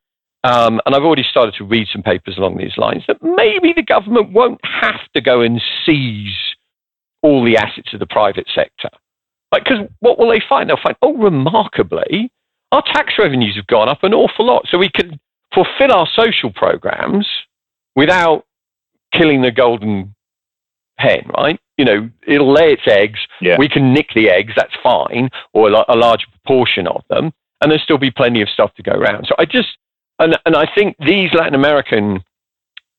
Um, 0.44 0.80
and 0.84 0.94
I've 0.94 1.02
already 1.02 1.24
started 1.28 1.54
to 1.58 1.64
read 1.64 1.88
some 1.92 2.02
papers 2.02 2.36
along 2.36 2.58
these 2.58 2.76
lines 2.76 3.02
that 3.06 3.22
maybe 3.22 3.72
the 3.74 3.82
government 3.82 4.32
won't 4.32 4.60
have 4.62 5.00
to 5.14 5.20
go 5.20 5.40
and 5.40 5.60
seize 5.86 6.36
all 7.22 7.44
the 7.44 7.56
assets 7.56 7.94
of 7.94 8.00
the 8.00 8.06
private 8.06 8.46
sector. 8.54 8.90
Because 9.50 9.78
like, 9.80 9.90
what 10.00 10.18
will 10.18 10.30
they 10.30 10.42
find? 10.46 10.68
They'll 10.68 10.76
find, 10.82 10.96
oh, 11.00 11.16
remarkably, 11.16 12.30
our 12.72 12.82
tax 12.82 13.14
revenues 13.18 13.56
have 13.56 13.66
gone 13.66 13.88
up 13.88 14.02
an 14.02 14.12
awful 14.12 14.46
lot. 14.46 14.66
So 14.70 14.78
we 14.78 14.90
can 14.90 15.18
fulfill 15.54 15.92
our 15.92 16.08
social 16.14 16.52
programs 16.52 17.26
without 17.96 18.44
killing 19.12 19.42
the 19.42 19.52
golden 19.52 20.13
hen, 20.96 21.30
right? 21.36 21.58
You 21.76 21.84
know, 21.84 22.10
it'll 22.26 22.52
lay 22.52 22.72
its 22.72 22.86
eggs. 22.86 23.18
Yeah. 23.40 23.56
We 23.58 23.68
can 23.68 23.92
nick 23.92 24.08
the 24.14 24.30
eggs, 24.30 24.52
that's 24.56 24.74
fine, 24.82 25.30
or 25.52 25.70
a, 25.70 25.84
a 25.88 25.96
large 25.96 26.26
proportion 26.30 26.86
of 26.86 27.02
them, 27.10 27.32
and 27.60 27.70
there'll 27.70 27.82
still 27.82 27.98
be 27.98 28.10
plenty 28.10 28.42
of 28.42 28.48
stuff 28.48 28.74
to 28.74 28.82
go 28.82 28.92
around. 28.92 29.26
So 29.26 29.34
I 29.38 29.44
just, 29.44 29.76
and, 30.18 30.38
and 30.46 30.56
I 30.56 30.66
think 30.72 30.96
these 30.98 31.32
Latin 31.32 31.54
American 31.54 32.22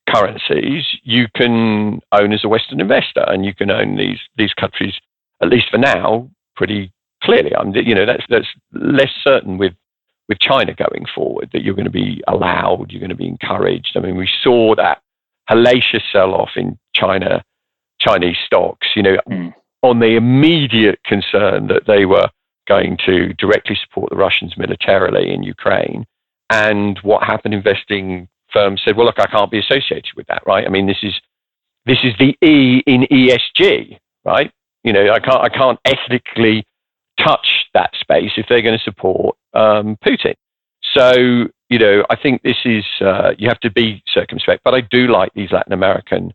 currencies 0.08 0.86
you 1.03 1.27
can 1.36 1.99
own 2.12 2.31
as 2.31 2.43
a 2.43 2.49
Western 2.49 2.79
investor, 2.79 3.25
and 3.27 3.45
you 3.45 3.53
can 3.53 3.71
own 3.71 3.95
these 3.95 4.19
these 4.38 4.53
countries 4.53 4.93
at 5.41 5.49
least 5.49 5.69
for 5.69 5.77
now 5.77 6.29
pretty 6.55 6.91
clearly. 7.23 7.55
I'm, 7.55 7.73
you 7.75 7.95
know, 7.95 8.05
that's 8.05 8.23
that's 8.29 8.47
less 8.73 9.12
certain 9.23 9.58
with 9.58 9.73
with 10.27 10.39
China 10.39 10.73
going 10.73 11.05
forward 11.13 11.49
that 11.53 11.63
you're 11.63 11.75
going 11.75 11.86
to 11.86 11.91
be 11.91 12.23
allowed, 12.27 12.91
you're 12.91 12.99
going 12.99 13.10
to 13.10 13.15
be 13.15 13.27
encouraged. 13.27 13.95
I 13.95 13.99
mean, 13.99 14.15
we 14.15 14.29
saw 14.43 14.75
that 14.75 15.01
hellacious 15.49 16.01
sell-off 16.12 16.51
in 16.55 16.79
China 16.93 17.43
Chinese 18.06 18.37
stocks, 18.45 18.87
you 18.95 19.03
know, 19.03 19.17
mm. 19.29 19.53
on 19.81 19.99
the 19.99 20.15
immediate 20.15 20.99
concern 21.03 21.67
that 21.67 21.83
they 21.87 22.06
were 22.06 22.29
going 22.67 22.97
to 23.06 23.33
directly 23.33 23.77
support 23.81 24.10
the 24.10 24.15
Russians 24.15 24.58
militarily 24.58 25.33
in 25.33 25.43
Ukraine. 25.43 26.06
And 26.49 26.99
what 27.03 27.23
happened? 27.23 27.53
Investing 27.53 28.27
firms 28.51 28.81
said, 28.83 28.95
"Well, 28.95 29.06
look, 29.06 29.19
I 29.19 29.27
can't 29.27 29.51
be 29.51 29.60
associated 29.60 30.12
with 30.15 30.27
that, 30.27 30.43
right? 30.45 30.65
I 30.65 30.69
mean, 30.69 30.87
this 30.87 31.03
is 31.03 31.13
this 31.85 31.99
is 32.03 32.13
the 32.19 32.35
E 32.45 32.83
in 32.85 33.08
ESG, 33.12 33.97
right? 34.23 34.51
You 34.83 34.93
know, 34.93 35.12
I 35.12 35.19
can't 35.19 35.41
I 35.43 35.49
can't 35.49 35.79
ethically 35.85 36.65
touch 37.19 37.65
that 37.73 37.91
space 37.99 38.31
if 38.37 38.45
they're 38.47 38.62
going 38.62 38.77
to 38.77 38.83
support 38.83 39.35
um, 39.53 39.97
Putin. 40.06 40.35
So, 40.93 41.47
you 41.69 41.79
know, 41.79 42.06
I 42.10 42.15
think 42.15 42.41
this 42.43 42.58
is 42.65 42.85
uh, 43.01 43.33
you 43.37 43.47
have 43.47 43.60
to 43.62 43.71
be 43.71 44.03
circumspect. 44.08 44.63
But 44.63 44.73
I 44.73 44.81
do 44.81 45.08
like 45.08 45.33
these 45.33 45.51
Latin 45.51 45.73
American 45.73 46.33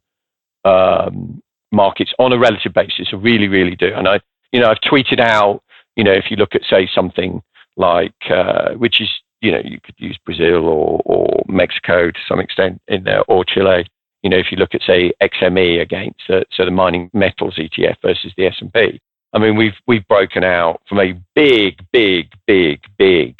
um, 0.64 1.42
markets 1.72 2.12
on 2.18 2.32
a 2.32 2.38
relative 2.38 2.72
basis. 2.72 3.08
I 3.12 3.16
really, 3.16 3.48
really 3.48 3.76
do. 3.76 3.92
And 3.94 4.08
I, 4.08 4.20
you 4.52 4.60
know, 4.60 4.68
I've 4.68 4.80
tweeted 4.80 5.20
out, 5.20 5.62
you 5.96 6.04
know, 6.04 6.12
if 6.12 6.30
you 6.30 6.36
look 6.36 6.54
at, 6.54 6.62
say, 6.68 6.88
something 6.94 7.42
like, 7.76 8.14
uh, 8.30 8.72
which 8.72 9.00
is, 9.00 9.08
you 9.40 9.52
know, 9.52 9.60
you 9.64 9.80
could 9.82 9.94
use 9.98 10.18
Brazil 10.24 10.66
or, 10.66 11.00
or 11.04 11.42
Mexico 11.48 12.10
to 12.10 12.18
some 12.28 12.40
extent 12.40 12.80
in 12.88 13.04
there, 13.04 13.22
or 13.28 13.44
Chile. 13.44 13.86
You 14.22 14.30
know, 14.30 14.36
if 14.36 14.46
you 14.50 14.58
look 14.58 14.74
at, 14.74 14.82
say, 14.82 15.12
XME 15.22 15.80
against, 15.80 16.20
so 16.26 16.64
the 16.64 16.70
mining 16.70 17.10
metals 17.14 17.56
ETF 17.56 17.96
versus 18.02 18.32
the 18.36 18.46
S&P. 18.46 19.00
I 19.32 19.38
mean, 19.38 19.56
we've 19.56 19.76
we've 19.86 20.06
broken 20.08 20.42
out 20.42 20.82
from 20.88 20.98
a 20.98 21.14
big, 21.34 21.86
big, 21.92 22.32
big, 22.46 22.80
big 22.98 23.36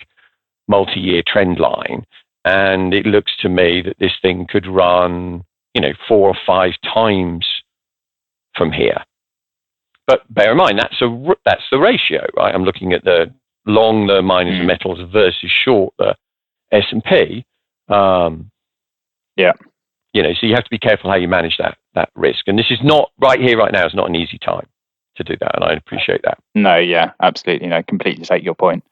multi-year 0.69 1.23
trend 1.27 1.59
line, 1.59 2.05
and 2.45 2.95
it 2.95 3.07
looks 3.07 3.33
to 3.41 3.49
me 3.49 3.83
that 3.83 3.99
this 3.99 4.13
thing 4.23 4.47
could 4.49 4.67
run, 4.67 5.45
you 5.75 5.81
know, 5.81 5.93
four 6.07 6.29
or 6.29 6.37
five 6.47 6.73
times 6.95 7.45
from 8.57 8.73
here. 8.73 9.05
But 10.07 10.23
bear 10.33 10.53
in 10.53 10.57
mind 10.57 10.79
that's 10.79 11.01
a 11.01 11.35
that's 11.45 11.63
the 11.71 11.79
ratio, 11.79 12.27
right? 12.37 12.55
I'm 12.55 12.65
looking 12.65 12.93
at 12.93 13.05
the 13.05 13.33
long 13.67 14.07
the 14.07 14.23
miners 14.23 14.55
and 14.55 14.65
mm. 14.65 14.67
metals 14.67 14.99
versus 15.13 15.51
short 15.51 15.95
the 15.99 16.17
S 16.73 16.85
and 16.91 17.05
P. 17.05 17.45
Um, 17.89 18.51
yeah, 19.37 19.53
you 20.13 20.23
know, 20.23 20.33
so 20.35 20.47
you 20.47 20.55
have 20.55 20.65
to 20.65 20.71
be 20.71 20.79
careful 20.79 21.11
how 21.11 21.17
you 21.17 21.29
manage 21.29 21.57
that 21.59 21.79
that 21.95 22.11
risk. 22.15 22.47
And 22.47 22.59
this 22.59 22.71
is 22.71 22.79
not 22.83 23.11
right 23.21 23.41
here, 23.41 23.57
right 23.57 23.73
now. 23.73 23.87
It's 23.87 23.95
not 23.95 24.09
an 24.09 24.17
easy 24.17 24.39
time 24.39 24.67
to 25.17 25.25
do 25.25 25.37
that, 25.41 25.55
and 25.55 25.65
I 25.65 25.75
appreciate 25.75 26.23
that. 26.25 26.39
No, 26.55 26.77
yeah, 26.77 27.13
absolutely. 27.23 27.69
No, 27.69 27.83
completely 27.83 28.25
take 28.25 28.43
your 28.43 28.55
point. 28.55 28.85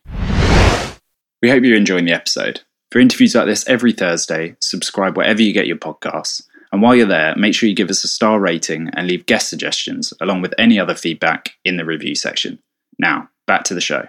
We 1.42 1.50
hope 1.50 1.64
you're 1.64 1.76
enjoying 1.76 2.04
the 2.04 2.12
episode. 2.12 2.62
For 2.90 2.98
interviews 2.98 3.34
like 3.34 3.46
this 3.46 3.68
every 3.68 3.92
Thursday, 3.92 4.56
subscribe 4.60 5.16
wherever 5.16 5.42
you 5.42 5.52
get 5.52 5.66
your 5.66 5.76
podcasts. 5.76 6.42
And 6.72 6.82
while 6.82 6.94
you're 6.94 7.06
there, 7.06 7.34
make 7.36 7.54
sure 7.54 7.68
you 7.68 7.74
give 7.74 7.90
us 7.90 8.04
a 8.04 8.08
star 8.08 8.38
rating 8.38 8.90
and 8.92 9.06
leave 9.06 9.26
guest 9.26 9.48
suggestions 9.48 10.12
along 10.20 10.42
with 10.42 10.54
any 10.58 10.78
other 10.78 10.94
feedback 10.94 11.52
in 11.64 11.76
the 11.76 11.84
review 11.84 12.14
section. 12.14 12.58
Now, 12.98 13.28
back 13.46 13.64
to 13.64 13.74
the 13.74 13.80
show. 13.80 14.06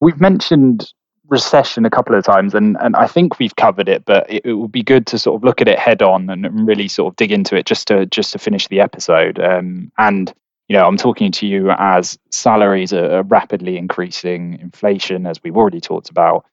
We've 0.00 0.20
mentioned 0.20 0.92
recession 1.28 1.86
a 1.86 1.90
couple 1.90 2.16
of 2.16 2.24
times 2.24 2.54
and, 2.54 2.76
and 2.80 2.96
I 2.96 3.06
think 3.06 3.38
we've 3.38 3.54
covered 3.54 3.88
it, 3.88 4.04
but 4.04 4.28
it, 4.28 4.44
it 4.44 4.54
would 4.54 4.72
be 4.72 4.82
good 4.82 5.06
to 5.08 5.18
sort 5.18 5.36
of 5.36 5.44
look 5.44 5.60
at 5.60 5.68
it 5.68 5.78
head 5.78 6.02
on 6.02 6.28
and 6.28 6.66
really 6.66 6.88
sort 6.88 7.12
of 7.12 7.16
dig 7.16 7.30
into 7.30 7.54
it 7.54 7.66
just 7.66 7.86
to 7.88 8.06
just 8.06 8.32
to 8.32 8.38
finish 8.38 8.66
the 8.66 8.80
episode. 8.80 9.38
Um, 9.38 9.92
and 9.96 10.32
you 10.68 10.76
know, 10.76 10.86
I'm 10.86 10.96
talking 10.96 11.32
to 11.32 11.46
you 11.46 11.70
as 11.70 12.18
salaries 12.30 12.92
are 12.92 13.24
rapidly 13.24 13.76
increasing, 13.76 14.58
inflation, 14.60 15.26
as 15.26 15.42
we've 15.42 15.56
already 15.56 15.80
talked 15.80 16.10
about, 16.10 16.46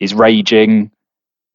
is 0.00 0.12
raging, 0.12 0.90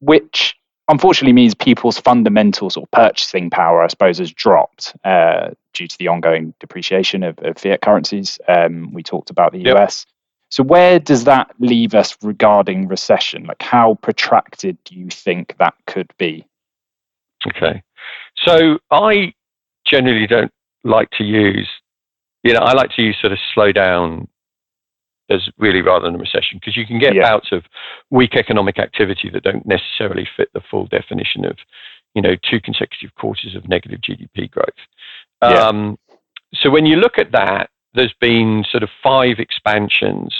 which 0.00 0.56
unfortunately 0.90 1.32
means 1.32 1.54
people's 1.54 1.98
fundamental 1.98 2.70
sort 2.70 2.86
of 2.86 2.90
purchasing 2.90 3.50
power, 3.50 3.82
I 3.82 3.88
suppose, 3.88 4.18
has 4.18 4.32
dropped 4.32 4.94
uh, 5.04 5.50
due 5.72 5.86
to 5.86 5.98
the 5.98 6.08
ongoing 6.08 6.54
depreciation 6.60 7.22
of, 7.22 7.38
of 7.38 7.58
fiat 7.58 7.80
currencies. 7.80 8.38
Um, 8.48 8.92
we 8.92 9.02
talked 9.02 9.30
about 9.30 9.52
the 9.52 9.60
yep. 9.60 9.76
US. 9.76 10.06
So, 10.50 10.62
where 10.62 10.98
does 10.98 11.24
that 11.24 11.54
leave 11.60 11.94
us 11.94 12.16
regarding 12.22 12.88
recession? 12.88 13.44
Like, 13.44 13.62
how 13.62 13.94
protracted 14.02 14.76
do 14.84 14.96
you 14.96 15.08
think 15.08 15.56
that 15.58 15.74
could 15.86 16.12
be? 16.18 16.44
Okay. 17.46 17.82
So, 18.36 18.78
I 18.90 19.32
generally 19.86 20.26
don't 20.26 20.52
like 20.84 21.10
to 21.10 21.24
use 21.24 21.68
you 22.42 22.54
know, 22.54 22.60
I 22.60 22.72
like 22.72 22.90
to 22.96 23.02
use 23.02 23.16
sort 23.20 23.32
of 23.32 23.38
slow 23.54 23.72
down 23.72 24.28
as 25.30 25.48
really 25.58 25.80
rather 25.80 26.06
than 26.06 26.16
a 26.16 26.18
recession 26.18 26.58
because 26.58 26.76
you 26.76 26.86
can 26.86 26.98
get 26.98 27.14
yeah. 27.14 27.22
bouts 27.22 27.48
of 27.52 27.62
weak 28.10 28.34
economic 28.34 28.78
activity 28.78 29.30
that 29.30 29.42
don't 29.42 29.66
necessarily 29.66 30.28
fit 30.36 30.48
the 30.52 30.60
full 30.70 30.86
definition 30.86 31.44
of, 31.44 31.56
you 32.14 32.22
know, 32.22 32.34
two 32.48 32.60
consecutive 32.60 33.14
quarters 33.14 33.54
of 33.54 33.68
negative 33.68 34.00
GDP 34.00 34.50
growth. 34.50 34.68
Yeah. 35.42 35.68
Um, 35.68 35.98
so 36.54 36.70
when 36.70 36.84
you 36.84 36.96
look 36.96 37.18
at 37.18 37.32
that, 37.32 37.70
there's 37.94 38.14
been 38.20 38.64
sort 38.70 38.82
of 38.82 38.88
five 39.02 39.38
expansions 39.38 40.34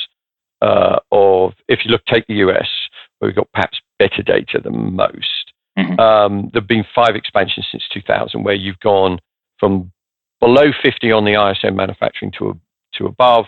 uh, 0.60 0.98
of, 1.12 1.52
if 1.68 1.84
you 1.84 1.90
look, 1.90 2.04
take 2.06 2.26
the 2.26 2.34
US, 2.34 2.68
where 3.18 3.28
we've 3.28 3.36
got 3.36 3.50
perhaps 3.52 3.80
better 3.98 4.22
data 4.22 4.60
than 4.62 4.94
most. 4.94 5.52
Mm-hmm. 5.78 6.00
Um, 6.00 6.50
there 6.52 6.60
have 6.60 6.68
been 6.68 6.84
five 6.94 7.14
expansions 7.14 7.66
since 7.70 7.84
2000 7.92 8.42
where 8.42 8.54
you've 8.54 8.80
gone 8.80 9.20
from 9.58 9.92
below 10.40 10.72
50 10.82 11.12
on 11.12 11.24
the 11.24 11.34
ISM 11.34 11.76
manufacturing 11.76 12.32
to, 12.38 12.58
to 12.94 13.06
above, 13.06 13.46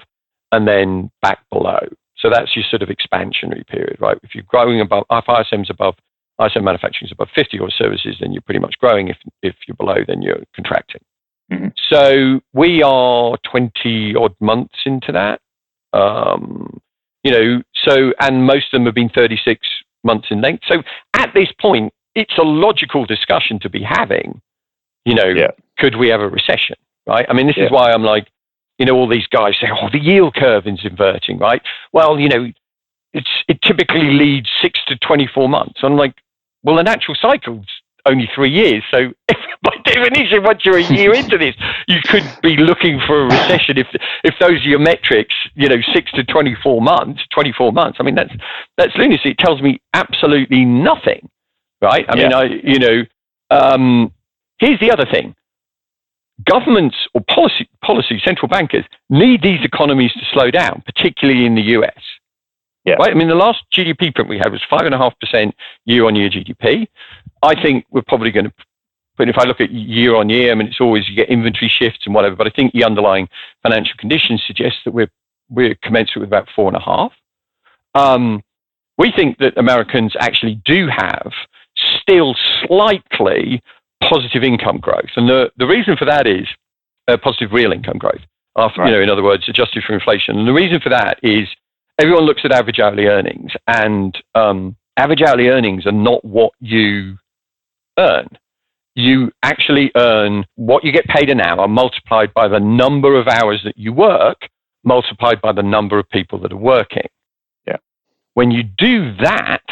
and 0.53 0.69
then 0.69 1.11
back 1.21 1.39
below. 1.51 1.81
So 2.17 2.31
that's 2.31 2.55
your 2.55 2.65
sort 2.71 2.83
of 2.83 2.89
expansionary 2.89 3.67
period, 3.67 3.97
right? 4.01 4.19
If 4.23 4.35
you're 4.35 4.45
growing 4.45 4.81
above, 4.81 5.05
if 5.11 5.25
ISM's 5.25 5.71
above, 5.71 5.97
ISM 6.41 6.65
manufacturing 6.65 7.09
is 7.09 7.13
above 7.13 7.29
50 7.35 7.59
or 7.59 7.71
services, 7.71 8.17
then 8.21 8.33
you're 8.33 8.43
pretty 8.43 8.61
much 8.61 8.79
growing. 8.79 9.09
If, 9.09 9.17
if 9.43 9.57
you're 9.67 9.77
below, 9.77 10.05
then 10.07 10.23
you're 10.23 10.43
contracting. 10.55 11.01
Mm-hmm. 11.53 11.69
So 11.91 12.41
we 12.53 12.83
are 12.83 13.37
20 13.51 14.15
odd 14.15 14.35
months 14.41 14.77
into 14.87 15.13
that. 15.13 15.41
Um, 15.93 16.81
you 17.25 17.33
know, 17.33 17.63
so, 17.75 18.13
and 18.21 18.47
most 18.47 18.67
of 18.73 18.79
them 18.79 18.87
have 18.87 18.95
been 18.95 19.11
36 19.11 19.67
months 20.05 20.29
in 20.31 20.41
length. 20.41 20.65
So 20.67 20.83
at 21.15 21.33
this 21.35 21.49
point, 21.61 21.93
it's 22.15 22.37
a 22.39 22.43
logical 22.43 23.05
discussion 23.05 23.59
to 23.61 23.69
be 23.69 23.83
having. 23.83 24.41
You 25.05 25.15
know, 25.15 25.29
yeah. 25.29 25.51
could 25.79 25.97
we 25.97 26.09
have 26.09 26.21
a 26.21 26.29
recession? 26.29 26.77
right? 27.07 27.27
I 27.29 27.33
mean, 27.33 27.47
this 27.47 27.57
yeah. 27.57 27.67
is 27.67 27.71
why 27.71 27.93
I'm 27.93 28.03
like, 28.03 28.29
you 28.79 28.87
know, 28.87 28.95
all 28.95 29.09
these 29.09 29.27
guys 29.29 29.55
say, 29.61 29.69
oh, 29.71 29.89
the 29.93 30.01
yield 30.01 30.35
curve 30.35 30.67
is 30.67 30.81
inverting, 30.85 31.39
right? 31.39 31.63
Well, 31.93 32.19
you 32.19 32.29
know, 32.29 32.51
it's 33.13 33.31
it 33.49 33.61
typically 33.63 34.11
leads 34.11 34.49
six 34.61 34.81
to 34.87 34.97
24 34.97 35.49
months. 35.49 35.81
I'm 35.83 35.97
like, 35.97 36.15
well, 36.63 36.77
the 36.77 36.83
natural 36.83 37.17
cycle's 37.21 37.67
only 38.07 38.29
three 38.35 38.51
years. 38.51 38.83
So 38.91 39.13
if, 39.29 39.37
by 39.63 39.77
definition, 39.85 40.43
once 40.43 40.65
you're 40.65 40.79
a 40.79 40.83
year 40.83 41.15
into 41.23 41.39
this, 41.39 41.55
you 41.87 42.01
could 42.05 42.25
be 42.43 42.57
looking 42.57 43.01
for 43.07 43.23
a 43.23 43.25
recession. 43.25 43.79
If 43.79 43.89
if 44.25 44.35
those 44.41 44.65
are 44.65 44.69
your 44.69 44.79
metrics, 44.79 45.35
you 45.55 45.69
know, 45.69 45.81
six 45.93 46.11
to 46.13 46.25
24 46.25 46.81
months, 46.81 47.23
24 47.33 47.73
months. 47.73 47.99
I 48.01 48.05
mean, 48.05 48.15
that's 48.15 48.33
that's 48.77 48.97
lunacy. 48.97 49.31
It 49.31 49.39
tells 49.39 49.61
me 49.63 49.81
absolutely 49.95 50.65
nothing, 50.65 51.29
right? 51.81 52.05
I 52.09 52.17
yeah. 52.17 52.23
mean, 52.23 52.33
I 52.33 52.45
you 52.45 52.79
know, 52.79 53.03
um, 53.51 54.13
here's 54.59 54.81
the 54.81 54.91
other 54.91 55.07
thing 55.07 55.35
governments 56.45 56.97
or 57.15 57.21
policy, 57.23 57.69
policy 57.83 58.21
central 58.25 58.49
bankers 58.49 58.85
need 59.11 59.43
these 59.43 59.65
economies 59.65 60.13
to 60.13 60.21
slow 60.33 60.51
down, 60.51 60.83
particularly 60.87 61.47
in 61.47 61.55
the 61.55 61.63
US. 61.63 62.01
Yeah. 62.85 62.95
Right? 62.95 63.13
I 63.13 63.15
mean, 63.15 63.29
the 63.29 63.35
last 63.35 63.63
GDP 63.73 64.15
print 64.15 64.29
we 64.29 64.39
had 64.39 64.51
was 64.51 64.63
5.5% 64.71 65.53
year 65.85 66.05
on 66.07 66.17
year 66.17 66.29
GDP. 66.29 66.89
I 67.43 67.61
think 67.61 67.85
we're 67.91 68.03
probably 68.03 68.31
going 68.31 68.47
to, 68.47 68.53
but 69.17 69.29
if 69.29 69.39
I 69.39 69.45
look 69.45 69.61
at 69.61 69.71
year 69.71 70.17
on 70.17 70.29
year, 70.29 70.51
I 70.51 70.55
mean, 70.55 70.69
it's 70.69 70.81
always 70.81 71.09
you 71.09 71.15
get 71.15 71.29
inventory 71.29 71.69
shifts 71.69 72.01
and 72.07 72.15
whatever, 72.15 72.35
but 72.35 72.47
I 72.47 72.51
think 72.51 72.73
the 72.73 72.85
underlying 72.85 73.29
financial 73.63 73.95
conditions 73.99 74.43
suggest 74.47 74.77
that 74.85 74.93
we're, 74.93 75.11
we're 75.49 75.77
commensurate 75.77 76.23
with 76.23 76.29
about 76.29 76.49
4.5. 76.57 77.11
Um, 77.95 78.43
we 78.99 79.13
think 79.13 79.39
that 79.39 79.57
Americans 79.59 80.15
actually 80.19 80.61
do 80.65 80.89
have 80.89 81.33
still 81.77 82.35
slightly 82.67 83.63
positive 84.09 84.43
income 84.43 84.79
growth. 84.79 85.11
And 85.17 85.29
the, 85.29 85.51
the 85.57 85.67
reason 85.67 85.97
for 85.97 86.05
that 86.05 86.27
is 86.27 86.47
uh, 87.09 87.17
positive 87.17 87.53
real 87.53 87.73
income 87.73 87.99
growth. 87.99 88.21
After, 88.57 88.83
right. 88.83 88.91
you 88.91 88.97
know, 88.97 89.03
in 89.03 89.09
other 89.09 89.23
words, 89.23 89.49
adjusted 89.49 89.83
for 89.87 89.95
inflation. 89.95 90.39
And 90.39 90.47
the 90.47 90.53
reason 90.53 90.81
for 90.81 90.91
that 90.91 91.19
is 91.23 91.49
everyone 91.99 92.25
looks 92.25 92.43
at 92.45 92.53
average 92.53 92.81
hourly 92.81 93.07
earnings, 93.07 93.53
and 93.67 94.15
um, 94.35 94.77
average 94.97 95.23
hourly 95.23 95.49
earnings 95.49 95.87
are 95.87 95.93
not 95.93 96.25
what 96.25 96.53
you 96.61 97.17
earn. 97.99 98.29
You 98.95 99.33
actually 99.43 99.91
earn 99.97 100.45
what 100.57 100.85
you 100.85 100.93
get 100.93 101.07
paid 101.07 101.31
an 101.31 101.41
hour 101.41 101.67
multiplied 101.67 102.35
by 102.35 102.49
the 102.49 102.61
number 102.61 103.19
of 103.19 103.27
hours 103.27 103.63
that 103.65 103.79
you 103.79 103.93
work, 103.93 104.49
multiplied 104.85 105.41
by 105.41 105.53
the 105.53 105.63
number 105.63 105.99
of 105.99 106.09
people 106.11 106.39
that 106.41 106.53
are 106.53 106.57
working. 106.57 107.09
Yeah. 107.67 107.79
When 108.35 108.51
you 108.51 108.63
do 108.63 109.17
that, 109.23 109.65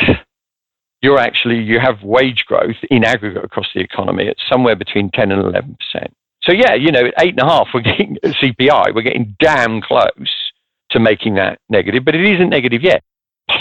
you're 1.02 1.18
actually 1.18 1.60
you 1.60 1.80
have 1.80 2.02
wage 2.02 2.44
growth 2.46 2.76
in 2.90 3.04
aggregate 3.04 3.44
across 3.44 3.68
the 3.74 3.80
economy 3.80 4.28
at 4.28 4.36
somewhere 4.48 4.76
between 4.76 5.10
10 5.10 5.32
and 5.32 5.42
11 5.42 5.76
percent. 5.78 6.14
So 6.42 6.52
yeah, 6.52 6.74
you 6.74 6.90
know, 6.90 7.06
at 7.06 7.14
eight 7.18 7.30
and 7.30 7.40
a 7.40 7.44
half, 7.44 7.68
we're 7.72 7.80
getting 7.80 8.16
CPI, 8.24 8.94
we're 8.94 9.02
getting 9.02 9.36
damn 9.38 9.80
close 9.80 10.52
to 10.90 11.00
making 11.00 11.34
that 11.34 11.58
negative, 11.68 12.04
but 12.04 12.14
it 12.14 12.24
isn't 12.24 12.48
negative 12.48 12.82
yet. 12.82 13.02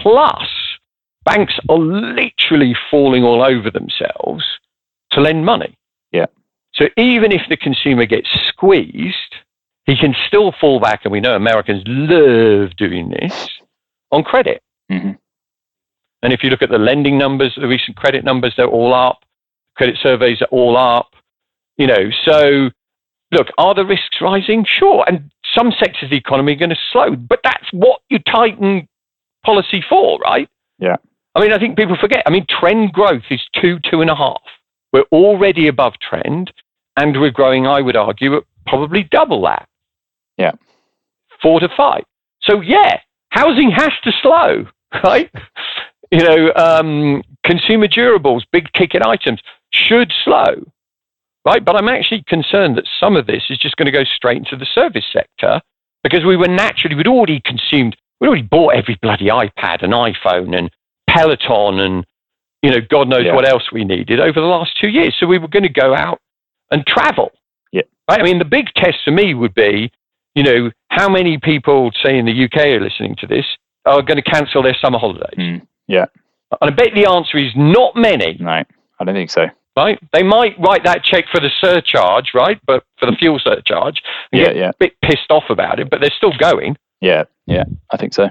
Plus, 0.02 0.48
banks 1.26 1.60
are 1.68 1.78
literally 1.78 2.76
falling 2.90 3.24
all 3.24 3.44
over 3.44 3.70
themselves 3.70 4.44
to 5.12 5.22
lend 5.22 5.46
money. 5.46 5.78
Yeah. 6.12 6.28
So 6.74 6.86
even 6.98 7.32
if 7.32 7.42
the 7.50 7.58
consumer 7.58 8.06
gets 8.06 8.30
squeezed, 8.48 9.36
he 9.86 9.96
can 9.96 10.16
still 10.28 10.54
fall 10.60 10.80
back, 10.80 11.02
and 11.04 11.12
we 11.12 11.20
know 11.20 11.36
Americans 11.36 11.84
love 11.88 12.76
doing 12.78 13.10
this 13.10 13.50
on 14.12 14.24
credit. 14.24 14.62
Mm-hmm. 14.92 15.12
And 16.22 16.34
if 16.34 16.44
you 16.44 16.50
look 16.50 16.62
at 16.62 16.70
the 16.70 16.78
lending 16.78 17.18
numbers, 17.18 17.54
the 17.60 17.68
recent 17.68 17.98
credit 17.98 18.24
numbers, 18.26 18.54
they're 18.58 18.68
all 18.68 18.94
up. 18.94 19.20
Credit 19.76 19.98
surveys 20.02 20.42
are 20.42 20.48
all 20.52 20.78
up. 20.78 21.12
You 21.78 21.88
know, 21.88 22.10
so 22.26 22.70
look, 23.32 23.48
are 23.58 23.74
the 23.74 23.86
risks 23.86 24.18
rising? 24.22 24.66
Sure. 24.66 25.06
And 25.08 25.32
some 25.56 25.72
sectors 25.80 26.04
of 26.04 26.10
the 26.10 26.18
economy 26.18 26.54
are 26.54 26.58
going 26.58 26.70
to 26.72 26.78
slow, 26.92 27.16
but 27.16 27.40
that's 27.44 27.72
what 27.72 28.02
you 28.10 28.20
tighten 28.20 28.88
policy 29.46 29.84
for, 29.88 30.20
right? 30.20 30.50
Yeah. 30.80 30.98
I 31.36 31.42
mean, 31.42 31.54
I 31.54 31.60
think 31.60 31.78
people 31.78 31.96
forget. 32.00 32.24
I 32.26 32.32
mean, 32.32 32.46
trend 32.50 32.92
growth 32.92 33.24
is 33.30 33.40
two, 33.62 33.80
two 33.90 34.02
and 34.02 34.10
a 34.10 34.16
half. 34.16 34.42
We're 34.92 35.06
already 35.12 35.68
above 35.68 35.94
trend, 36.02 36.52
and 36.98 37.20
we're 37.20 37.32
growing, 37.32 37.68
I 37.68 37.82
would 37.82 37.96
argue, 37.96 38.36
at 38.38 38.44
probably 38.66 39.04
double 39.04 39.44
that. 39.44 39.70
Yeah. 40.38 40.52
four 41.42 41.60
to 41.60 41.70
five. 41.78 42.04
So 42.42 42.62
yeah, 42.62 43.00
housing 43.30 43.72
has 43.72 43.92
to 44.04 44.12
slow, 44.22 44.66
right? 45.04 45.30
You 46.12 46.24
know, 46.24 46.54
um, 46.56 47.24
consumer 47.46 47.88
durables, 47.88 48.42
big 48.52 48.72
ticket 48.74 49.02
items 49.04 49.42
should 49.72 50.12
slow, 50.24 50.64
right? 51.46 51.64
But 51.64 51.76
I'm 51.76 51.88
actually 51.88 52.24
concerned 52.28 52.78
that 52.78 52.86
some 53.00 53.16
of 53.16 53.28
this 53.28 53.44
is 53.50 53.58
just 53.58 53.76
going 53.76 53.86
to 53.86 53.92
go 53.92 54.04
straight 54.04 54.38
into 54.38 54.56
the 54.56 54.66
service 54.66 55.06
sector 55.12 55.62
because 56.04 56.26
we 56.26 56.38
were 56.38 56.48
naturally, 56.48 56.96
we'd 56.96 57.08
already 57.08 57.42
consumed, 57.42 57.96
we'd 58.20 58.28
already 58.28 58.44
bought 58.44 58.76
every 58.76 58.98
bloody 59.02 59.26
iPad 59.26 59.84
and 59.84 59.94
iPhone 59.94 60.58
and 60.58 60.72
Peloton 61.08 61.80
and, 61.80 62.06
you 62.62 62.72
know, 62.72 62.80
God 62.90 63.08
knows 63.08 63.26
yeah. 63.26 63.36
what 63.36 63.48
else 63.48 63.72
we 63.72 63.84
needed 63.84 64.20
over 64.20 64.40
the 64.40 64.48
last 64.48 64.78
two 64.80 64.90
years. 64.90 65.16
So 65.20 65.28
we 65.28 65.38
were 65.38 65.48
going 65.48 65.64
to 65.64 65.70
go 65.70 65.94
out 65.96 66.20
and 66.72 66.86
travel. 66.86 67.32
Yeah. 67.72 67.84
Right? 68.10 68.20
I 68.20 68.24
mean, 68.24 68.40
the 68.40 68.46
big 68.46 68.68
test 68.76 68.98
for 69.04 69.12
me 69.12 69.34
would 69.34 69.54
be, 69.54 69.92
you 70.36 70.44
know, 70.44 70.72
how 70.90 71.10
many 71.10 71.38
people, 71.38 71.92
say 72.04 72.18
in 72.18 72.26
the 72.26 72.46
UK, 72.46 72.58
are 72.58 72.82
listening 72.82 73.16
to 73.20 73.28
this, 73.28 73.46
are 73.86 74.02
going 74.02 74.22
to 74.22 74.24
cancel 74.24 74.62
their 74.62 74.78
summer 74.80 75.00
holidays? 75.00 75.38
Mm, 75.38 75.68
yeah. 75.90 76.06
And 76.62 76.72
I 76.72 76.74
bet 76.74 76.94
the 76.94 77.06
answer 77.06 77.38
is 77.38 77.52
not 77.56 77.96
many. 77.96 78.38
No, 78.40 78.64
I 79.00 79.04
don't 79.04 79.16
think 79.16 79.30
so. 79.30 79.48
Right? 79.76 80.00
They 80.12 80.24
might 80.24 80.60
write 80.60 80.84
that 80.84 81.04
check 81.04 81.26
for 81.32 81.40
the 81.40 81.50
surcharge, 81.62 82.34
right? 82.34 82.60
But 82.66 82.84
for 82.98 83.06
the 83.06 83.16
fuel 83.18 83.40
surcharge, 83.40 84.02
yeah, 84.32 84.52
yeah. 84.52 84.70
A 84.70 84.74
bit 84.80 85.00
pissed 85.02 85.30
off 85.30 85.46
about 85.50 85.80
it, 85.80 85.90
but 85.90 86.02
they're 86.02 86.12
still 86.16 86.34
going. 86.38 86.78
Yeah, 87.02 87.24
yeah, 87.46 87.64
I 87.92 87.98
think 87.98 88.14
so. 88.14 88.30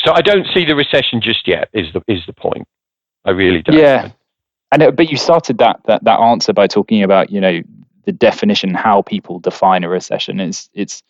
So 0.00 0.12
I 0.12 0.22
don't 0.22 0.46
see 0.54 0.64
the 0.64 0.74
recession 0.74 1.20
just 1.20 1.46
yet. 1.46 1.68
Is 1.72 1.92
the 1.92 2.02
is 2.08 2.24
the 2.26 2.32
point? 2.32 2.66
I 3.24 3.30
really 3.30 3.62
don't. 3.62 3.76
Yeah, 3.76 4.10
and 4.72 4.82
it, 4.82 4.96
but 4.96 5.10
you 5.10 5.18
started 5.18 5.58
that 5.58 5.80
that 5.86 6.04
that 6.04 6.20
answer 6.20 6.52
by 6.52 6.66
talking 6.66 7.02
about 7.02 7.30
you 7.30 7.40
know 7.40 7.60
the 8.06 8.12
definition, 8.12 8.72
how 8.72 9.02
people 9.02 9.40
define 9.40 9.84
a 9.84 9.88
recession. 9.90 10.40
Is 10.40 10.70
it's 10.72 11.02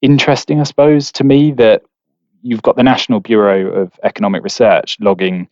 interesting, 0.00 0.60
I 0.60 0.64
suppose, 0.64 1.12
to 1.12 1.24
me 1.24 1.52
that 1.52 1.82
you've 2.44 2.62
got 2.62 2.76
the 2.76 2.82
National 2.82 3.20
Bureau 3.20 3.72
of 3.72 3.98
Economic 4.04 4.44
Research 4.44 4.98
logging 5.00 5.48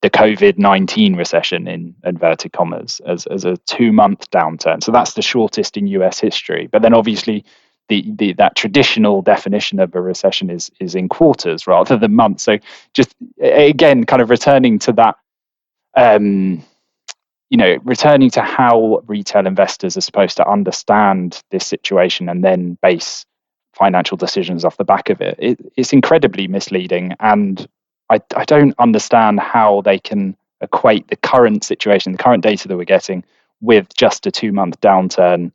the 0.00 0.08
COVID 0.08 0.58
19 0.58 1.16
recession 1.16 1.66
in 1.66 1.94
inverted 2.04 2.52
commas 2.52 3.00
as, 3.04 3.26
as 3.26 3.44
a 3.44 3.56
two 3.66 3.92
month 3.92 4.30
downturn. 4.30 4.82
So 4.82 4.92
that's 4.92 5.14
the 5.14 5.22
shortest 5.22 5.76
in 5.76 5.88
US 5.88 6.20
history. 6.20 6.68
But 6.68 6.82
then 6.82 6.94
obviously, 6.94 7.44
the, 7.88 8.04
the, 8.16 8.32
that 8.34 8.54
traditional 8.54 9.22
definition 9.22 9.80
of 9.80 9.94
a 9.94 10.00
recession 10.00 10.50
is 10.50 10.70
is 10.78 10.94
in 10.94 11.08
quarters 11.08 11.66
rather 11.66 11.96
than 11.96 12.14
months. 12.14 12.44
So 12.44 12.58
just 12.94 13.14
again, 13.40 14.04
kind 14.04 14.22
of 14.22 14.30
returning 14.30 14.78
to 14.80 14.92
that, 14.92 15.16
um, 15.96 16.62
you 17.50 17.56
know, 17.56 17.78
returning 17.82 18.30
to 18.30 18.42
how 18.42 19.02
retail 19.06 19.46
investors 19.46 19.96
are 19.96 20.02
supposed 20.02 20.36
to 20.36 20.48
understand 20.48 21.42
this 21.50 21.66
situation 21.66 22.28
and 22.28 22.44
then 22.44 22.78
base 22.82 23.24
financial 23.74 24.16
decisions 24.16 24.64
off 24.64 24.76
the 24.76 24.84
back 24.84 25.10
of 25.10 25.20
it. 25.20 25.36
it 25.38 25.60
it's 25.76 25.92
incredibly 25.92 26.48
misleading, 26.48 27.14
and 27.20 27.68
I, 28.10 28.20
I 28.36 28.44
don't 28.44 28.74
understand 28.78 29.40
how 29.40 29.82
they 29.82 29.98
can 29.98 30.36
equate 30.60 31.08
the 31.08 31.16
current 31.16 31.64
situation, 31.64 32.12
the 32.12 32.18
current 32.18 32.42
data 32.42 32.68
that 32.68 32.76
we're 32.76 32.84
getting, 32.84 33.24
with 33.60 33.94
just 33.94 34.26
a 34.26 34.30
two 34.30 34.52
month 34.52 34.80
downturn 34.80 35.52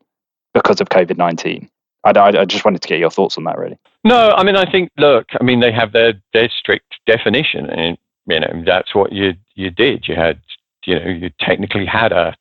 because 0.53 0.82
of 0.82 0.89
COVID 0.89 1.18
19. 1.18 1.70
I, 2.05 2.11
I, 2.20 2.45
just 2.45 2.66
wanted 2.66 2.82
to 2.82 2.88
get 2.88 2.99
your 2.99 3.09
thoughts 3.09 3.38
on 3.38 3.45
that, 3.45 3.57
really. 3.57 3.78
No, 4.03 4.32
I 4.32 4.43
mean, 4.43 4.57
I 4.57 4.70
think, 4.70 4.91
look, 4.97 5.28
I 5.39 5.43
mean, 5.43 5.61
they 5.61 5.72
have 5.72 5.93
their, 5.93 6.14
their 6.34 6.49
strict 6.49 6.95
definition, 7.05 7.70
and, 7.70 7.97
you 8.28 8.39
know, 8.41 8.64
that's 8.66 8.93
what 8.93 9.14
you, 9.14 9.34
you 9.55 9.70
did. 9.70 10.07
You 10.07 10.16
had, 10.16 10.41
you 10.86 10.99
know, 10.99 11.07
you 11.07 11.32
technically 11.39 11.86
had 11.86 12.11
a, 12.11 12.36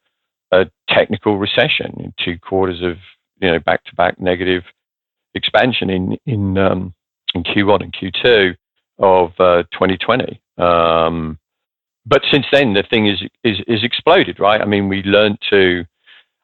a 0.50 0.68
technical 0.88 1.38
recession, 1.38 2.12
two 2.18 2.38
quarters 2.40 2.82
of, 2.82 2.96
you 3.40 3.52
know, 3.52 3.60
back 3.60 3.84
to 3.84 3.94
back 3.94 4.20
negative 4.20 4.64
expansion 5.34 5.90
in 5.90 6.18
in 6.26 6.58
um, 6.58 6.94
in 7.34 7.42
Q1 7.44 7.82
and 7.82 7.94
Q2 7.94 8.56
of 8.98 9.32
uh, 9.38 9.62
2020. 9.72 10.40
Um, 10.58 11.38
but 12.04 12.22
since 12.30 12.46
then, 12.52 12.74
the 12.74 12.82
thing 12.82 13.06
is, 13.06 13.22
is 13.44 13.58
is 13.66 13.84
exploded, 13.84 14.40
right? 14.40 14.60
I 14.60 14.64
mean, 14.64 14.88
we 14.88 15.02
learned 15.02 15.38
to, 15.50 15.84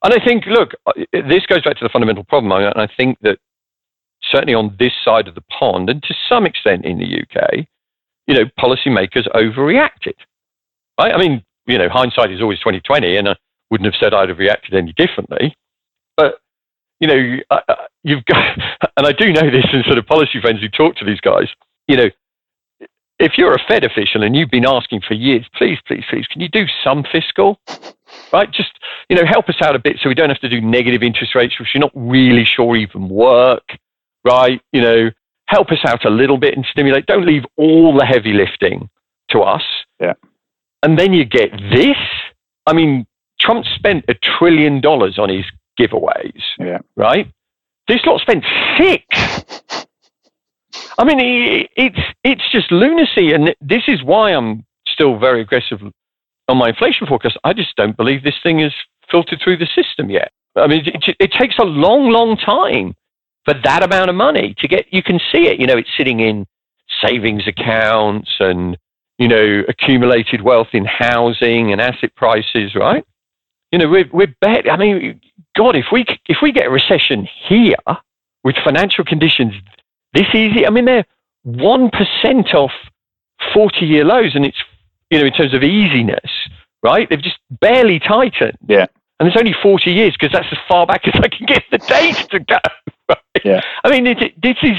and 0.04 0.14
I 0.14 0.24
think, 0.24 0.46
look, 0.46 0.72
uh, 0.86 0.92
this 1.12 1.46
goes 1.46 1.62
back 1.62 1.76
to 1.78 1.84
the 1.84 1.90
fundamental 1.92 2.24
problem. 2.24 2.52
I, 2.52 2.70
I 2.76 2.88
think 2.96 3.18
that 3.22 3.38
certainly 4.30 4.54
on 4.54 4.76
this 4.78 4.92
side 5.04 5.28
of 5.28 5.34
the 5.34 5.44
pond, 5.58 5.90
and 5.90 6.02
to 6.02 6.14
some 6.28 6.46
extent 6.46 6.84
in 6.84 6.98
the 6.98 7.22
UK, 7.22 7.66
you 8.26 8.34
know, 8.34 8.44
policymakers 8.58 9.26
overreacted. 9.34 10.14
Right? 10.98 11.14
I 11.14 11.18
mean, 11.18 11.42
you 11.66 11.78
know, 11.78 11.88
hindsight 11.88 12.30
is 12.30 12.40
always 12.40 12.58
2020, 12.60 13.16
and 13.16 13.28
I 13.30 13.36
wouldn't 13.70 13.92
have 13.92 14.00
said 14.00 14.14
I'd 14.14 14.28
have 14.28 14.38
reacted 14.38 14.74
any 14.74 14.92
differently. 14.92 15.54
But 16.16 16.40
you 17.00 17.08
know, 17.08 17.36
uh, 17.50 17.60
uh, 17.68 17.74
you've 18.02 18.24
got, 18.24 18.58
and 18.96 19.06
I 19.06 19.12
do 19.12 19.32
know 19.32 19.50
this 19.50 19.66
in 19.72 19.82
sort 19.84 19.98
of 19.98 20.06
policy 20.06 20.40
friends 20.40 20.60
who 20.60 20.68
talk 20.68 20.96
to 20.96 21.04
these 21.04 21.20
guys, 21.20 21.48
you 21.86 21.96
know, 21.96 22.10
if 23.18 23.36
you're 23.36 23.54
a 23.54 23.62
Fed 23.66 23.84
official 23.84 24.22
and 24.22 24.36
you've 24.36 24.50
been 24.50 24.66
asking 24.66 25.00
for 25.06 25.14
years, 25.14 25.44
please, 25.56 25.78
please, 25.86 26.04
please, 26.08 26.26
can 26.28 26.40
you 26.40 26.48
do 26.48 26.66
some 26.84 27.04
fiscal? 27.10 27.60
Right? 28.32 28.50
Just, 28.50 28.72
you 29.10 29.16
know, 29.16 29.24
help 29.26 29.50
us 29.50 29.56
out 29.62 29.76
a 29.76 29.78
bit 29.78 29.98
so 30.00 30.08
we 30.08 30.14
don't 30.14 30.30
have 30.30 30.40
to 30.40 30.48
do 30.48 30.62
negative 30.62 31.02
interest 31.02 31.34
rates, 31.34 31.58
which 31.58 31.68
you're 31.74 31.80
not 31.80 31.92
really 31.94 32.44
sure 32.44 32.74
even 32.74 33.08
work. 33.08 33.76
Right? 34.24 34.60
You 34.72 34.80
know, 34.80 35.10
help 35.46 35.70
us 35.70 35.78
out 35.86 36.06
a 36.06 36.10
little 36.10 36.38
bit 36.38 36.54
and 36.54 36.64
stimulate. 36.70 37.06
Don't 37.06 37.26
leave 37.26 37.44
all 37.56 37.96
the 37.96 38.06
heavy 38.06 38.32
lifting 38.32 38.88
to 39.30 39.40
us. 39.40 39.62
Yeah. 40.00 40.14
And 40.82 40.98
then 40.98 41.12
you 41.12 41.24
get 41.24 41.52
this. 41.70 41.96
I 42.66 42.72
mean, 42.72 43.06
Trump 43.40 43.66
spent 43.74 44.04
a 44.08 44.14
trillion 44.14 44.80
dollars 44.80 45.18
on 45.18 45.28
his 45.28 45.44
giveaways. 45.78 46.42
Yeah. 46.58 46.78
Right? 46.96 47.30
This 47.86 48.04
lot 48.04 48.20
spent 48.20 48.44
six. 48.76 49.04
I 50.98 51.04
mean, 51.04 51.18
it's 51.76 51.98
it's 52.24 52.52
just 52.52 52.70
lunacy, 52.70 53.32
and 53.32 53.54
this 53.60 53.82
is 53.88 54.02
why 54.02 54.32
I'm 54.32 54.64
still 54.86 55.18
very 55.18 55.40
aggressive 55.40 55.80
on 56.48 56.56
my 56.56 56.68
inflation 56.68 57.06
forecast. 57.06 57.38
I 57.44 57.52
just 57.52 57.74
don't 57.76 57.96
believe 57.96 58.22
this 58.22 58.38
thing 58.42 58.60
is 58.60 58.72
filtered 59.10 59.40
through 59.42 59.58
the 59.58 59.68
system 59.74 60.10
yet. 60.10 60.30
I 60.56 60.66
mean, 60.66 60.82
it, 60.86 61.16
it 61.18 61.32
takes 61.32 61.56
a 61.58 61.64
long, 61.64 62.10
long 62.10 62.36
time 62.36 62.94
for 63.44 63.54
that 63.64 63.82
amount 63.82 64.10
of 64.10 64.16
money 64.16 64.54
to 64.58 64.68
get. 64.68 64.86
You 64.92 65.02
can 65.02 65.20
see 65.32 65.46
it. 65.46 65.60
You 65.60 65.66
know, 65.66 65.78
it's 65.78 65.90
sitting 65.96 66.20
in 66.20 66.46
savings 67.02 67.46
accounts 67.46 68.30
and 68.40 68.76
you 69.18 69.28
know 69.28 69.62
accumulated 69.68 70.42
wealth 70.42 70.68
in 70.72 70.84
housing 70.84 71.72
and 71.72 71.80
asset 71.80 72.14
prices, 72.16 72.74
right? 72.74 73.04
You 73.72 73.78
know, 73.78 73.88
we're 73.88 74.08
we're 74.12 74.34
bet. 74.40 74.70
I 74.70 74.76
mean, 74.76 75.20
God, 75.58 75.74
if 75.74 75.86
we 75.90 76.06
if 76.26 76.38
we 76.40 76.52
get 76.52 76.66
a 76.66 76.70
recession 76.70 77.28
here 77.48 77.74
with 78.44 78.54
financial 78.64 79.04
conditions 79.04 79.54
this 80.14 80.32
easy, 80.32 80.64
I 80.64 80.70
mean 80.70 80.84
they're 80.84 81.04
one 81.42 81.90
percent 81.90 82.54
off 82.54 82.70
forty 83.52 83.84
year 83.84 84.04
lows, 84.04 84.36
and 84.36 84.46
it's 84.46 84.62
you 85.10 85.18
know 85.18 85.26
in 85.26 85.32
terms 85.32 85.54
of 85.54 85.64
easiness, 85.64 86.30
right? 86.84 87.10
They've 87.10 87.20
just 87.20 87.40
barely 87.60 87.98
tightened. 87.98 88.56
Yeah. 88.68 88.86
And 89.18 89.28
it's 89.28 89.36
only 89.36 89.52
40 89.60 89.90
years 89.90 90.12
because 90.12 90.30
that's 90.30 90.46
as 90.52 90.58
far 90.68 90.86
back 90.86 91.08
as 91.12 91.20
I 91.20 91.26
can 91.26 91.44
get 91.44 91.64
the 91.72 91.78
data 91.78 92.24
to 92.28 92.38
go. 92.38 92.58
Right? 93.08 93.18
Yeah. 93.44 93.60
I 93.82 93.90
mean, 93.90 94.06
it, 94.06 94.40
this 94.40 94.58
is 94.62 94.76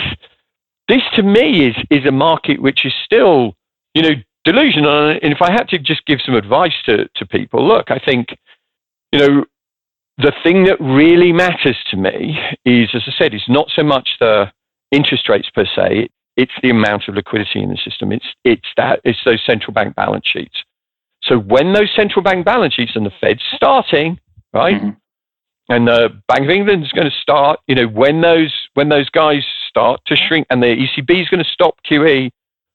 this 0.87 1.01
to 1.15 1.23
me 1.23 1.67
is 1.67 1.75
is 1.89 2.05
a 2.05 2.11
market 2.11 2.61
which 2.61 2.85
is 2.85 2.93
still, 3.03 3.53
you 3.93 4.01
know, 4.01 4.15
delusional. 4.45 5.09
And 5.09 5.33
if 5.33 5.41
I 5.41 5.51
had 5.51 5.67
to 5.69 5.77
just 5.77 6.05
give 6.05 6.21
some 6.25 6.35
advice 6.35 6.75
to 6.85 7.09
to 7.15 7.25
people, 7.25 7.67
look, 7.67 7.91
I 7.91 7.99
think, 7.99 8.29
you 9.11 9.19
know, 9.19 9.45
the 10.19 10.33
thing 10.43 10.65
that 10.65 10.79
really 10.81 11.31
matters 11.31 11.77
to 11.91 11.97
me 11.97 12.37
is, 12.65 12.89
as 12.93 13.03
I 13.07 13.11
said, 13.17 13.33
it's 13.33 13.49
not 13.49 13.69
so 13.73 13.83
much 13.83 14.09
the 14.19 14.51
interest 14.91 15.29
rates 15.29 15.49
per 15.49 15.65
se, 15.65 16.09
it's 16.35 16.51
the 16.61 16.69
amount 16.69 17.07
of 17.07 17.15
liquidity 17.15 17.61
in 17.61 17.69
the 17.69 17.77
system. 17.77 18.11
It's, 18.11 18.25
it's, 18.43 18.67
that, 18.75 18.99
it's 19.03 19.19
those 19.25 19.41
central 19.45 19.73
bank 19.73 19.95
balance 19.95 20.27
sheets. 20.27 20.63
So 21.23 21.37
when 21.37 21.73
those 21.73 21.89
central 21.95 22.21
bank 22.21 22.45
balance 22.45 22.73
sheets 22.73 22.93
and 22.95 23.05
the 23.05 23.11
Fed's 23.21 23.43
starting, 23.55 24.19
right? 24.53 24.81
Mm-hmm. 24.81 24.89
And 25.71 25.87
the 25.87 26.09
Bank 26.27 26.45
of 26.45 26.49
England 26.49 26.83
is 26.83 26.91
going 26.91 27.09
to 27.09 27.15
start, 27.21 27.59
you 27.67 27.75
know, 27.75 27.87
when 27.87 28.21
those 28.21 28.53
when 28.73 28.89
those 28.89 29.09
guys 29.09 29.43
start 29.67 30.01
to 30.07 30.15
shrink 30.15 30.47
and 30.49 30.63
the 30.63 30.67
ECB 30.67 31.21
is 31.21 31.29
going 31.29 31.43
to 31.43 31.49
stop 31.49 31.75
QE, 31.89 32.31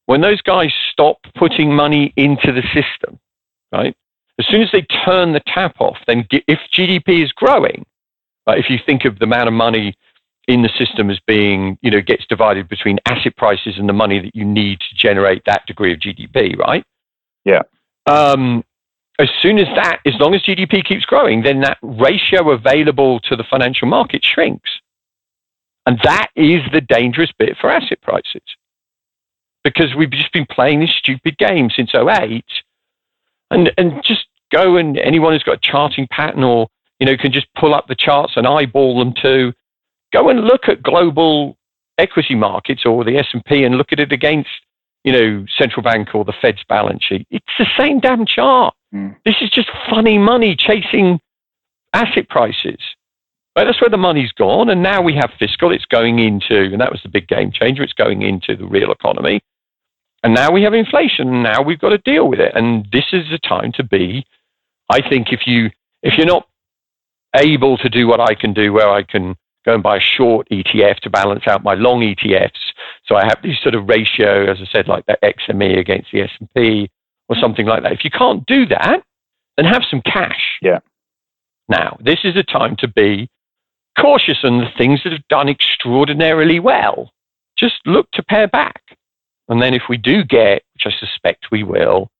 when 0.06 0.20
those 0.20 0.40
guys 0.42 0.72
stop 0.92 1.16
putting 1.34 1.74
money 1.74 2.12
into 2.16 2.52
the 2.52 2.62
system, 2.72 3.18
right? 3.72 3.96
As 4.38 4.46
soon 4.46 4.62
as 4.62 4.70
they 4.72 4.82
turn 4.82 5.32
the 5.32 5.42
tap 5.46 5.76
off, 5.80 5.98
then 6.06 6.26
if 6.30 6.58
GDP 6.72 7.22
is 7.22 7.32
growing, 7.32 7.84
if 8.48 8.68
you 8.68 8.78
think 8.84 9.04
of 9.04 9.18
the 9.18 9.24
amount 9.24 9.48
of 9.48 9.54
money 9.54 9.94
in 10.48 10.62
the 10.62 10.70
system 10.78 11.10
as 11.10 11.18
being, 11.26 11.78
you 11.80 11.90
know, 11.90 12.00
gets 12.00 12.26
divided 12.26 12.68
between 12.68 12.98
asset 13.06 13.36
prices 13.36 13.78
and 13.78 13.88
the 13.88 13.92
money 13.92 14.20
that 14.20 14.34
you 14.34 14.44
need 14.44 14.80
to 14.80 14.94
generate 14.94 15.42
that 15.46 15.64
degree 15.66 15.92
of 15.92 16.00
GDP, 16.00 16.56
right? 16.58 16.84
Yeah. 17.44 17.62
Um, 18.06 18.64
as 19.18 19.28
soon 19.40 19.58
as 19.58 19.66
that, 19.76 20.00
as 20.04 20.14
long 20.18 20.34
as 20.34 20.42
GDP 20.42 20.84
keeps 20.84 21.06
growing, 21.06 21.42
then 21.42 21.60
that 21.60 21.78
ratio 21.82 22.50
available 22.50 23.20
to 23.20 23.36
the 23.36 23.44
financial 23.44 23.88
market 23.88 24.24
shrinks. 24.24 24.70
And 25.86 25.98
that 26.02 26.28
is 26.34 26.60
the 26.72 26.80
dangerous 26.80 27.30
bit 27.38 27.56
for 27.58 27.70
asset 27.70 28.00
prices. 28.02 28.42
Because 29.62 29.94
we've 29.94 30.10
just 30.10 30.32
been 30.32 30.46
playing 30.46 30.80
this 30.80 30.90
stupid 30.90 31.38
game 31.38 31.70
since 31.70 31.94
08 31.94 32.44
and 33.50 33.72
and 33.78 34.02
just 34.02 34.26
go 34.50 34.76
and 34.76 34.98
anyone 34.98 35.32
who's 35.32 35.42
got 35.42 35.56
a 35.56 35.60
charting 35.60 36.06
pattern 36.10 36.44
or 36.44 36.68
you 36.98 37.06
know 37.06 37.16
can 37.16 37.32
just 37.32 37.46
pull 37.54 37.74
up 37.74 37.86
the 37.88 37.94
charts 37.94 38.34
and 38.36 38.46
eyeball 38.46 38.98
them 38.98 39.14
too. 39.14 39.52
Go 40.12 40.28
and 40.28 40.42
look 40.42 40.68
at 40.68 40.82
global 40.82 41.56
equity 41.98 42.34
markets 42.34 42.84
or 42.84 43.04
the 43.04 43.16
S&P 43.16 43.64
and 43.64 43.76
look 43.76 43.92
at 43.92 44.00
it 44.00 44.12
against, 44.12 44.50
you 45.04 45.12
know, 45.12 45.46
central 45.56 45.82
bank 45.82 46.14
or 46.14 46.24
the 46.24 46.32
Fed's 46.40 46.64
balance 46.68 47.04
sheet, 47.04 47.26
it's 47.30 47.44
the 47.58 47.66
same 47.76 48.00
damn 48.00 48.26
chart. 48.26 48.74
Mm. 48.94 49.16
This 49.24 49.36
is 49.40 49.50
just 49.50 49.70
funny 49.88 50.18
money 50.18 50.56
chasing 50.56 51.20
asset 51.92 52.28
prices. 52.28 52.80
Right? 53.56 53.64
That's 53.64 53.80
where 53.80 53.90
the 53.90 53.96
money's 53.96 54.32
gone. 54.32 54.68
And 54.68 54.82
now 54.82 55.00
we 55.00 55.14
have 55.14 55.30
fiscal. 55.38 55.72
It's 55.72 55.84
going 55.84 56.18
into, 56.18 56.64
and 56.64 56.80
that 56.80 56.90
was 56.90 57.02
the 57.02 57.08
big 57.08 57.28
game 57.28 57.52
changer. 57.52 57.82
It's 57.82 57.92
going 57.92 58.22
into 58.22 58.56
the 58.56 58.66
real 58.66 58.90
economy. 58.90 59.40
And 60.24 60.34
now 60.34 60.50
we 60.50 60.62
have 60.62 60.74
inflation. 60.74 61.28
And 61.28 61.42
now 61.44 61.62
we've 61.62 61.78
got 61.78 61.90
to 61.90 61.98
deal 61.98 62.28
with 62.28 62.40
it. 62.40 62.52
And 62.56 62.88
this 62.90 63.04
is 63.12 63.30
the 63.30 63.38
time 63.38 63.70
to 63.72 63.84
be. 63.84 64.26
I 64.90 65.06
think 65.08 65.32
if 65.32 65.46
you 65.46 65.70
if 66.02 66.18
you're 66.18 66.26
not 66.26 66.48
able 67.36 67.76
to 67.78 67.88
do 67.88 68.08
what 68.08 68.20
I 68.20 68.34
can 68.34 68.52
do, 68.52 68.72
where 68.72 68.90
I 68.90 69.02
can 69.02 69.36
go 69.64 69.74
and 69.74 69.82
buy 69.82 69.96
a 69.96 70.00
short 70.00 70.48
ETF 70.50 71.00
to 71.00 71.10
balance 71.10 71.44
out 71.46 71.64
my 71.64 71.74
long 71.74 72.00
ETFs, 72.00 72.72
so 73.06 73.16
I 73.16 73.24
have 73.24 73.40
this 73.42 73.60
sort 73.62 73.74
of 73.74 73.88
ratio, 73.88 74.44
as 74.50 74.58
I 74.60 74.66
said, 74.70 74.88
like 74.88 75.06
that 75.06 75.22
XME 75.22 75.78
against 75.78 76.10
the 76.12 76.22
S&P 76.22 76.90
or 77.28 77.36
something 77.36 77.66
like 77.66 77.82
that. 77.82 77.92
If 77.92 78.04
you 78.04 78.10
can't 78.10 78.44
do 78.46 78.66
that, 78.66 79.02
then 79.56 79.66
have 79.66 79.84
some 79.90 80.02
cash. 80.02 80.58
Yeah. 80.60 80.80
Now, 81.68 81.96
this 82.00 82.18
is 82.24 82.36
a 82.36 82.42
time 82.42 82.76
to 82.76 82.88
be 82.88 83.30
cautious 83.98 84.38
on 84.44 84.58
the 84.58 84.70
things 84.76 85.00
that 85.04 85.12
have 85.12 85.26
done 85.28 85.48
extraordinarily 85.48 86.60
well. 86.60 87.10
Just 87.56 87.76
look 87.86 88.10
to 88.12 88.22
pare 88.22 88.48
back. 88.48 88.82
And 89.48 89.60
then 89.60 89.74
if 89.74 89.82
we 89.88 89.96
do 89.96 90.24
get, 90.24 90.62
which 90.74 90.86
I 90.86 90.90
suspect 90.98 91.46
we 91.50 91.62
will, 91.62 92.10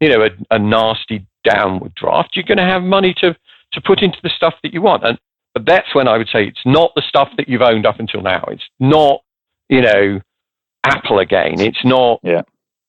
you 0.00 0.08
know, 0.08 0.22
a, 0.22 0.30
a 0.54 0.58
nasty 0.58 1.26
downward 1.44 1.94
draft, 1.94 2.36
you're 2.36 2.44
going 2.44 2.58
to 2.58 2.64
have 2.64 2.82
money 2.82 3.14
to, 3.18 3.36
to 3.72 3.80
put 3.80 4.02
into 4.02 4.18
the 4.22 4.30
stuff 4.30 4.54
that 4.62 4.72
you 4.72 4.82
want. 4.82 5.04
And 5.04 5.18
but 5.54 5.66
that's 5.66 5.92
when 5.94 6.06
I 6.06 6.18
would 6.18 6.28
say 6.28 6.44
it's 6.44 6.64
not 6.64 6.92
the 6.94 7.02
stuff 7.02 7.30
that 7.36 7.48
you've 7.48 7.62
owned 7.62 7.86
up 7.86 7.98
until 7.98 8.22
now. 8.22 8.44
It's 8.48 8.68
not, 8.78 9.22
you 9.68 9.80
know, 9.80 10.20
Apple 10.84 11.18
again. 11.18 11.60
It's 11.60 11.84
not 11.84 12.20
yeah. 12.22 12.42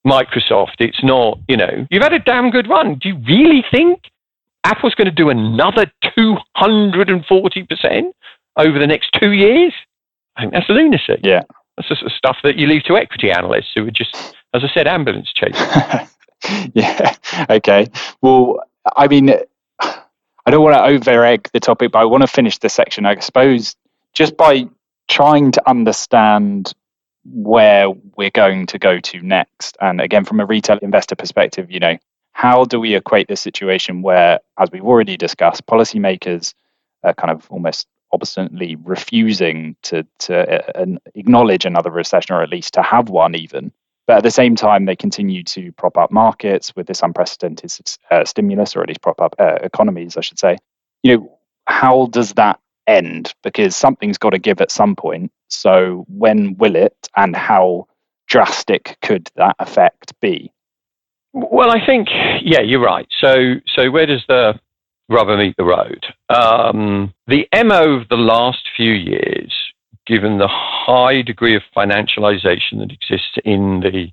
Microsoft. 0.05 0.75
It's 0.79 1.03
not, 1.03 1.39
you 1.47 1.57
know, 1.57 1.87
you've 1.89 2.03
had 2.03 2.13
a 2.13 2.19
damn 2.19 2.51
good 2.51 2.69
run. 2.69 2.99
Do 2.99 3.09
you 3.09 3.17
really 3.27 3.63
think 3.71 4.11
Apple's 4.63 4.93
going 4.93 5.05
to 5.05 5.11
do 5.11 5.29
another 5.29 5.91
240% 6.17 8.11
over 8.57 8.79
the 8.79 8.87
next 8.87 9.17
two 9.19 9.31
years? 9.31 9.73
I 10.35 10.41
think 10.41 10.53
that's 10.53 10.69
lunacy. 10.69 11.19
Yeah. 11.23 11.43
That's 11.79 12.01
the 12.01 12.09
stuff 12.09 12.37
that 12.43 12.57
you 12.57 12.67
leave 12.67 12.83
to 12.83 12.97
equity 12.97 13.31
analysts 13.31 13.71
who 13.73 13.87
are 13.87 13.91
just, 13.91 14.15
as 14.53 14.63
I 14.63 14.69
said, 14.73 14.85
ambulance 14.85 15.31
chasers. 15.31 16.09
yeah. 16.73 17.15
Okay. 17.49 17.87
Well, 18.21 18.59
I 18.97 19.07
mean, 19.07 19.33
I 19.79 20.51
don't 20.51 20.63
want 20.63 20.75
to 20.75 20.83
over 20.83 21.23
egg 21.23 21.49
the 21.53 21.59
topic, 21.59 21.91
but 21.91 21.99
I 21.99 22.05
want 22.05 22.21
to 22.21 22.27
finish 22.27 22.57
the 22.57 22.69
section, 22.69 23.05
I 23.05 23.17
suppose, 23.19 23.75
just 24.13 24.35
by 24.35 24.67
trying 25.07 25.51
to 25.53 25.69
understand 25.69 26.73
where 27.23 27.89
we're 28.17 28.29
going 28.29 28.65
to 28.67 28.79
go 28.79 28.99
to 28.99 29.21
next. 29.21 29.77
And 29.79 30.01
again, 30.01 30.25
from 30.25 30.39
a 30.39 30.45
retail 30.45 30.79
investor 30.79 31.15
perspective, 31.15 31.71
you 31.71 31.79
know, 31.79 31.97
how 32.31 32.65
do 32.65 32.79
we 32.79 32.95
equate 32.95 33.27
this 33.27 33.41
situation 33.41 34.01
where, 34.01 34.39
as 34.57 34.69
we've 34.71 34.85
already 34.85 35.17
discussed, 35.17 35.65
policymakers 35.65 36.53
are 37.03 37.13
kind 37.13 37.31
of 37.31 37.49
almost 37.49 37.87
obstinately 38.11 38.75
refusing 38.83 39.75
to 39.83 40.05
to 40.19 40.79
uh, 40.79 40.85
acknowledge 41.15 41.65
another 41.65 41.91
recession 41.91 42.35
or 42.35 42.41
at 42.41 42.49
least 42.49 42.73
to 42.73 42.81
have 42.81 43.09
one 43.09 43.35
even. 43.35 43.71
But 44.07 44.17
at 44.17 44.23
the 44.23 44.31
same 44.31 44.55
time 44.55 44.85
they 44.85 44.95
continue 44.95 45.43
to 45.43 45.71
prop 45.73 45.97
up 45.97 46.11
markets 46.11 46.75
with 46.75 46.87
this 46.87 47.03
unprecedented 47.03 47.71
uh, 48.09 48.25
stimulus 48.25 48.75
or 48.75 48.81
at 48.81 48.87
least 48.87 49.01
prop 49.01 49.21
up 49.21 49.35
uh, 49.39 49.59
economies 49.61 50.17
i 50.17 50.21
should 50.21 50.39
say. 50.39 50.57
You 51.03 51.17
know 51.17 51.39
how 51.67 52.07
does 52.07 52.33
that 52.33 52.59
end? 52.87 53.33
Because 53.43 53.75
something's 53.75 54.17
got 54.17 54.31
to 54.31 54.39
give 54.39 54.59
at 54.61 54.71
some 54.71 54.95
point. 54.95 55.31
So 55.49 56.05
when 56.07 56.57
will 56.57 56.75
it 56.75 57.09
and 57.15 57.35
how 57.35 57.87
drastic 58.27 58.97
could 59.01 59.29
that 59.35 59.55
effect 59.59 60.19
be? 60.19 60.51
Well 61.33 61.69
i 61.69 61.85
think 61.85 62.09
yeah 62.41 62.61
you're 62.61 62.81
right. 62.81 63.07
So 63.19 63.55
so 63.67 63.91
where 63.91 64.07
does 64.07 64.23
the 64.27 64.59
rubber 65.09 65.37
meet 65.37 65.55
the 65.57 65.63
road. 65.63 66.05
Um, 66.29 67.13
the 67.27 67.47
MO 67.53 67.99
of 67.99 68.09
the 68.09 68.17
last 68.17 68.69
few 68.77 68.91
years, 68.91 69.53
given 70.05 70.37
the 70.37 70.47
high 70.47 71.21
degree 71.21 71.55
of 71.55 71.63
financialization 71.75 72.79
that 72.79 72.91
exists 72.91 73.37
in 73.43 73.81
the 73.81 74.11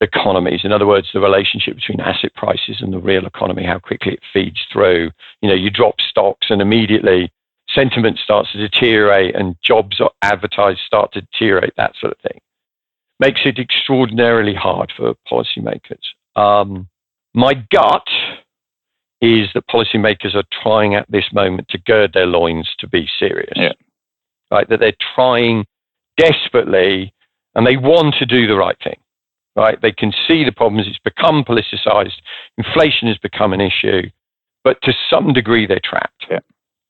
economies, 0.00 0.60
in 0.64 0.72
other 0.72 0.86
words, 0.86 1.08
the 1.12 1.20
relationship 1.20 1.76
between 1.76 2.00
asset 2.00 2.34
prices 2.34 2.76
and 2.80 2.92
the 2.92 2.98
real 2.98 3.26
economy, 3.26 3.64
how 3.64 3.78
quickly 3.78 4.12
it 4.12 4.22
feeds 4.32 4.60
through. 4.70 5.10
You 5.40 5.48
know, 5.48 5.54
you 5.54 5.70
drop 5.70 6.00
stocks 6.00 6.48
and 6.50 6.60
immediately 6.60 7.32
sentiment 7.74 8.18
starts 8.18 8.52
to 8.52 8.58
deteriorate 8.58 9.34
and 9.34 9.56
jobs 9.62 10.00
are 10.00 10.12
advertised 10.22 10.80
start 10.86 11.12
to 11.12 11.22
deteriorate, 11.22 11.72
that 11.76 11.94
sort 12.00 12.12
of 12.12 12.18
thing. 12.20 12.40
Makes 13.18 13.40
it 13.44 13.58
extraordinarily 13.58 14.54
hard 14.54 14.92
for 14.94 15.14
policymakers. 15.30 16.02
Um, 16.36 16.88
my 17.34 17.54
gut 17.54 18.06
is 19.20 19.48
that 19.54 19.66
policymakers 19.68 20.34
are 20.34 20.44
trying 20.62 20.94
at 20.94 21.10
this 21.10 21.32
moment 21.32 21.68
to 21.68 21.78
gird 21.78 22.12
their 22.12 22.26
loins 22.26 22.68
to 22.78 22.88
be 22.88 23.08
serious. 23.18 23.52
Yeah. 23.56 23.72
Right? 24.50 24.68
That 24.68 24.80
they're 24.80 24.92
trying 25.14 25.66
desperately 26.16 27.14
and 27.54 27.66
they 27.66 27.76
want 27.76 28.14
to 28.16 28.26
do 28.26 28.46
the 28.46 28.56
right 28.56 28.76
thing. 28.82 28.98
Right? 29.56 29.80
They 29.80 29.92
can 29.92 30.12
see 30.28 30.44
the 30.44 30.52
problems. 30.52 30.86
It's 30.86 30.98
become 30.98 31.42
politicized. 31.44 32.20
Inflation 32.58 33.08
has 33.08 33.16
become 33.18 33.54
an 33.54 33.60
issue. 33.60 34.10
But 34.64 34.82
to 34.82 34.92
some 35.08 35.32
degree, 35.32 35.66
they're 35.66 35.80
trapped. 35.82 36.26
Yeah. 36.30 36.40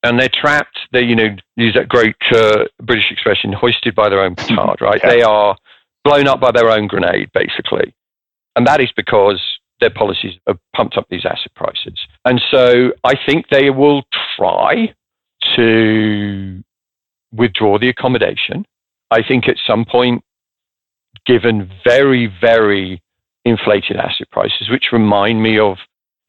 And 0.02 0.18
they're 0.18 0.28
trapped. 0.28 0.80
They, 0.92 1.02
you 1.02 1.14
know, 1.14 1.36
use 1.56 1.74
that 1.74 1.88
great 1.88 2.16
uh, 2.32 2.64
British 2.82 3.10
expression, 3.12 3.52
hoisted 3.52 3.94
by 3.94 4.08
their 4.08 4.20
own 4.20 4.34
petard, 4.34 4.80
right? 4.80 5.00
Yeah. 5.04 5.10
They 5.10 5.22
are 5.22 5.56
blown 6.04 6.26
up 6.26 6.40
by 6.40 6.50
their 6.50 6.70
own 6.70 6.86
grenade, 6.88 7.30
basically. 7.32 7.94
And 8.56 8.66
that 8.66 8.80
is 8.80 8.90
because 8.96 9.40
their 9.80 9.90
policies 9.90 10.34
have 10.46 10.58
pumped 10.74 10.96
up 10.96 11.06
these 11.10 11.24
asset 11.24 11.52
prices. 11.54 11.98
And 12.24 12.40
so 12.50 12.92
I 13.04 13.14
think 13.26 13.48
they 13.48 13.70
will 13.70 14.04
try 14.36 14.94
to 15.56 16.62
withdraw 17.32 17.78
the 17.78 17.88
accommodation. 17.88 18.66
I 19.10 19.22
think 19.22 19.48
at 19.48 19.56
some 19.66 19.84
point, 19.84 20.24
given 21.26 21.70
very, 21.84 22.32
very 22.40 23.02
inflated 23.44 23.96
asset 23.96 24.30
prices, 24.30 24.68
which 24.70 24.92
remind 24.92 25.42
me 25.42 25.58
of, 25.58 25.76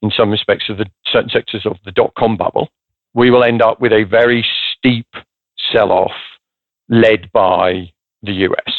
in 0.02 0.12
some 0.12 0.30
respects, 0.30 0.70
of 0.70 0.78
the 0.78 0.86
certain 1.06 1.30
sectors 1.30 1.66
of 1.66 1.78
the 1.86 1.92
dot 1.92 2.14
com 2.16 2.38
bubble, 2.38 2.70
we 3.14 3.32
will 3.32 3.44
end 3.44 3.62
up 3.62 3.80
with 3.80 3.92
a 3.92 4.04
very 4.04 4.46
steep 4.72 5.08
sell 5.72 5.92
off 5.92 6.12
led 6.90 7.32
by 7.32 7.92
the 8.22 8.34
US. 8.34 8.74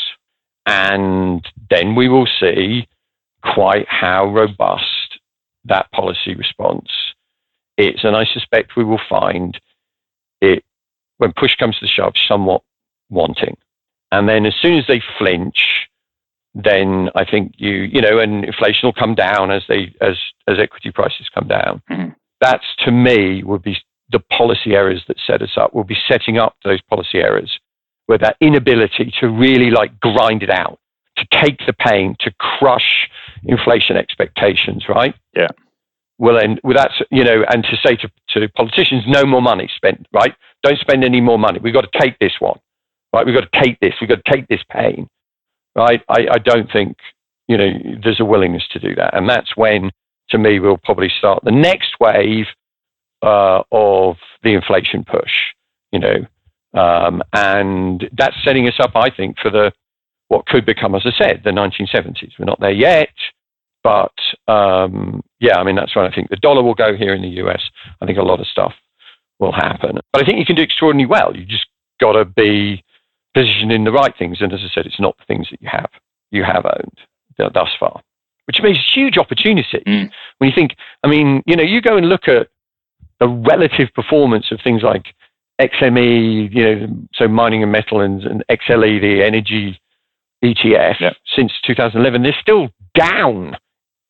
And 0.67 1.47
then 1.71 1.95
we 1.95 2.09
will 2.09 2.29
see 2.41 2.87
quite 3.43 3.87
how 3.89 4.27
robust 4.33 5.19
that 5.65 5.91
policy 5.93 6.35
response 6.35 6.91
is. 7.77 8.01
And 8.03 8.17
I 8.17 8.25
suspect 8.25 8.77
we 8.77 8.85
will 8.85 9.01
find 9.09 9.59
it, 10.41 10.65
when 11.19 11.33
push 11.33 11.57
comes 11.57 11.79
to 11.79 11.87
shove, 11.87 12.15
somewhat 12.17 12.63
wanting. 13.11 13.57
And 14.11 14.29
then 14.29 14.47
as 14.47 14.55
soon 14.61 14.79
as 14.79 14.87
they 14.87 15.03
flinch, 15.19 15.89
then 16.55 17.11
I 17.15 17.25
think 17.25 17.55
you, 17.57 17.71
you 17.71 18.01
know, 18.01 18.19
and 18.19 18.45
inflation 18.45 18.87
will 18.87 18.93
come 18.93 19.15
down 19.15 19.51
as 19.51 19.63
they, 19.69 19.95
as, 20.01 20.17
as 20.47 20.59
equity 20.59 20.91
prices 20.91 21.29
come 21.33 21.47
down. 21.47 21.83
Mm-hmm. 21.91 22.11
That's 22.41 22.65
to 22.85 22.91
me 22.91 23.43
would 23.43 23.63
be 23.63 23.79
the 24.11 24.21
policy 24.21 24.75
errors 24.75 25.05
that 25.09 25.19
set 25.27 25.43
us 25.43 25.57
up. 25.57 25.75
We'll 25.75 25.85
be 25.85 25.99
setting 26.09 26.39
up 26.39 26.57
those 26.65 26.81
policy 26.83 27.19
errors 27.19 27.59
where 28.07 28.19
that 28.19 28.37
inability 28.41 29.13
to 29.21 29.29
really 29.29 29.71
like 29.71 30.01
grind 30.01 30.43
it 30.43 30.51
out 30.51 30.79
to 31.19 31.27
take 31.31 31.59
the 31.67 31.75
pain, 31.75 32.17
to 32.21 32.33
crush 32.39 33.11
inflation 33.45 33.97
expectations, 33.97 34.89
right? 34.89 35.15
Yeah. 35.37 35.49
Well, 36.19 36.37
and 36.37 36.61
with 36.65 36.77
that, 36.77 36.91
you 37.11 37.23
know, 37.23 37.45
and 37.49 37.63
to 37.65 37.77
say 37.77 37.97
to, 37.97 38.11
to 38.31 38.49
politicians, 38.51 39.05
no 39.07 39.25
more 39.25 39.43
money 39.43 39.71
spent, 39.75 40.07
right? 40.13 40.35
Don't 40.63 40.79
spend 40.81 41.05
any 41.05 41.21
more 41.21 41.39
money. 41.39 41.61
We've 41.63 41.75
got 41.75 41.91
to 41.91 41.99
take 41.99 42.19
this 42.19 42.35
one, 42.41 42.59
right? 43.13 43.25
We've 43.25 43.35
got 43.35 43.51
to 43.53 43.61
take 43.61 43.79
this. 43.81 43.95
We've 44.01 44.11
got 44.11 44.25
to 44.25 44.33
take 44.33 44.49
this 44.49 44.63
pain, 44.71 45.09
right? 45.77 46.03
I, 46.09 46.27
I 46.33 46.39
don't 46.39 46.71
think, 46.73 46.97
you 47.47 47.57
know, 47.57 47.71
there's 48.03 48.21
a 48.21 48.25
willingness 48.25 48.67
to 48.73 48.81
do 48.81 48.97
that. 48.97 49.17
And 49.17 49.29
that's 49.29 49.57
when, 49.57 49.93
to 50.31 50.39
me, 50.39 50.59
we'll 50.59 50.79
probably 50.79 51.11
start 51.17 51.45
the 51.45 51.53
next 51.53 51.95
wave 52.01 52.47
uh, 53.23 53.63
of 53.71 54.17
the 54.43 54.55
inflation 54.55 55.05
push, 55.05 55.33
you 55.93 56.01
know. 56.01 56.27
Um, 56.75 57.23
and 57.33 58.09
that's 58.13 58.37
setting 58.45 58.67
us 58.67 58.79
up, 58.81 58.97
I 58.97 59.11
think, 59.11 59.39
for 59.39 59.51
the 59.51 59.73
what 60.29 60.47
could 60.47 60.65
become, 60.65 60.95
as 60.95 61.03
I 61.05 61.13
said, 61.19 61.43
the 61.45 61.51
1970s. 61.51 62.33
We're 62.39 62.45
not 62.45 62.61
there 62.61 62.71
yet, 62.71 63.15
but 63.83 64.13
um, 64.47 65.23
yeah, 65.41 65.57
I 65.57 65.65
mean, 65.65 65.77
that's 65.77 65.95
where 65.97 66.05
I 66.05 66.15
think 66.15 66.31
the 66.31 66.37
dollar 66.37 66.63
will 66.63 66.75
go 66.75 66.97
here 66.97 67.15
in 67.15 67.23
the 67.23 67.43
US. 67.43 67.63
I 68.01 68.07
think 68.07 68.19
a 68.19 68.23
lot 68.23 68.41
of 68.41 68.47
stuff 68.47 68.75
will 69.39 69.53
happen. 69.53 69.99
But 70.13 70.23
I 70.23 70.27
think 70.27 70.39
you 70.39 70.45
can 70.45 70.57
do 70.57 70.63
extraordinarily 70.63 71.11
well. 71.11 71.37
You 71.37 71.45
just 71.45 71.67
got 72.01 72.13
to 72.13 72.25
be 72.25 72.85
positioned 73.35 73.73
in 73.73 73.85
the 73.85 73.93
right 73.93 74.15
things. 74.19 74.39
And 74.41 74.53
as 74.53 74.61
I 74.61 74.69
said, 74.75 74.87
it's 74.87 75.01
not 75.01 75.17
the 75.19 75.25
things 75.25 75.49
that 75.51 75.63
you 75.63 75.69
have 75.71 75.91
you 76.31 76.45
have 76.45 76.67
owned 76.67 76.99
thus 77.55 77.71
far, 77.79 78.03
which 78.47 78.61
means 78.61 78.79
huge 78.93 79.17
opportunity. 79.17 79.83
Mm. 79.87 80.11
When 80.39 80.51
you 80.51 80.55
think, 80.55 80.77
I 81.05 81.09
mean, 81.09 81.43
you 81.47 81.57
know, 81.57 81.63
you 81.63 81.81
go 81.81 81.97
and 81.97 82.09
look 82.09 82.29
at 82.29 82.49
the 83.21 83.29
relative 83.29 83.89
performance 83.95 84.51
of 84.51 84.61
things 84.63 84.83
like 84.83 85.15
XME, 85.61 86.55
you 86.55 86.65
know, 86.65 86.97
so 87.15 87.29
mining 87.29 87.63
and 87.63 87.73
metal 87.73 88.01
and, 88.01 88.23
and 88.25 88.45
XLE, 88.51 89.01
the 89.01 89.23
energy 89.23 89.81
ETF, 90.45 91.01
Yep. 91.01 91.17
since 91.35 91.53
2011, 91.65 92.23
they're 92.23 92.37
still 92.41 92.69
down 92.95 93.57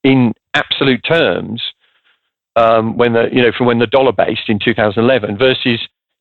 in 0.05 0.35
absolute 0.55 1.03
terms 1.05 1.62
um, 2.57 2.97
when 2.97 3.12
the 3.12 3.29
you 3.33 3.43
know 3.43 3.53
from 3.57 3.66
when 3.66 3.79
the 3.79 3.87
dollar 3.87 4.12
based 4.12 4.49
in 4.49 4.59
2011 4.59 5.39
versus 5.39 5.81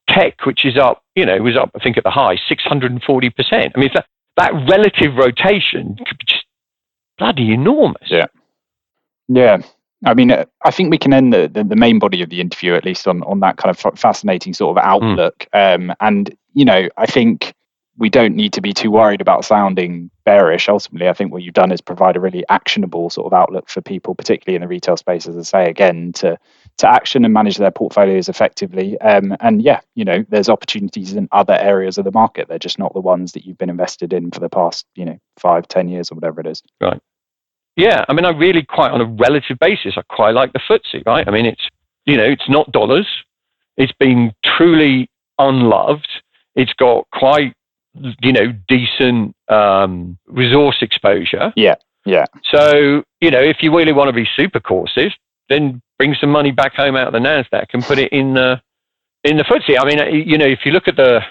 tech, 0.09 0.45
which 0.45 0.65
is 0.65 0.77
up, 0.77 1.03
you 1.15 1.25
know, 1.25 1.37
was 1.39 1.57
up 1.57 1.71
I 1.75 1.79
think 1.79 1.97
at 1.97 2.03
the 2.03 2.09
high 2.11 2.37
640 2.47 3.29
percent. 3.31 3.73
I 3.75 3.79
mean, 3.79 3.89
that 3.93 4.05
that 4.37 4.53
relative 4.69 5.15
rotation 5.15 5.95
could 6.07 6.17
be 6.17 6.25
just 6.25 6.45
bloody 7.17 7.51
enormous. 7.53 8.07
Yeah. 8.07 8.27
Yeah. 9.27 9.57
I 10.05 10.13
mean, 10.13 10.31
I 10.31 10.71
think 10.71 10.91
we 10.91 10.99
can 10.99 11.11
end 11.11 11.33
the, 11.33 11.49
the, 11.51 11.63
the 11.63 11.75
main 11.75 11.97
body 11.97 12.21
of 12.21 12.29
the 12.29 12.39
interview 12.39 12.75
at 12.75 12.85
least 12.85 13.07
on, 13.07 13.23
on 13.23 13.39
that 13.39 13.57
kind 13.57 13.75
of 13.75 13.99
fascinating 13.99 14.53
sort 14.53 14.77
of 14.77 14.83
outlook. 14.83 15.47
Um, 15.53 15.91
and, 15.99 16.35
you 16.53 16.65
know, 16.65 16.87
I 16.97 17.07
think 17.07 17.55
we 17.97 18.09
don't 18.09 18.35
need 18.35 18.53
to 18.53 18.61
be 18.61 18.73
too 18.73 18.91
worried 18.91 19.21
about 19.21 19.43
sounding 19.43 20.11
bearish. 20.23 20.69
Ultimately, 20.69 21.09
I 21.09 21.13
think 21.13 21.31
what 21.31 21.41
you've 21.41 21.55
done 21.55 21.71
is 21.71 21.81
provide 21.81 22.15
a 22.15 22.19
really 22.19 22.43
actionable 22.47 23.09
sort 23.09 23.25
of 23.25 23.33
outlook 23.33 23.69
for 23.69 23.81
people, 23.81 24.13
particularly 24.13 24.55
in 24.55 24.61
the 24.61 24.67
retail 24.67 24.97
space, 24.97 25.27
as 25.27 25.35
I 25.35 25.41
say 25.41 25.69
again, 25.69 26.13
to 26.13 26.37
to 26.77 26.87
action 26.87 27.25
and 27.25 27.33
manage 27.33 27.57
their 27.57 27.71
portfolios 27.71 28.29
effectively. 28.29 28.99
Um, 29.01 29.35
and 29.39 29.63
yeah, 29.63 29.81
you 29.95 30.05
know, 30.05 30.23
there's 30.29 30.49
opportunities 30.49 31.13
in 31.13 31.27
other 31.31 31.55
areas 31.55 31.97
of 31.97 32.05
the 32.05 32.11
market. 32.11 32.47
They're 32.47 32.59
just 32.59 32.77
not 32.77 32.93
the 32.93 32.99
ones 32.99 33.31
that 33.31 33.45
you've 33.45 33.57
been 33.57 33.69
invested 33.69 34.13
in 34.13 34.29
for 34.29 34.39
the 34.39 34.49
past, 34.49 34.85
you 34.95 35.05
know, 35.05 35.17
five, 35.39 35.67
ten 35.67 35.89
years 35.89 36.11
or 36.11 36.15
whatever 36.15 36.39
it 36.39 36.47
is. 36.47 36.61
Right. 36.79 37.01
Yeah, 37.75 38.05
I 38.07 38.13
mean, 38.13 38.25
I 38.25 38.29
really 38.29 38.63
quite 38.63 38.91
on 38.91 39.01
a 39.01 39.05
relative 39.05 39.57
basis, 39.59 39.95
I 39.97 40.01
quite 40.09 40.33
like 40.33 40.53
the 40.53 40.59
FTSE, 40.59 41.05
right? 41.05 41.27
I 41.27 41.31
mean, 41.31 41.45
it's 41.47 41.67
you 42.05 42.15
know, 42.15 42.25
it's 42.25 42.47
not 42.47 42.71
dollars. 42.71 43.07
It's 43.75 43.93
been 43.93 44.33
truly 44.43 45.09
unloved. 45.39 46.07
It's 46.55 46.73
got 46.73 47.07
quite 47.11 47.53
you 48.21 48.31
know 48.33 48.53
decent 48.67 49.35
um, 49.49 50.17
resource 50.27 50.77
exposure. 50.81 51.53
Yeah, 51.55 51.75
yeah. 52.05 52.25
So 52.51 53.03
you 53.21 53.31
know, 53.31 53.41
if 53.41 53.57
you 53.61 53.75
really 53.75 53.93
want 53.93 54.07
to 54.09 54.13
be 54.13 54.27
super 54.35 54.59
cautious, 54.59 55.13
then 55.49 55.81
bring 55.97 56.15
some 56.19 56.29
money 56.31 56.51
back 56.51 56.73
home 56.75 56.95
out 56.95 57.07
of 57.07 57.13
the 57.13 57.19
Nasdaq 57.19 57.67
and 57.73 57.83
put 57.83 57.97
it 57.99 58.11
in 58.11 58.33
the 58.33 58.61
in 59.23 59.37
the 59.37 59.43
FTSE. 59.43 59.77
I 59.79 59.85
mean, 59.85 60.27
you 60.27 60.37
know, 60.37 60.45
if 60.45 60.59
you 60.65 60.71
look 60.71 60.87
at 60.87 60.95
the 60.95 61.21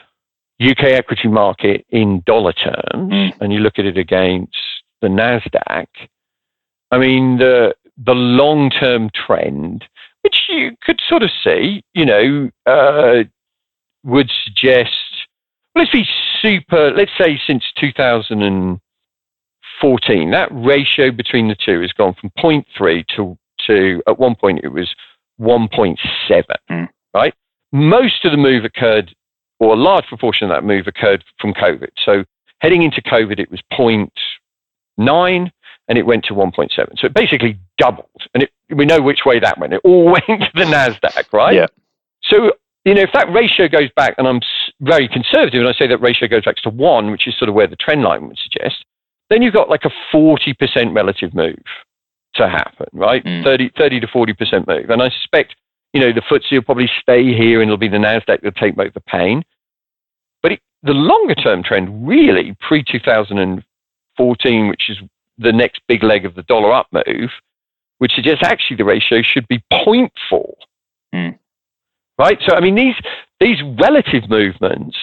UK 0.61 0.85
equity 0.85 1.29
market 1.29 1.85
in 1.91 2.23
dollar 2.27 2.53
terms, 2.53 3.13
Mm. 3.13 3.41
and 3.41 3.53
you 3.53 3.61
look 3.61 3.79
at 3.79 3.85
it 3.85 3.99
against 3.99 4.57
the 5.03 5.09
Nasdaq, 5.09 5.87
I 6.91 6.99
mean 6.99 7.39
the 7.39 7.75
the 7.97 8.15
long 8.15 8.71
term 8.71 9.11
trend, 9.11 9.85
which 10.23 10.45
you 10.49 10.77
could 10.83 11.01
sort 11.09 11.23
of 11.23 11.31
see, 11.45 11.83
you 11.95 12.05
know, 12.05 12.51
uh, 12.67 13.25
would 14.05 14.31
suggest. 14.45 14.91
Let's 15.77 15.91
be 15.91 16.07
super. 16.41 16.91
Let's 16.91 17.13
say 17.21 17.39
since 17.47 17.63
2014, 17.79 20.31
that 20.31 20.49
ratio 20.51 21.11
between 21.11 21.49
the 21.49 21.55
two 21.55 21.83
has 21.83 21.93
gone 21.93 22.15
from 22.15 22.31
0.3 22.39 23.07
to 23.17 23.37
to 23.67 24.03
at 24.07 24.19
one 24.19 24.35
point 24.35 24.61
it 24.63 24.69
was 24.69 24.95
1.7. 25.41 26.45
Mm. 26.71 26.89
Right. 27.13 27.35
Most 27.73 28.25
of 28.25 28.31
the 28.31 28.39
move 28.39 28.65
occurred, 28.65 29.15
or 29.59 29.75
a 29.75 29.77
large 29.77 30.07
proportion 30.07 30.51
of 30.51 30.57
that 30.57 30.65
move 30.65 30.87
occurred 30.87 31.25
from 31.41 31.53
COVID. 31.53 31.91
So 32.05 32.25
heading 32.61 32.83
into 32.83 33.03
COVID, 33.03 33.39
it 33.39 33.51
was 33.51 33.61
0.9 33.73 35.51
and 35.89 35.99
it 35.99 36.07
went 36.07 36.25
to 36.25 36.35
1.7. 36.35 36.71
So 36.99 37.07
it 37.07 37.15
basically 37.15 37.59
doubled. 37.79 38.09
And 38.35 38.45
it, 38.45 38.51
we 38.71 38.85
know 38.85 39.01
which 39.01 39.25
way 39.25 39.39
that 39.41 39.59
went. 39.59 39.73
It 39.73 39.81
all 39.85 40.05
went 40.13 40.27
to 40.27 40.51
the 40.55 40.65
NASDAQ, 40.65 41.33
right? 41.33 41.55
Yeah. 41.55 41.67
So, 42.23 42.53
you 42.87 42.95
know, 42.95 43.03
if 43.03 43.13
that 43.15 43.31
ratio 43.33 43.67
goes 43.67 43.91
back, 43.97 44.15
and 44.17 44.29
I'm 44.29 44.41
very 44.81 45.09
conservative, 45.09 45.61
and 45.61 45.69
I 45.69 45.73
say 45.73 45.89
that 45.89 45.99
ratio 45.99 46.29
goes 46.29 46.45
back 46.45 46.57
to 46.59 46.71
one, 46.71 47.11
which 47.11 47.27
is 47.27 47.37
sort 47.37 47.49
of 47.49 47.55
where 47.57 47.67
the 47.67 47.75
trend 47.75 48.03
line 48.03 48.29
would 48.29 48.39
suggest, 48.39 48.85
then 49.29 49.43
you've 49.43 49.55
got 49.55 49.69
like 49.69 49.85
a 49.85 49.91
40% 50.15 50.95
relative 50.95 51.35
move 51.35 51.59
to 52.35 52.49
happen, 52.49 52.87
right? 52.93 53.25
Mm. 53.25 53.43
30, 53.43 53.73
30 53.77 54.01
to 54.01 54.07
40% 54.07 54.69
move. 54.69 54.89
And 54.89 55.03
I 55.03 55.11
suspect, 55.11 55.57
you 55.93 56.01
know, 56.01 56.13
the 56.13 56.21
FTSE 56.21 56.53
will 56.53 56.63
probably 56.63 56.89
stay 57.01 57.35
here 57.35 57.61
and 57.61 57.69
it'll 57.69 57.77
be 57.77 57.89
the 57.89 57.97
NASDAQ 57.97 58.27
that'll 58.27 58.53
take 58.53 58.77
both 58.77 58.95
the 58.95 59.01
pain. 59.01 59.43
But 60.41 60.53
it, 60.53 60.61
the 60.85 60.93
longer 60.93 61.35
term 61.35 61.65
trend, 61.65 62.07
really, 62.07 62.57
pre 62.61 62.85
2014, 62.85 64.69
which 64.69 64.91
is 64.91 64.99
the 65.39 65.53
next 65.53 65.81
big 65.89 66.05
leg 66.05 66.25
of 66.25 66.37
the 66.37 66.45
dollar 66.45 66.73
up 66.73 66.87
move, 66.93 67.31
which 67.99 68.13
suggests 68.15 68.45
actually 68.45 68.77
the 68.77 68.85
ratio 68.85 69.23
should 69.23 69.49
be 69.49 69.61
0.4. 69.73 70.09
Mm. 71.13 71.39
Right? 72.19 72.39
So, 72.47 72.55
I 72.57 72.61
mean, 72.61 72.75
these, 72.75 72.95
these 73.41 73.59
relative 73.81 74.29
movements, 74.29 74.97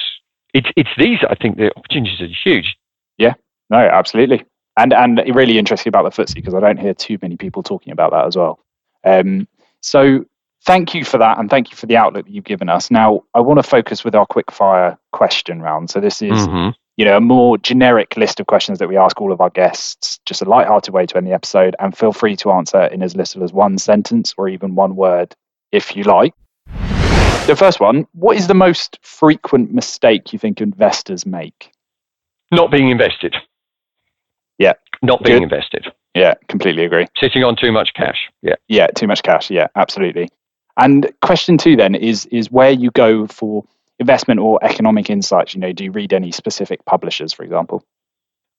it's, 0.53 0.69
it's 0.75 0.89
these, 0.97 1.19
I 1.29 1.35
think, 1.35 1.57
the 1.57 1.71
opportunities 1.77 2.21
are 2.21 2.27
huge. 2.43 2.75
Yeah, 3.17 3.33
no, 3.69 3.77
absolutely. 3.77 4.43
And 4.75 4.91
and 4.91 5.21
really 5.35 5.59
interesting 5.59 5.89
about 5.89 6.03
the 6.03 6.23
FTSE 6.23 6.33
because 6.33 6.55
I 6.55 6.59
don't 6.59 6.79
hear 6.79 6.95
too 6.95 7.19
many 7.21 7.37
people 7.37 7.61
talking 7.61 7.93
about 7.93 8.11
that 8.11 8.25
as 8.25 8.35
well. 8.35 8.59
Um, 9.03 9.47
so 9.81 10.25
thank 10.65 10.95
you 10.95 11.05
for 11.05 11.19
that, 11.19 11.37
and 11.37 11.47
thank 11.47 11.69
you 11.69 11.77
for 11.77 11.85
the 11.85 11.97
outlook 11.97 12.25
that 12.25 12.31
you've 12.31 12.43
given 12.43 12.69
us. 12.69 12.89
Now 12.89 13.21
I 13.35 13.41
want 13.41 13.59
to 13.59 13.63
focus 13.63 14.03
with 14.03 14.15
our 14.15 14.25
quick 14.25 14.51
fire 14.51 14.97
question 15.11 15.61
round. 15.61 15.91
So 15.91 15.99
this 15.99 16.23
is 16.23 16.47
Mhm. 16.47 16.73
you 16.97 17.05
know 17.05 17.17
a 17.17 17.21
more 17.21 17.59
generic 17.59 18.17
list 18.17 18.39
of 18.39 18.47
questions 18.47 18.79
that 18.79 18.89
we 18.89 18.97
ask 18.97 19.21
all 19.21 19.31
of 19.31 19.41
our 19.41 19.51
guests, 19.51 20.19
just 20.25 20.41
a 20.41 20.45
light-hearted 20.45 20.91
way 20.91 21.05
to 21.05 21.17
end 21.17 21.27
the 21.27 21.33
episode. 21.33 21.75
And 21.77 21.95
feel 21.95 22.11
free 22.11 22.35
to 22.37 22.51
answer 22.51 22.85
in 22.85 23.03
as 23.03 23.15
little 23.15 23.43
as 23.43 23.53
one 23.53 23.77
sentence 23.77 24.33
or 24.39 24.49
even 24.49 24.73
one 24.73 24.95
word 24.95 25.35
if 25.71 25.95
you 25.95 26.03
like. 26.03 26.33
The 27.47 27.55
first 27.55 27.79
one: 27.79 28.07
What 28.13 28.37
is 28.37 28.47
the 28.47 28.53
most 28.53 28.99
frequent 29.01 29.73
mistake 29.73 30.33
you 30.33 30.39
think 30.39 30.61
investors 30.61 31.25
make? 31.25 31.71
Not 32.51 32.71
being 32.71 32.89
invested. 32.89 33.35
Yeah. 34.59 34.73
Not 35.01 35.23
being 35.23 35.37
Good. 35.37 35.43
invested. 35.43 35.87
Yeah, 36.15 36.35
completely 36.47 36.85
agree. 36.85 37.07
Sitting 37.19 37.43
on 37.43 37.55
too 37.55 37.71
much 37.71 37.93
cash. 37.95 38.29
Yeah. 38.41 38.55
Yeah, 38.67 38.87
too 38.87 39.07
much 39.07 39.23
cash. 39.23 39.49
Yeah, 39.49 39.67
absolutely. 39.75 40.29
And 40.77 41.11
question 41.21 41.57
two 41.57 41.75
then 41.75 41.95
is 41.95 42.25
is 42.27 42.51
where 42.51 42.71
you 42.71 42.91
go 42.91 43.27
for 43.27 43.63
investment 43.99 44.39
or 44.39 44.59
economic 44.63 45.09
insights. 45.09 45.53
You 45.53 45.59
know, 45.61 45.73
do 45.73 45.83
you 45.83 45.91
read 45.91 46.13
any 46.13 46.31
specific 46.31 46.85
publishers, 46.85 47.33
for 47.33 47.43
example? 47.43 47.83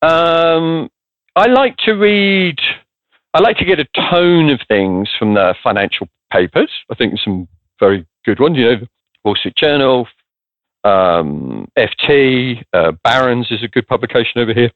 Um, 0.03 0.91
I 1.37 1.47
like 1.47 1.77
to 1.79 1.93
read. 1.93 2.59
I 3.33 3.41
like 3.41 3.57
to 3.59 3.65
get 3.65 3.81
a 3.81 3.87
tone 4.11 4.51
of 4.51 4.61
things 4.69 5.09
from 5.19 5.35
the 5.35 5.55
financial 5.63 6.09
papers. 6.33 6.71
I 6.91 6.95
think 6.95 7.19
some 7.25 7.49
very 7.81 8.07
good 8.25 8.41
ones. 8.41 8.57
You 8.57 8.65
know, 8.65 8.87
Wall 9.25 9.37
Street 9.37 9.57
Journal, 9.57 10.07
um, 10.85 11.69
FT, 11.79 12.63
uh, 12.73 12.93
Barron's 13.03 13.51
is 13.51 13.63
a 13.63 13.69
good 13.69 13.87
publication 13.87 14.41
over 14.41 14.53
here. 14.53 14.71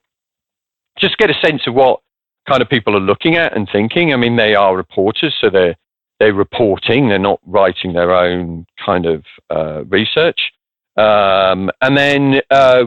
Just 0.98 1.18
get 1.18 1.30
a 1.30 1.34
sense 1.34 1.66
of 1.66 1.74
what 1.74 2.00
kind 2.48 2.62
of 2.62 2.68
people 2.68 2.96
are 2.96 3.00
looking 3.00 3.36
at 3.36 3.56
and 3.56 3.68
thinking. 3.70 4.12
I 4.12 4.16
mean, 4.16 4.36
they 4.36 4.54
are 4.54 4.76
reporters, 4.76 5.34
so 5.40 5.50
they're 5.50 5.76
they're 6.18 6.34
reporting. 6.34 7.08
They're 7.08 7.18
not 7.18 7.40
writing 7.46 7.92
their 7.92 8.12
own 8.12 8.66
kind 8.84 9.06
of 9.06 9.24
uh, 9.50 9.84
research. 9.84 10.50
Um, 10.96 11.70
and 11.80 11.96
then 11.96 12.40
uh, 12.50 12.86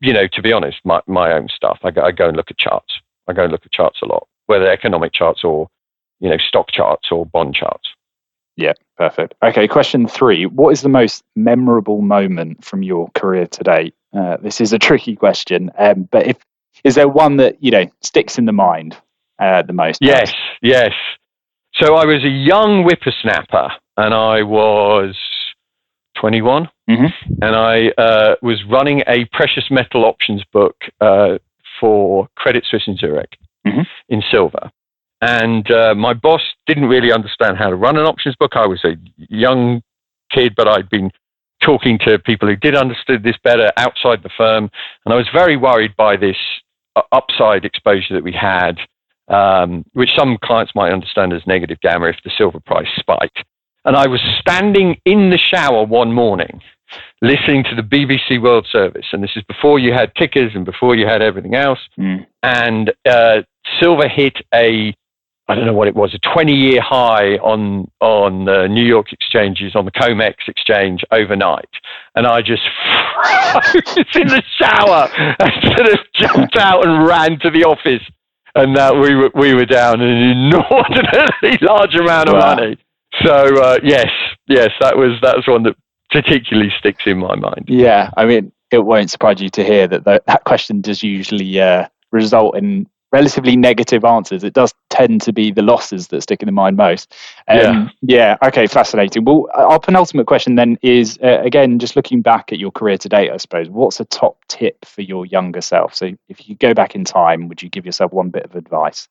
you 0.00 0.12
know, 0.12 0.26
to 0.28 0.42
be 0.42 0.52
honest, 0.52 0.78
my, 0.84 1.00
my 1.06 1.32
own 1.32 1.48
stuff. 1.48 1.78
I 1.82 1.90
go, 1.90 2.02
I 2.02 2.12
go 2.12 2.28
and 2.28 2.36
look 2.36 2.50
at 2.50 2.58
charts. 2.58 3.00
I 3.28 3.32
go 3.32 3.44
and 3.44 3.52
look 3.52 3.64
at 3.64 3.72
charts 3.72 4.00
a 4.02 4.06
lot, 4.06 4.28
whether 4.46 4.70
economic 4.70 5.12
charts 5.12 5.42
or, 5.42 5.68
you 6.20 6.28
know, 6.28 6.36
stock 6.38 6.70
charts 6.70 7.10
or 7.10 7.26
bond 7.26 7.54
charts. 7.54 7.88
Yeah, 8.56 8.74
perfect. 8.96 9.34
Okay, 9.42 9.68
question 9.68 10.06
three. 10.06 10.46
What 10.46 10.70
is 10.70 10.82
the 10.82 10.88
most 10.88 11.24
memorable 11.34 12.00
moment 12.02 12.64
from 12.64 12.82
your 12.82 13.08
career 13.14 13.46
to 13.46 13.64
date? 13.64 13.94
Uh, 14.16 14.36
this 14.38 14.60
is 14.60 14.72
a 14.72 14.78
tricky 14.78 15.16
question, 15.16 15.70
um, 15.78 16.08
but 16.10 16.26
if 16.26 16.36
is 16.84 16.94
there 16.94 17.08
one 17.08 17.36
that 17.38 17.62
you 17.62 17.70
know 17.70 17.86
sticks 18.02 18.38
in 18.38 18.44
the 18.46 18.52
mind 18.52 18.96
uh, 19.38 19.62
the 19.62 19.72
most? 19.72 19.98
Yes, 20.02 20.32
yes. 20.62 20.92
So 21.74 21.96
I 21.96 22.06
was 22.06 22.24
a 22.24 22.28
young 22.28 22.84
whippersnapper 22.84 23.68
and 23.98 24.14
I 24.14 24.42
was 24.42 25.14
21 26.16 26.68
Mhm. 26.88 27.12
and 27.42 27.56
I 27.56 27.88
uh, 27.98 28.36
was 28.40 28.64
running 28.64 29.02
a 29.06 29.26
precious 29.32 29.70
metal 29.70 30.04
options 30.06 30.42
book 30.52 30.76
uh, 31.00 31.36
for 31.78 32.28
Credit 32.36 32.64
Suisse 32.64 32.84
in 32.86 32.96
Zurich 32.96 33.36
Mhm. 33.66 33.86
in 34.08 34.22
silver. 34.30 34.70
And 35.20 35.70
uh, 35.70 35.94
my 35.94 36.12
boss 36.14 36.42
didn't 36.66 36.86
really 36.86 37.12
understand 37.12 37.56
how 37.56 37.70
to 37.70 37.76
run 37.76 37.96
an 37.96 38.04
options 38.04 38.36
book. 38.36 38.52
I 38.54 38.66
was 38.66 38.84
a 38.84 38.96
young 39.16 39.82
kid, 40.30 40.54
but 40.56 40.68
I'd 40.68 40.90
been 40.90 41.10
talking 41.62 41.98
to 42.00 42.18
people 42.18 42.48
who 42.48 42.56
did 42.56 42.74
understood 42.76 43.22
this 43.22 43.36
better 43.42 43.72
outside 43.78 44.22
the 44.22 44.30
firm, 44.36 44.70
and 45.04 45.14
I 45.14 45.16
was 45.16 45.26
very 45.32 45.56
worried 45.56 45.96
by 45.96 46.16
this 46.16 46.36
uh, 46.96 47.02
upside 47.12 47.64
exposure 47.64 48.14
that 48.14 48.22
we 48.22 48.32
had, 48.32 48.78
um, 49.28 49.84
which 49.94 50.10
some 50.14 50.36
clients 50.44 50.74
might 50.74 50.92
understand 50.92 51.32
as 51.32 51.46
negative 51.46 51.80
gamma 51.80 52.08
if 52.08 52.16
the 52.24 52.30
silver 52.36 52.60
price 52.60 52.88
spiked. 52.98 53.42
And 53.86 53.96
I 53.96 54.06
was 54.06 54.20
standing 54.40 55.00
in 55.06 55.30
the 55.30 55.38
shower 55.38 55.84
one 55.84 56.12
morning, 56.12 56.60
listening 57.22 57.64
to 57.64 57.74
the 57.74 57.82
BBC 57.82 58.40
World 58.42 58.66
Service, 58.70 59.06
and 59.12 59.22
this 59.22 59.30
is 59.36 59.42
before 59.44 59.78
you 59.78 59.94
had 59.94 60.14
tickers 60.14 60.52
and 60.54 60.64
before 60.64 60.94
you 60.94 61.06
had 61.06 61.22
everything 61.22 61.54
else 61.54 61.78
Mm. 61.98 62.26
and 62.42 62.92
uh, 63.08 63.42
silver 63.80 64.08
hit 64.08 64.36
a 64.52 64.94
I 65.48 65.54
don't 65.54 65.64
know 65.64 65.74
what 65.74 65.86
it 65.86 65.94
was, 65.94 66.12
a 66.12 66.18
20 66.18 66.52
year 66.52 66.80
high 66.80 67.36
on, 67.36 67.88
on 68.00 68.46
the 68.46 68.66
New 68.66 68.84
York 68.84 69.12
exchanges, 69.12 69.76
on 69.76 69.84
the 69.84 69.92
COMEX 69.92 70.34
exchange 70.48 71.04
overnight. 71.12 71.68
And 72.16 72.26
I 72.26 72.42
just 72.42 72.62
was 73.54 74.06
in 74.16 74.26
the 74.26 74.42
shower 74.58 75.08
and 75.38 75.76
sort 75.76 75.92
of 75.92 75.98
jumped 76.14 76.56
out 76.56 76.86
and 76.86 77.06
ran 77.06 77.38
to 77.40 77.50
the 77.50 77.64
office. 77.64 78.02
And 78.56 78.76
uh, 78.76 78.92
we, 79.00 79.14
were, 79.14 79.30
we 79.34 79.54
were 79.54 79.66
down 79.66 80.00
an 80.00 80.08
inordinately 80.08 81.58
large 81.62 81.94
amount 81.94 82.28
of 82.28 82.34
wow. 82.34 82.56
money. 82.56 82.78
So, 83.24 83.62
uh, 83.62 83.78
yes, 83.84 84.10
yes, 84.48 84.70
that 84.80 84.96
was, 84.96 85.12
that 85.22 85.36
was 85.36 85.46
one 85.46 85.62
that 85.62 85.76
particularly 86.10 86.72
sticks 86.76 87.04
in 87.06 87.18
my 87.18 87.36
mind. 87.36 87.66
Yeah. 87.68 88.10
I 88.16 88.26
mean, 88.26 88.50
it 88.72 88.80
won't 88.80 89.10
surprise 89.10 89.40
you 89.40 89.50
to 89.50 89.62
hear 89.62 89.86
that 89.86 90.04
the, 90.04 90.22
that 90.26 90.42
question 90.44 90.80
does 90.80 91.04
usually 91.04 91.60
uh, 91.60 91.86
result 92.10 92.56
in 92.56 92.88
relatively 93.12 93.56
negative 93.56 94.04
answers. 94.04 94.44
It 94.44 94.52
does 94.52 94.74
tend 94.90 95.22
to 95.22 95.32
be 95.32 95.50
the 95.50 95.62
losses 95.62 96.08
that 96.08 96.22
stick 96.22 96.42
in 96.42 96.46
the 96.46 96.52
mind 96.52 96.76
most. 96.76 97.14
Um, 97.48 97.58
yeah. 98.02 98.36
yeah. 98.40 98.48
Okay. 98.48 98.66
Fascinating. 98.66 99.24
Well, 99.24 99.48
uh, 99.56 99.66
our 99.66 99.80
penultimate 99.80 100.26
question 100.26 100.56
then 100.56 100.78
is 100.82 101.18
uh, 101.22 101.40
again, 101.42 101.78
just 101.78 101.96
looking 101.96 102.22
back 102.22 102.52
at 102.52 102.58
your 102.58 102.70
career 102.70 102.98
to 102.98 103.08
date, 103.08 103.30
I 103.30 103.36
suppose, 103.36 103.68
what's 103.68 104.00
a 104.00 104.04
top 104.04 104.44
tip 104.48 104.84
for 104.84 105.02
your 105.02 105.26
younger 105.26 105.60
self? 105.60 105.94
So 105.94 106.10
if 106.28 106.48
you 106.48 106.56
go 106.56 106.74
back 106.74 106.94
in 106.94 107.04
time, 107.04 107.48
would 107.48 107.62
you 107.62 107.68
give 107.68 107.86
yourself 107.86 108.12
one 108.12 108.30
bit 108.30 108.44
of 108.44 108.54
advice? 108.54 109.08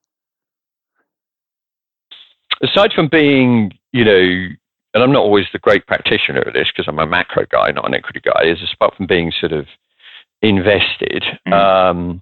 Aside 2.61 2.93
from 2.93 3.09
being, 3.09 3.73
you 3.91 4.05
know, 4.05 4.55
and 4.95 5.03
I'm 5.03 5.11
not 5.11 5.23
always 5.23 5.45
the 5.51 5.59
great 5.59 5.85
practitioner 5.87 6.41
of 6.41 6.53
this 6.53 6.69
because 6.71 6.87
I'm 6.87 6.99
a 6.99 7.05
macro 7.05 7.45
guy, 7.49 7.69
not 7.71 7.85
an 7.85 7.93
equity 7.93 8.21
guy, 8.21 8.45
is 8.45 8.59
apart 8.73 8.95
from 8.95 9.07
being 9.07 9.31
sort 9.37 9.51
of 9.51 9.67
invested, 10.41 11.25
mm. 11.45 11.53
um, 11.53 12.21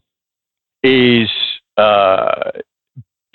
is 0.82 1.30
uh, 1.78 2.52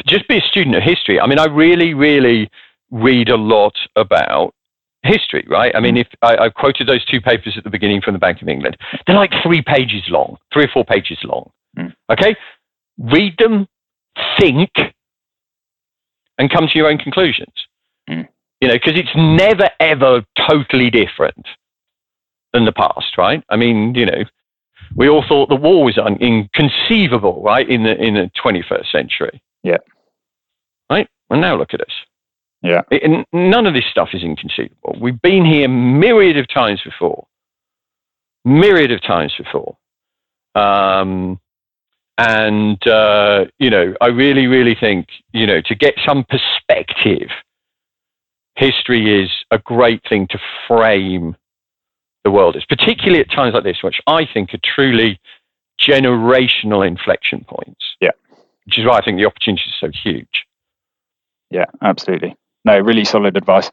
just 0.07 0.29
be 0.29 0.39
a 0.39 0.43
student 0.43 0.77
of 0.77 0.83
history. 0.83 1.21
I 1.21 1.27
mean, 1.27 1.39
I 1.39 1.47
really, 1.47 1.95
really 1.95 2.51
read 2.91 3.29
a 3.29 3.37
lot 3.37 3.75
about 3.97 4.55
history, 5.03 5.47
right? 5.49 5.75
I 5.75 5.81
mean, 5.81 5.97
mm. 5.97 6.01
if 6.01 6.09
I, 6.23 6.37
I, 6.37 6.49
quoted 6.51 6.87
those 6.87 7.05
two 7.05 7.21
papers 7.21 7.55
at 7.57 7.65
the 7.65 7.71
beginning 7.71 8.01
from 8.01 8.15
the 8.15 8.19
Bank 8.19 8.43
of 8.43 8.49
England, 8.49 8.77
they're 9.07 9.17
like 9.17 9.33
three 9.43 9.63
pages 9.63 10.03
long, 10.09 10.37
three 10.53 10.65
or 10.65 10.69
four 10.69 10.85
pages 10.85 11.19
long. 11.25 11.51
Mm. 11.79 11.95
Okay, 12.11 12.37
read 12.99 13.35
them, 13.39 13.69
think, 14.39 14.71
and 16.39 16.51
come 16.51 16.67
to 16.67 16.79
your 16.79 16.89
own 16.89 16.99
conclusions. 16.99 17.53
Mm. 18.09 18.29
You 18.61 18.69
know, 18.69 18.75
because 18.75 18.99
it's 18.99 19.15
never 19.15 19.71
ever 19.79 20.25
totally 20.49 20.91
different 20.91 21.47
than 22.53 22.65
the 22.65 22.73
past, 22.73 23.17
right? 23.17 23.43
I 23.49 23.57
mean, 23.57 23.95
you 23.95 24.07
know, 24.07 24.25
we 24.95 25.09
all 25.09 25.25
thought 25.27 25.49
the 25.49 25.57
war 25.57 25.85
was 25.85 25.99
un- 25.99 26.19
inconceivable, 26.21 27.43
right, 27.43 27.69
in 27.69 27.83
the 27.83 27.97
in 27.97 28.15
the 28.15 28.31
21st 28.43 28.91
century. 28.91 29.43
Yeah. 29.63 29.79
Right. 30.91 31.09
And 31.31 31.41
now 31.41 31.57
look 31.57 31.75
at 31.75 31.81
us. 31.81 31.93
Yeah. 32.63 32.83
It, 32.91 33.27
none 33.33 33.67
of 33.67 33.75
this 33.75 33.85
stuff 33.91 34.11
is 34.13 34.23
inconceivable. 34.23 34.97
We've 35.01 35.21
been 35.21 35.45
here 35.45 35.69
myriad 35.69 36.39
of 36.39 36.49
times 36.49 36.81
before. 36.85 37.27
Myriad 38.45 38.91
of 38.91 39.03
times 39.03 39.35
before. 39.37 39.77
Um, 40.55 41.39
and 42.17 42.85
uh, 42.87 43.45
you 43.59 43.71
know, 43.71 43.95
I 44.01 44.09
really, 44.09 44.47
really 44.47 44.77
think 44.79 45.07
you 45.33 45.47
know 45.47 45.61
to 45.67 45.75
get 45.75 45.95
some 46.07 46.25
perspective. 46.25 47.31
History 48.57 49.23
is 49.23 49.31
a 49.53 49.59
great 49.59 50.03
thing 50.09 50.27
to 50.31 50.39
frame 50.67 51.37
the 52.29 52.33
world 52.33 52.57
is, 52.57 52.65
particularly 52.67 53.21
at 53.21 53.31
times 53.31 53.55
like 53.55 53.65
this, 53.65 53.83
which 53.83 54.01
I 54.07 54.27
think 54.27 54.53
are 54.53 54.61
truly 54.63 55.19
generational 55.81 56.87
inflection 56.87 57.45
points. 57.49 57.97
Yeah. 58.01 58.11
Which 58.67 58.79
is 58.79 58.85
why 58.85 58.99
I 58.99 59.05
think 59.05 59.17
the 59.17 59.25
opportunity 59.25 59.65
is 59.67 59.75
so 59.81 59.91
huge. 59.91 60.47
Yeah, 61.51 61.65
absolutely. 61.81 62.37
No, 62.67 62.79
really 62.79 63.07
solid 63.07 63.37
advice. 63.39 63.71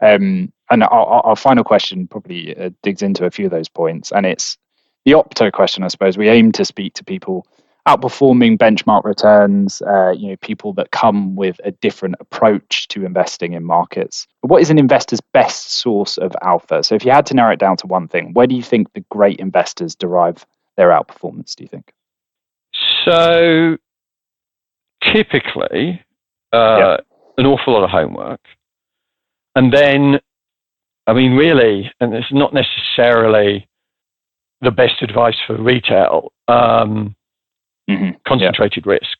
Um, 0.00 0.52
and 0.70 0.82
our, 0.84 1.26
our, 1.26 1.36
final 1.36 1.64
question 1.64 2.06
probably 2.06 2.56
uh, 2.56 2.70
digs 2.82 3.02
into 3.02 3.26
a 3.26 3.30
few 3.30 3.44
of 3.44 3.50
those 3.50 3.68
points, 3.68 4.10
and 4.10 4.24
it's 4.24 4.56
the 5.04 5.12
opto 5.12 5.52
question. 5.52 5.84
I 5.84 5.88
suppose 5.88 6.16
we 6.16 6.28
aim 6.30 6.52
to 6.52 6.64
speak 6.64 6.94
to 6.94 7.04
people 7.04 7.46
outperforming 7.88 8.58
benchmark 8.58 9.02
returns, 9.04 9.80
uh, 9.82 10.10
you 10.10 10.28
know, 10.28 10.36
people 10.42 10.74
that 10.74 10.90
come 10.90 11.34
with 11.34 11.58
a 11.64 11.70
different 11.70 12.16
approach 12.20 12.86
to 12.88 13.06
investing 13.06 13.54
in 13.54 13.64
markets. 13.64 14.26
What 14.42 14.60
is 14.60 14.68
an 14.68 14.78
investor's 14.78 15.22
best 15.32 15.72
source 15.72 16.18
of 16.18 16.36
alpha? 16.42 16.84
So 16.84 16.94
if 16.94 17.04
you 17.04 17.10
had 17.10 17.24
to 17.26 17.34
narrow 17.34 17.52
it 17.52 17.58
down 17.58 17.78
to 17.78 17.86
one 17.86 18.06
thing, 18.06 18.34
where 18.34 18.46
do 18.46 18.54
you 18.54 18.62
think 18.62 18.92
the 18.92 19.04
great 19.10 19.38
investors 19.38 19.94
derive 19.94 20.44
their 20.76 20.90
outperformance, 20.90 21.54
do 21.54 21.64
you 21.64 21.68
think? 21.68 21.92
So 23.04 23.78
typically, 25.02 26.02
uh, 26.52 26.98
an 27.38 27.46
awful 27.46 27.72
lot 27.72 27.84
of 27.84 27.90
homework. 27.90 28.40
And 29.56 29.72
then, 29.72 30.20
I 31.06 31.14
mean, 31.14 31.32
really, 31.36 31.90
and 32.00 32.12
it's 32.12 32.30
not 32.30 32.52
necessarily 32.52 33.66
the 34.60 34.70
best 34.70 35.00
advice 35.00 35.36
for 35.46 35.56
retail. 35.56 36.32
Um, 36.48 37.16
mm-hmm. 37.88 38.10
concentrated 38.26 38.84
yeah. 38.86 38.92
risk. 38.92 39.18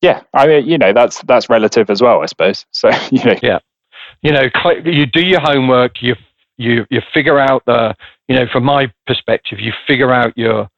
Yeah, 0.00 0.22
I 0.34 0.46
mean, 0.46 0.66
you 0.66 0.78
know, 0.78 0.92
that's 0.92 1.22
that's 1.22 1.48
relative 1.48 1.88
as 1.88 2.02
well, 2.02 2.22
I 2.22 2.26
suppose. 2.26 2.66
So, 2.72 2.90
you 3.10 3.22
know, 3.24 3.36
yeah, 3.42 3.58
you 4.22 4.32
know, 4.32 4.48
you 4.84 5.06
do 5.06 5.24
your 5.24 5.40
homework, 5.40 6.02
you 6.02 6.16
you 6.56 6.86
you 6.90 7.00
figure 7.14 7.38
out 7.38 7.64
the, 7.66 7.94
you 8.28 8.36
know, 8.36 8.46
from 8.52 8.64
my 8.64 8.92
perspective, 9.06 9.60
you 9.60 9.72
figure 9.86 10.12
out 10.12 10.36
your 10.36 10.68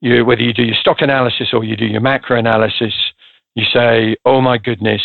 you 0.00 0.24
whether 0.24 0.42
you 0.42 0.52
do 0.52 0.64
your 0.64 0.74
stock 0.74 1.00
analysis 1.00 1.52
or 1.52 1.64
you 1.64 1.76
do 1.76 1.86
your 1.86 2.00
macro 2.00 2.38
analysis. 2.38 2.94
You 3.54 3.64
say, 3.72 4.16
oh 4.24 4.40
my 4.40 4.58
goodness, 4.58 5.02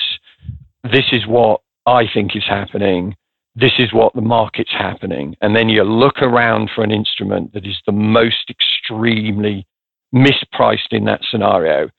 this 0.84 1.06
is 1.12 1.28
what 1.28 1.62
I 1.86 2.08
think 2.12 2.36
is 2.36 2.46
happening. 2.46 3.16
This 3.56 3.74
is 3.78 3.94
what 3.94 4.14
the 4.14 4.22
market's 4.22 4.72
happening. 4.72 5.36
And 5.42 5.56
then 5.56 5.70
you 5.70 5.84
look 5.84 6.22
around 6.22 6.72
for 6.74 6.84
an 6.84 6.92
instrument 6.92 7.54
that 7.54 7.66
is 7.66 7.80
the 7.86 7.92
most 7.92 8.50
extremely 8.50 9.68
mispriced 10.14 10.92
in 10.92 11.06
that 11.06 11.22
scenario. 11.30 11.90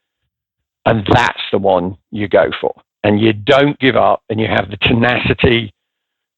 And 0.87 1.07
that's 1.13 1.43
the 1.53 1.59
one 1.59 1.97
you 2.11 2.29
go 2.29 2.51
for. 2.61 2.75
And 3.05 3.21
you 3.21 3.33
don't 3.33 3.79
give 3.79 3.97
up 3.97 4.23
and 4.29 4.41
you 4.41 4.47
have 4.47 4.71
the 4.71 4.77
tenacity, 4.77 5.73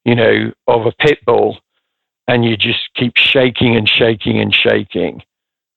you 0.05 0.15
know, 0.15 0.53
of 0.67 0.87
a 0.87 0.93
pit 0.93 1.19
bull 1.27 1.59
and 2.29 2.45
you 2.45 2.57
just 2.57 2.81
keep 2.95 3.17
shaking 3.17 3.77
and 3.77 3.89
shaking 3.89 4.41
and 4.41 4.55
shaking 4.55 5.23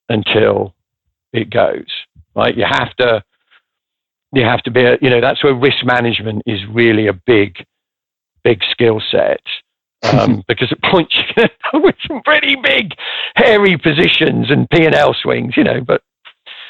until 0.09 0.73
it 1.33 1.49
goes. 1.49 1.87
Right? 2.35 2.55
You 2.55 2.65
have 2.65 2.95
to 2.97 3.23
you 4.33 4.43
have 4.43 4.61
to 4.63 4.71
be 4.71 4.83
a, 4.83 4.97
you 5.01 5.09
know, 5.09 5.21
that's 5.21 5.43
where 5.43 5.53
risk 5.53 5.85
management 5.85 6.43
is 6.45 6.59
really 6.67 7.07
a 7.07 7.13
big, 7.13 7.65
big 8.43 8.61
skill 8.69 9.01
set 9.11 9.41
um, 10.13 10.43
because 10.47 10.71
at 10.71 10.81
points 10.81 11.17
you 11.17 11.23
can 11.33 11.49
end 11.73 11.83
with 11.83 11.95
some 12.07 12.21
pretty 12.23 12.55
big, 12.55 12.93
hairy 13.35 13.77
positions 13.77 14.49
and 14.49 14.69
P 14.69 14.85
and 14.85 14.95
L 14.95 15.13
swings, 15.13 15.55
you 15.57 15.63
know. 15.63 15.81
But 15.81 16.01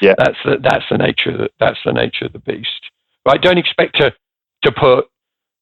yeah, 0.00 0.14
that's 0.18 0.38
the 0.44 0.58
that's 0.62 0.84
the 0.90 0.98
nature 0.98 1.30
of 1.30 1.38
the, 1.38 1.50
that's 1.58 1.78
the 1.84 1.92
nature 1.92 2.26
of 2.26 2.32
the 2.32 2.38
beast, 2.40 2.90
right? 3.26 3.40
Don't 3.40 3.58
expect 3.58 3.96
to 3.96 4.12
to 4.62 4.72
put 4.72 5.08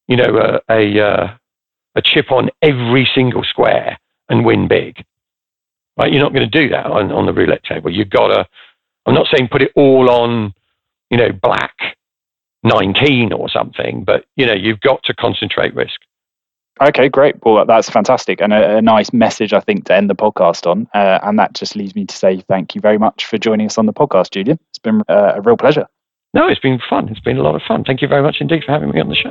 you 0.08 0.16
know 0.16 0.60
a 0.68 0.72
a, 0.72 1.00
uh, 1.00 1.34
a 1.94 2.02
chip 2.02 2.30
on 2.32 2.50
every 2.62 3.08
single 3.14 3.44
square 3.44 3.98
and 4.28 4.44
win 4.44 4.68
big, 4.68 5.04
right? 5.96 6.12
You're 6.12 6.22
not 6.22 6.32
going 6.32 6.48
to 6.48 6.60
do 6.62 6.68
that 6.70 6.86
on 6.86 7.12
on 7.12 7.26
the 7.26 7.32
roulette 7.32 7.64
table. 7.64 7.90
You've 7.90 8.10
got 8.10 8.28
to. 8.28 8.46
I'm 9.06 9.14
not 9.14 9.26
saying 9.30 9.48
put 9.48 9.60
it 9.60 9.70
all 9.76 10.08
on, 10.08 10.54
you 11.10 11.18
know, 11.18 11.30
black 11.30 11.74
19 12.64 13.32
or 13.34 13.50
something, 13.50 14.04
but 14.04 14.24
you 14.36 14.46
know 14.46 14.54
you've 14.54 14.80
got 14.80 15.02
to 15.04 15.14
concentrate 15.14 15.74
risk. 15.74 16.00
Okay, 16.82 17.08
great. 17.08 17.36
Well, 17.44 17.64
that's 17.64 17.88
fantastic 17.88 18.40
and 18.40 18.52
a, 18.52 18.78
a, 18.78 18.82
nice 18.82 19.12
message, 19.12 19.52
I 19.52 19.60
think, 19.60 19.86
to 19.86 19.94
end 19.94 20.10
the 20.10 20.14
podcast 20.14 20.68
on. 20.68 20.88
Uh, 20.92 21.20
and 21.22 21.38
that 21.38 21.52
just 21.52 21.76
leaves 21.76 21.94
me 21.94 22.04
to 22.04 22.16
say 22.16 22.40
thank 22.40 22.74
you 22.74 22.80
very 22.80 22.98
much 22.98 23.26
for 23.26 23.38
joining 23.38 23.66
us 23.66 23.78
on 23.78 23.86
the 23.86 23.92
podcast, 23.92 24.32
Julian. 24.32 24.58
It's 24.70 24.78
been 24.78 25.02
uh, 25.08 25.34
a 25.36 25.40
real 25.40 25.56
pleasure. 25.56 25.86
No, 26.34 26.48
it's 26.48 26.60
been 26.60 26.80
fun. 26.90 27.08
It's 27.08 27.20
been 27.20 27.38
a 27.38 27.42
lot 27.42 27.54
of 27.54 27.62
fun. 27.62 27.84
Thank 27.84 28.02
you 28.02 28.08
very 28.08 28.22
much 28.22 28.38
indeed 28.40 28.64
for 28.64 28.72
having 28.72 28.90
me 28.90 29.00
on 29.00 29.08
the 29.08 29.14
show. 29.14 29.30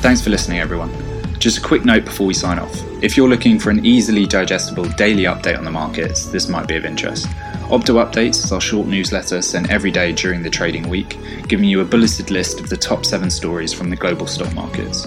Thanks 0.00 0.20
for 0.20 0.30
listening, 0.30 0.60
everyone. 0.60 0.92
Just 1.40 1.58
a 1.58 1.60
quick 1.60 1.84
note 1.84 2.04
before 2.04 2.28
we 2.28 2.34
sign 2.34 2.60
off. 2.60 2.72
If 3.02 3.16
you're 3.16 3.28
looking 3.28 3.58
for 3.58 3.70
an 3.70 3.84
easily 3.84 4.24
digestible 4.24 4.84
daily 4.90 5.24
update 5.24 5.58
on 5.58 5.64
the 5.64 5.72
markets, 5.72 6.26
this 6.26 6.48
might 6.48 6.68
be 6.68 6.76
of 6.76 6.84
interest. 6.84 7.26
Opto 7.72 8.04
Updates 8.04 8.44
is 8.44 8.52
our 8.52 8.60
short 8.60 8.86
newsletter 8.86 9.42
sent 9.42 9.68
every 9.68 9.90
day 9.90 10.12
during 10.12 10.44
the 10.44 10.50
trading 10.50 10.88
week, 10.88 11.18
giving 11.48 11.68
you 11.68 11.80
a 11.80 11.84
bulleted 11.84 12.30
list 12.30 12.60
of 12.60 12.68
the 12.68 12.76
top 12.76 13.04
seven 13.04 13.28
stories 13.28 13.72
from 13.72 13.90
the 13.90 13.96
global 13.96 14.28
stock 14.28 14.54
markets. 14.54 15.06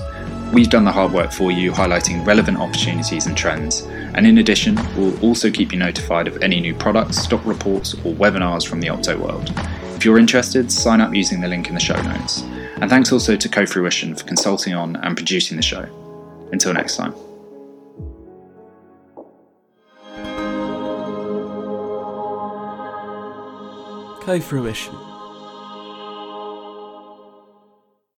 We've 0.53 0.69
done 0.69 0.85
the 0.85 0.91
hard 0.91 1.11
work 1.11 1.31
for 1.31 1.51
you, 1.51 1.71
highlighting 1.71 2.25
relevant 2.25 2.57
opportunities 2.57 3.25
and 3.25 3.35
trends. 3.35 3.81
And 3.81 4.25
in 4.25 4.37
addition, 4.37 4.75
we'll 4.95 5.19
also 5.21 5.51
keep 5.51 5.73
you 5.73 5.79
notified 5.79 6.27
of 6.27 6.41
any 6.41 6.61
new 6.61 6.73
products, 6.73 7.17
stock 7.17 7.45
reports, 7.45 7.93
or 7.93 8.13
webinars 8.13 8.65
from 8.65 8.79
the 8.79 8.87
Opto 8.87 9.19
world. 9.19 9.51
If 9.95 10.05
you're 10.05 10.19
interested, 10.19 10.71
sign 10.71 11.01
up 11.01 11.13
using 11.13 11.41
the 11.41 11.47
link 11.47 11.67
in 11.67 11.73
the 11.73 11.81
show 11.81 12.01
notes. 12.01 12.41
And 12.81 12.89
thanks 12.89 13.11
also 13.11 13.35
to 13.35 13.49
Cofruition 13.49 14.17
for 14.17 14.25
consulting 14.25 14.73
on 14.73 14.95
and 14.97 15.15
producing 15.15 15.57
the 15.57 15.63
show. 15.63 15.89
Until 16.51 16.73
next 16.73 16.95
time. 16.95 17.13
Cofruition 24.21 25.14